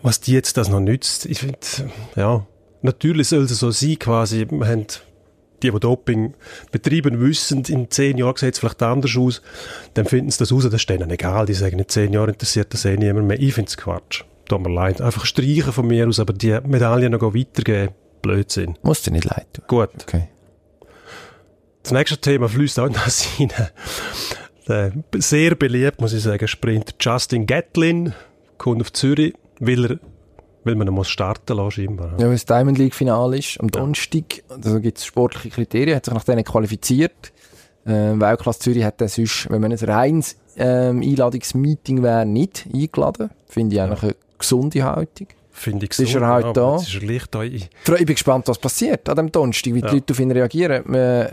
was 0.01 0.21
die 0.21 0.31
jetzt 0.31 0.55
das 0.55 0.69
noch 0.69 0.79
nützt, 0.79 1.25
ich 1.25 1.39
finde, 1.39 1.59
ja, 2.15 2.45
natürlich 2.81 3.27
soll 3.27 3.43
es 3.43 3.59
so 3.59 3.71
sein, 3.71 3.99
quasi, 3.99 4.47
wir 4.49 4.67
haben 4.67 4.87
die, 5.63 5.71
die 5.71 5.79
Doping 5.79 6.33
betreiben, 6.71 7.19
wissen, 7.19 7.63
in 7.65 7.89
zehn 7.89 8.17
Jahren 8.17 8.35
sieht 8.35 8.53
es 8.53 8.59
vielleicht 8.59 8.81
anders 8.83 9.17
aus, 9.17 9.41
dann 9.93 10.05
finden 10.05 10.31
sie 10.31 10.39
das 10.39 10.51
raus, 10.51 10.63
das 10.63 10.73
ist 10.73 10.89
denen 10.89 11.09
egal, 11.09 11.45
die 11.45 11.53
sagen, 11.53 11.79
in 11.79 11.87
zehn 11.87 12.13
Jahren 12.13 12.29
interessiert 12.29 12.73
das 12.73 12.85
eh 12.85 12.97
niemand 12.97 13.27
mehr. 13.27 13.39
Ich 13.39 13.53
finde 13.53 13.69
es 13.69 13.77
Quatsch. 13.77 14.23
Tut 14.47 14.61
mir 14.61 14.73
leid. 14.73 15.01
Einfach 15.01 15.25
streichen 15.25 15.73
von 15.73 15.87
mir 15.87 16.07
aus, 16.07 16.19
aber 16.19 16.33
die 16.33 16.57
Medaillen 16.65 17.11
noch 17.11 17.21
weitergeben, 17.21 17.93
Blödsinn. 18.21 18.77
Muss 18.81 19.01
dir 19.01 19.11
nicht 19.11 19.25
leid 19.25 19.47
tun. 19.53 19.65
Gut. 19.67 19.89
Okay. 20.01 20.29
Das 21.83 21.91
nächste 21.91 22.17
Thema 22.17 22.49
fließt 22.49 22.79
auch 22.79 22.87
in 22.87 22.93
das 22.93 23.21
hinein. 23.21 23.69
Der 24.67 24.91
sehr 25.15 25.55
beliebt, 25.55 26.01
muss 26.01 26.13
ich 26.13 26.23
sagen, 26.23 26.47
Sprint 26.47 26.95
Justin 26.99 27.45
Gatlin 27.45 28.13
kommt 28.57 28.81
auf 28.81 28.91
Zürich, 28.91 29.33
weil 29.59 29.91
er, 29.91 29.99
weil 30.67 30.75
man 30.75 30.89
muss 30.89 31.09
starten 31.09 31.57
lassen, 31.57 31.71
scheinbar. 31.71 32.13
Ja, 32.19 32.25
weil 32.25 32.33
das 32.33 32.45
Diamond 32.45 32.77
League 32.77 32.93
Finale 32.93 33.37
ist 33.37 33.59
am 33.59 33.69
Donnerstag. 33.71 34.43
Da 34.61 34.77
gibt 34.79 34.97
es 34.97 35.05
sportliche 35.05 35.49
Kriterien, 35.49 35.95
hat 35.95 36.05
sich 36.05 36.13
nach 36.13 36.23
denen 36.23 36.43
qualifiziert. 36.43 37.31
Äh, 37.85 38.19
Weltklasse 38.19 38.59
Zürich 38.59 38.83
hat 38.83 38.99
dann 38.99 39.07
sonst, 39.07 39.49
wenn 39.49 39.61
man 39.61 39.71
ein 39.71 39.77
reines 39.77 40.35
ähm, 40.57 41.01
Einladungsmeeting 41.01 42.03
wäre, 42.03 42.25
nicht 42.25 42.67
eingeladen. 42.73 43.29
Finde 43.47 43.75
ich 43.75 43.81
eigentlich 43.81 44.03
eine 44.03 44.15
gesunde 44.37 44.83
Haltung. 44.83 45.27
Finde 45.57 45.85
ich 45.85 45.97
Jetzt 45.97 45.99
ist 46.09 46.15
er 46.15 46.27
halt 46.27 46.45
aber 46.45 46.53
da. 46.53 46.75
Ist 46.75 46.93
er 46.93 47.01
leicht 47.01 47.33
da. 47.33 47.41
Ich, 47.41 47.67
bin 47.83 48.05
gespannt, 48.05 48.47
was 48.47 48.59
passiert 48.59 49.09
an 49.09 49.15
dem 49.15 49.31
Donnerstag, 49.31 49.73
wie 49.73 49.81
die 49.81 49.87
Ja. 49.87 49.93
Leute 49.93 50.13
auf 50.13 50.19
ihn 50.19 50.29
reagieren. 50.29 50.81
Ob 50.81 50.89
man, 50.89 50.99
äh, 50.99 51.29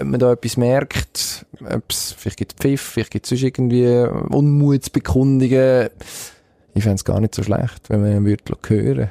ob 0.00 0.06
man 0.06 0.20
da 0.20 0.32
etwas 0.32 0.56
merkt, 0.56 1.44
ob's, 1.60 2.14
vielleicht 2.16 2.38
gibt 2.38 2.52
es 2.52 2.58
Pfiff, 2.58 2.80
vielleicht 2.80 3.10
gibt 3.10 3.30
es 3.30 3.42
irgendwie 3.42 4.06
Unmutsbekundungen. 4.30 5.90
Ich 6.76 6.84
fände 6.84 6.96
es 6.96 7.04
gar 7.04 7.20
nicht 7.20 7.34
so 7.34 7.42
schlecht, 7.42 7.88
wenn 7.88 8.02
man 8.02 8.12
ihn 8.12 8.24
würde 8.24 8.56
hören 8.68 9.10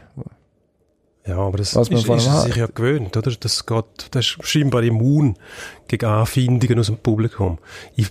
ja, 1.28 1.38
aber 1.38 1.58
das 1.58 1.76
ist, 1.76 1.92
ist 1.92 2.44
sich 2.44 2.56
ja 2.56 2.68
gewöhnt, 2.68 3.18
oder? 3.18 3.32
Das 3.32 3.66
geht, 3.66 4.08
das 4.12 4.26
ist 4.26 4.38
scheinbar 4.48 4.84
immun 4.84 5.36
gegen 5.88 6.06
Anfindungen 6.06 6.78
aus 6.78 6.86
dem 6.86 6.98
Publikum. 6.98 7.58
Ich 7.96 8.10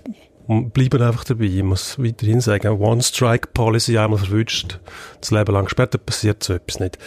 bleibe 0.48 1.04
einfach 1.04 1.22
dabei. 1.22 1.44
Ich 1.44 1.62
muss 1.62 1.96
weiterhin 1.98 2.40
sagen, 2.40 2.66
One-Strike-Policy 2.80 3.98
einmal 3.98 4.18
verwünscht, 4.18 4.80
das 5.20 5.30
Leben 5.30 5.54
lang 5.54 5.68
dann 5.76 5.88
passiert 6.04 6.42
so 6.42 6.54
etwas 6.54 6.80
nicht. 6.80 6.98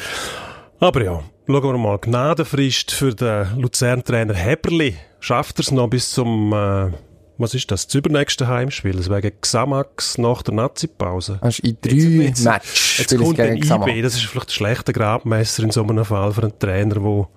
Aber 0.79 1.03
ja, 1.03 1.23
schauen 1.45 1.63
wir 1.63 1.77
mal. 1.77 1.97
Gnadenfrist 1.97 2.91
für 2.91 3.13
den 3.13 3.59
Luzern-Trainer 3.59 4.33
Heberli. 4.33 4.95
Schafft 5.19 5.59
er 5.59 5.63
es 5.63 5.71
noch 5.71 5.89
bis 5.89 6.11
zum, 6.11 6.53
äh, 6.53 6.91
was 7.37 7.53
ist 7.53 7.69
das, 7.71 7.85
das 7.87 7.95
übernächste 7.95 8.47
Heimspiel? 8.47 8.93
Das 8.93 9.09
wäre 9.09 9.21
gegen 9.21 9.39
Xamax 9.41 10.17
nach 10.17 10.41
der 10.41 10.53
Nazi-Pause. 10.55 11.39
Hast 11.41 11.59
in 11.59 11.77
drei 11.81 11.91
Jetzt- 11.95 12.39
jetzt- 12.39 12.45
Matches 12.45 12.97
Jetzt 12.97 13.17
kommt 13.17 13.39
ein. 13.39 13.57
IB, 13.57 14.01
das 14.01 14.15
ist 14.15 14.25
vielleicht 14.25 14.49
ein 14.49 14.51
schlechter 14.51 14.93
Grabmesser 14.93 15.63
in 15.63 15.71
so 15.71 15.83
einem 15.83 16.03
Fall 16.05 16.31
für 16.33 16.43
einen 16.43 16.59
Trainer, 16.59 16.95
der 16.95 17.27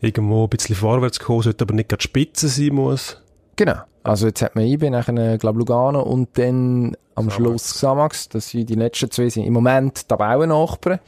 irgendwo 0.00 0.44
ein 0.44 0.48
bisschen 0.48 0.74
vorwärts 0.76 1.20
kommen 1.20 1.42
sollte, 1.42 1.64
aber 1.64 1.74
nicht 1.74 1.88
gerade 1.88 2.02
spitze 2.02 2.48
sein 2.48 2.74
muss. 2.74 3.18
Genau. 3.56 3.76
Also 4.02 4.26
jetzt 4.26 4.42
hat 4.42 4.56
man 4.56 4.64
IB, 4.64 4.90
nachher 4.90 5.38
glaube 5.38 5.58
Lugano 5.60 6.02
und 6.02 6.30
dann 6.36 6.96
am 7.14 7.28
Xamax. 7.28 7.34
Schluss 7.34 7.74
Xamax. 7.74 8.28
Das 8.30 8.48
sind 8.48 8.68
die 8.68 8.74
letzten 8.74 9.10
zwei 9.10 9.28
sind 9.28 9.44
im 9.44 9.52
Moment 9.52 10.08
Tabellennachbarn. 10.08 10.98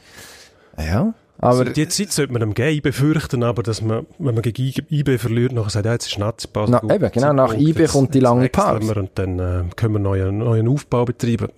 Ja. 0.77 1.13
Aber 1.37 1.59
Also 1.59 1.63
die 1.65 1.87
Zeit 1.87 2.11
sollte 2.11 2.31
man 2.33 2.41
ihm 2.41 2.53
geben. 2.53 2.75
Ich 2.75 2.81
befürchte 2.81 3.37
aber, 3.45 3.61
dass 3.61 3.81
man, 3.81 4.05
wenn 4.19 4.35
man 4.35 4.41
gegen 4.41 4.85
IB 4.89 5.17
verliert, 5.17 5.51
nachher 5.51 5.69
sagt, 5.69 5.85
ja, 5.85 5.93
jetzt 5.93 6.07
ist 6.07 6.17
Nazi-Pause. 6.17 6.71
Na, 6.71 6.79
gut, 6.79 6.93
eben, 6.93 7.11
genau, 7.11 7.33
nach 7.33 7.53
IB 7.53 7.87
kommt 7.87 8.13
die 8.13 8.19
lange 8.19 8.49
Pause. 8.49 8.87
Wir 8.87 8.97
und 8.97 9.11
dann 9.15 9.39
äh, 9.39 9.63
können 9.75 9.93
wir 9.93 9.99
neuen, 9.99 10.37
neuen 10.39 10.67
Aufbau 10.67 11.05
betreiben. 11.05 11.49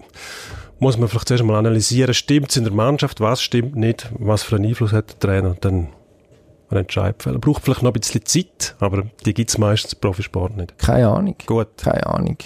Muss 0.80 0.98
man 0.98 1.08
vielleicht 1.08 1.28
zuerst 1.28 1.44
mal 1.44 1.58
analysieren, 1.58 2.14
stimmt 2.14 2.50
es 2.52 2.58
in 2.58 2.64
der 2.64 2.74
Mannschaft, 2.74 3.20
was 3.20 3.42
stimmt 3.42 3.76
nicht, 3.76 4.12
was 4.18 4.44
für 4.44 4.58
einen 4.58 4.66
Einfluss 4.66 4.94
hat 4.94 5.10
der 5.10 5.20
Trainer 5.20 5.50
und 5.52 5.66
dann 5.66 5.88
einen 6.70 6.82
Entscheid 6.82 7.22
fällen. 7.22 7.40
Braucht 7.40 7.64
vielleicht 7.64 7.82
noch 7.82 7.92
ein 7.94 8.00
bisschen 8.00 8.26
Zeit, 8.26 8.76
aber 8.80 9.04
die 9.26 9.34
gibt 9.34 9.50
es 9.50 9.58
meistens 9.58 9.94
im 9.94 10.00
Profisport 10.02 10.58
nicht. 10.58 10.78
keine 10.78 11.08
Ahnung. 11.08 11.36
Gut. 11.46 11.70
Keine 11.78 12.06
Ahnung. 12.06 12.38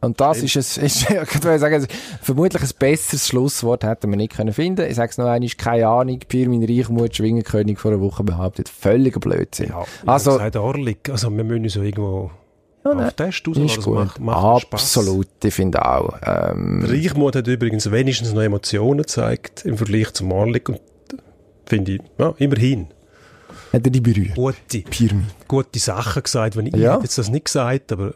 Und 0.00 0.20
das 0.20 0.42
ist, 0.42 0.54
es, 0.56 0.76
ist 0.78 1.10
ich 1.10 1.44
würde 1.44 1.58
sagen, 1.58 1.86
vermutlich 2.22 2.62
ein 2.62 2.68
besseres 2.78 3.26
Schlusswort 3.28 3.82
hätten 3.84 4.10
wir 4.10 4.16
nicht 4.16 4.36
können 4.36 4.52
finden. 4.52 4.86
Ich 4.88 4.94
sage 4.96 5.10
es 5.10 5.18
noch 5.18 5.26
einmal, 5.26 5.48
keine 5.56 5.88
Ahnung, 5.88 6.20
Pirmin 6.28 6.64
Reichmut, 6.64 7.16
Schwingenkönig 7.16 7.78
vor 7.78 7.90
einer 7.92 8.00
Woche 8.00 8.22
behauptet, 8.22 8.68
völliger 8.68 9.20
Blödsinn. 9.20 9.70
Ja, 9.70 9.84
Also- 10.06 10.30
also, 10.32 10.38
sagt 10.38 10.56
Orlik, 10.56 11.08
also 11.10 11.30
wir 11.30 11.44
müssen 11.44 11.80
ja 11.80 11.84
irgendwo 11.88 12.30
Ja, 12.84 12.92
auf 12.92 13.12
Test 13.14 13.38
ist 13.40 13.48
rauslassen. 13.48 13.66
Das 13.76 13.84
gut. 13.84 13.94
macht, 13.94 14.20
macht. 14.20 14.72
Absolut, 14.72 15.26
ich 15.44 15.52
finde 15.54 15.84
auch. 15.84 16.16
Ähm, 16.24 16.84
Reichmut 16.86 17.34
hat 17.36 17.46
übrigens 17.48 17.90
wenigstens 17.90 18.32
noch 18.32 18.42
Emotionen 18.42 18.98
gezeigt 18.98 19.64
im 19.64 19.76
Vergleich 19.76 20.12
zum 20.12 20.30
Orlik 20.32 20.68
und 20.68 20.80
finde 21.66 21.94
ich, 21.94 22.00
ja, 22.18 22.32
immerhin 22.38 22.86
hat 23.72 23.84
er 23.84 23.90
die 23.90 24.00
berührt? 24.00 24.34
gute, 24.36 24.78
Pirmin. 24.88 25.26
gute 25.46 25.78
Sachen 25.78 26.22
gesagt. 26.22 26.56
Wenn 26.56 26.68
ich, 26.68 26.76
Ja. 26.76 26.92
hätte 26.94 27.02
jetzt 27.02 27.18
das 27.18 27.28
nicht 27.28 27.46
gesagt, 27.46 27.92
aber 27.92 28.14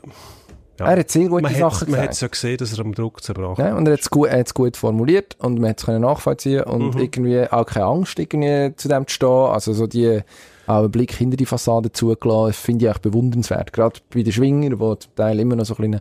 ja. 0.81 0.87
Er 0.91 0.99
hat 1.01 1.11
sehr 1.11 1.29
gute 1.29 1.43
man 1.43 1.55
Sachen 1.55 1.81
hat, 1.83 1.89
man 1.89 2.01
hat 2.01 2.13
es 2.13 2.21
ja 2.21 2.29
gesehen, 2.29 2.57
dass 2.57 2.73
er 2.73 2.85
am 2.85 2.95
Druck 2.95 3.23
zerbrochen 3.23 3.65
Ja, 3.65 3.77
und 3.77 3.87
er 3.87 3.93
hat 3.95 4.01
es 4.01 4.11
gut, 4.11 4.29
er 4.29 4.45
gut 4.55 4.77
formuliert 4.77 5.37
und 5.39 5.61
man 5.61 5.71
hat 5.71 5.81
es 5.81 5.87
nachvollziehen 5.87 6.63
und 6.65 6.95
Mhm. 6.95 7.01
irgendwie 7.01 7.47
auch 7.51 7.67
keine 7.67 7.87
Angst 7.87 8.19
irgendwie 8.19 8.75
zu 8.77 8.89
dem 8.89 9.07
zu 9.07 9.15
stehen. 9.15 9.29
Also 9.29 9.73
so 9.73 9.87
die, 9.87 10.21
auch 10.67 10.79
einen 10.79 10.91
Blick 10.91 11.13
hinter 11.13 11.37
die 11.37 11.47
Fassade 11.47 11.93
zugelassen, 11.93 12.53
finde 12.55 12.87
ich 12.87 12.91
auch 12.91 12.99
bewundernswert. 12.99 13.73
Gerade 13.73 14.01
bei 14.15 14.23
den 14.23 14.33
Schwinger, 14.33 14.79
wo 14.79 14.95
zum 14.95 15.15
Teil 15.15 15.39
immer 15.41 15.57
noch 15.57 15.65
so 15.67 15.75
ein 15.77 16.01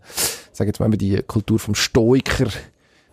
sag 0.53 0.67
jetzt 0.67 0.79
mal, 0.79 0.89
die 0.89 1.21
Kultur 1.23 1.59
vom 1.59 1.75
Stoiker 1.75 2.47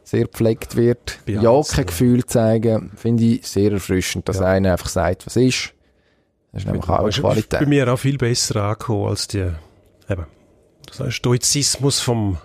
sehr 0.05 0.25
gepflegt 0.25 0.77
wird. 0.77 1.19
Bei 1.27 1.33
ja, 1.33 1.63
kein 1.71 1.87
Gefühl 1.87 2.25
zeigen, 2.25 2.93
finde 2.97 3.25
ich 3.25 3.47
sehr 3.47 3.73
erfrischend, 3.73 4.29
dass 4.29 4.39
Ja. 4.39 4.47
einer 4.47 4.73
einfach 4.73 4.89
sagt, 4.89 5.27
was 5.27 5.37
ist. 5.37 5.75
Das 6.53 6.63
ist 6.63 6.67
nämlich 6.67 6.89
auch 6.89 6.99
eine 7.01 7.09
ist 7.11 7.17
bei 7.17 7.29
Qualität. 7.29 7.69
mir 7.69 7.93
auch 7.93 7.99
viel 7.99 8.17
besser 8.17 8.63
angekommen 8.63 9.09
als 9.09 9.29
die, 9.29 9.51
eben, 10.09 10.27
das 10.89 11.01
heißt 11.01 11.13
Stoizismus 11.15 12.01
vom 12.01 12.39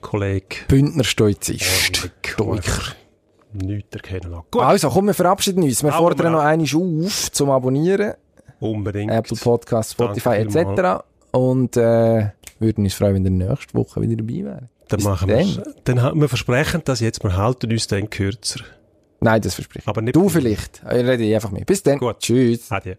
Kollegen 0.00 0.46
Bündner 0.68 1.04
Stoizist. 1.04 2.10
Stoiker. 2.22 2.94
nichts 3.52 3.94
erkennen. 3.94 4.34
Gut, 4.50 4.62
Also, 4.62 4.90
komm, 4.90 5.06
wir 5.06 5.14
verabschieden 5.14 5.62
uns. 5.62 5.82
Wir 5.82 5.90
Aber 5.92 5.98
fordern 6.08 6.32
noch 6.32 6.40
einmal 6.40 6.66
auf 7.06 7.32
zum 7.32 7.50
Abonnieren. 7.50 8.14
unbedingt. 8.60 9.10
Apple 9.12 9.36
Podcasts, 9.36 9.92
Spotify 9.92 10.36
etc. 10.36 11.04
Und 11.30 11.76
äh, 11.76 12.30
würden 12.58 12.84
uns 12.84 12.94
freuen, 12.94 13.14
wenn 13.24 13.24
ihr 13.40 13.48
nächste 13.48 13.74
Woche 13.74 14.00
wieder 14.02 14.16
dabei 14.16 14.44
wäre. 14.44 14.68
Dann 14.88 14.98
Bis 14.98 15.04
machen 15.06 15.28
wir 15.28 15.62
Dann 15.84 16.02
ha- 16.02 16.12
wir 16.14 16.28
versprechen 16.28 16.82
das 16.84 17.00
jetzt, 17.00 17.22
wir 17.24 17.36
halten 17.36 17.72
uns 17.72 17.86
dann 17.86 18.10
kürzer. 18.10 18.60
Nein, 19.20 19.40
das 19.40 19.54
verspreche 19.54 19.84
ich. 19.84 19.88
Aber 19.88 20.02
nicht 20.02 20.14
Du 20.14 20.28
vielleicht. 20.28 20.82
Ich 20.84 20.92
rede 20.92 21.34
einfach 21.34 21.50
mit. 21.50 21.64
Bis 21.66 21.82
dann. 21.82 21.98
Gut. 21.98 22.18
Tschüss. 22.18 22.70
Adieu. 22.70 22.94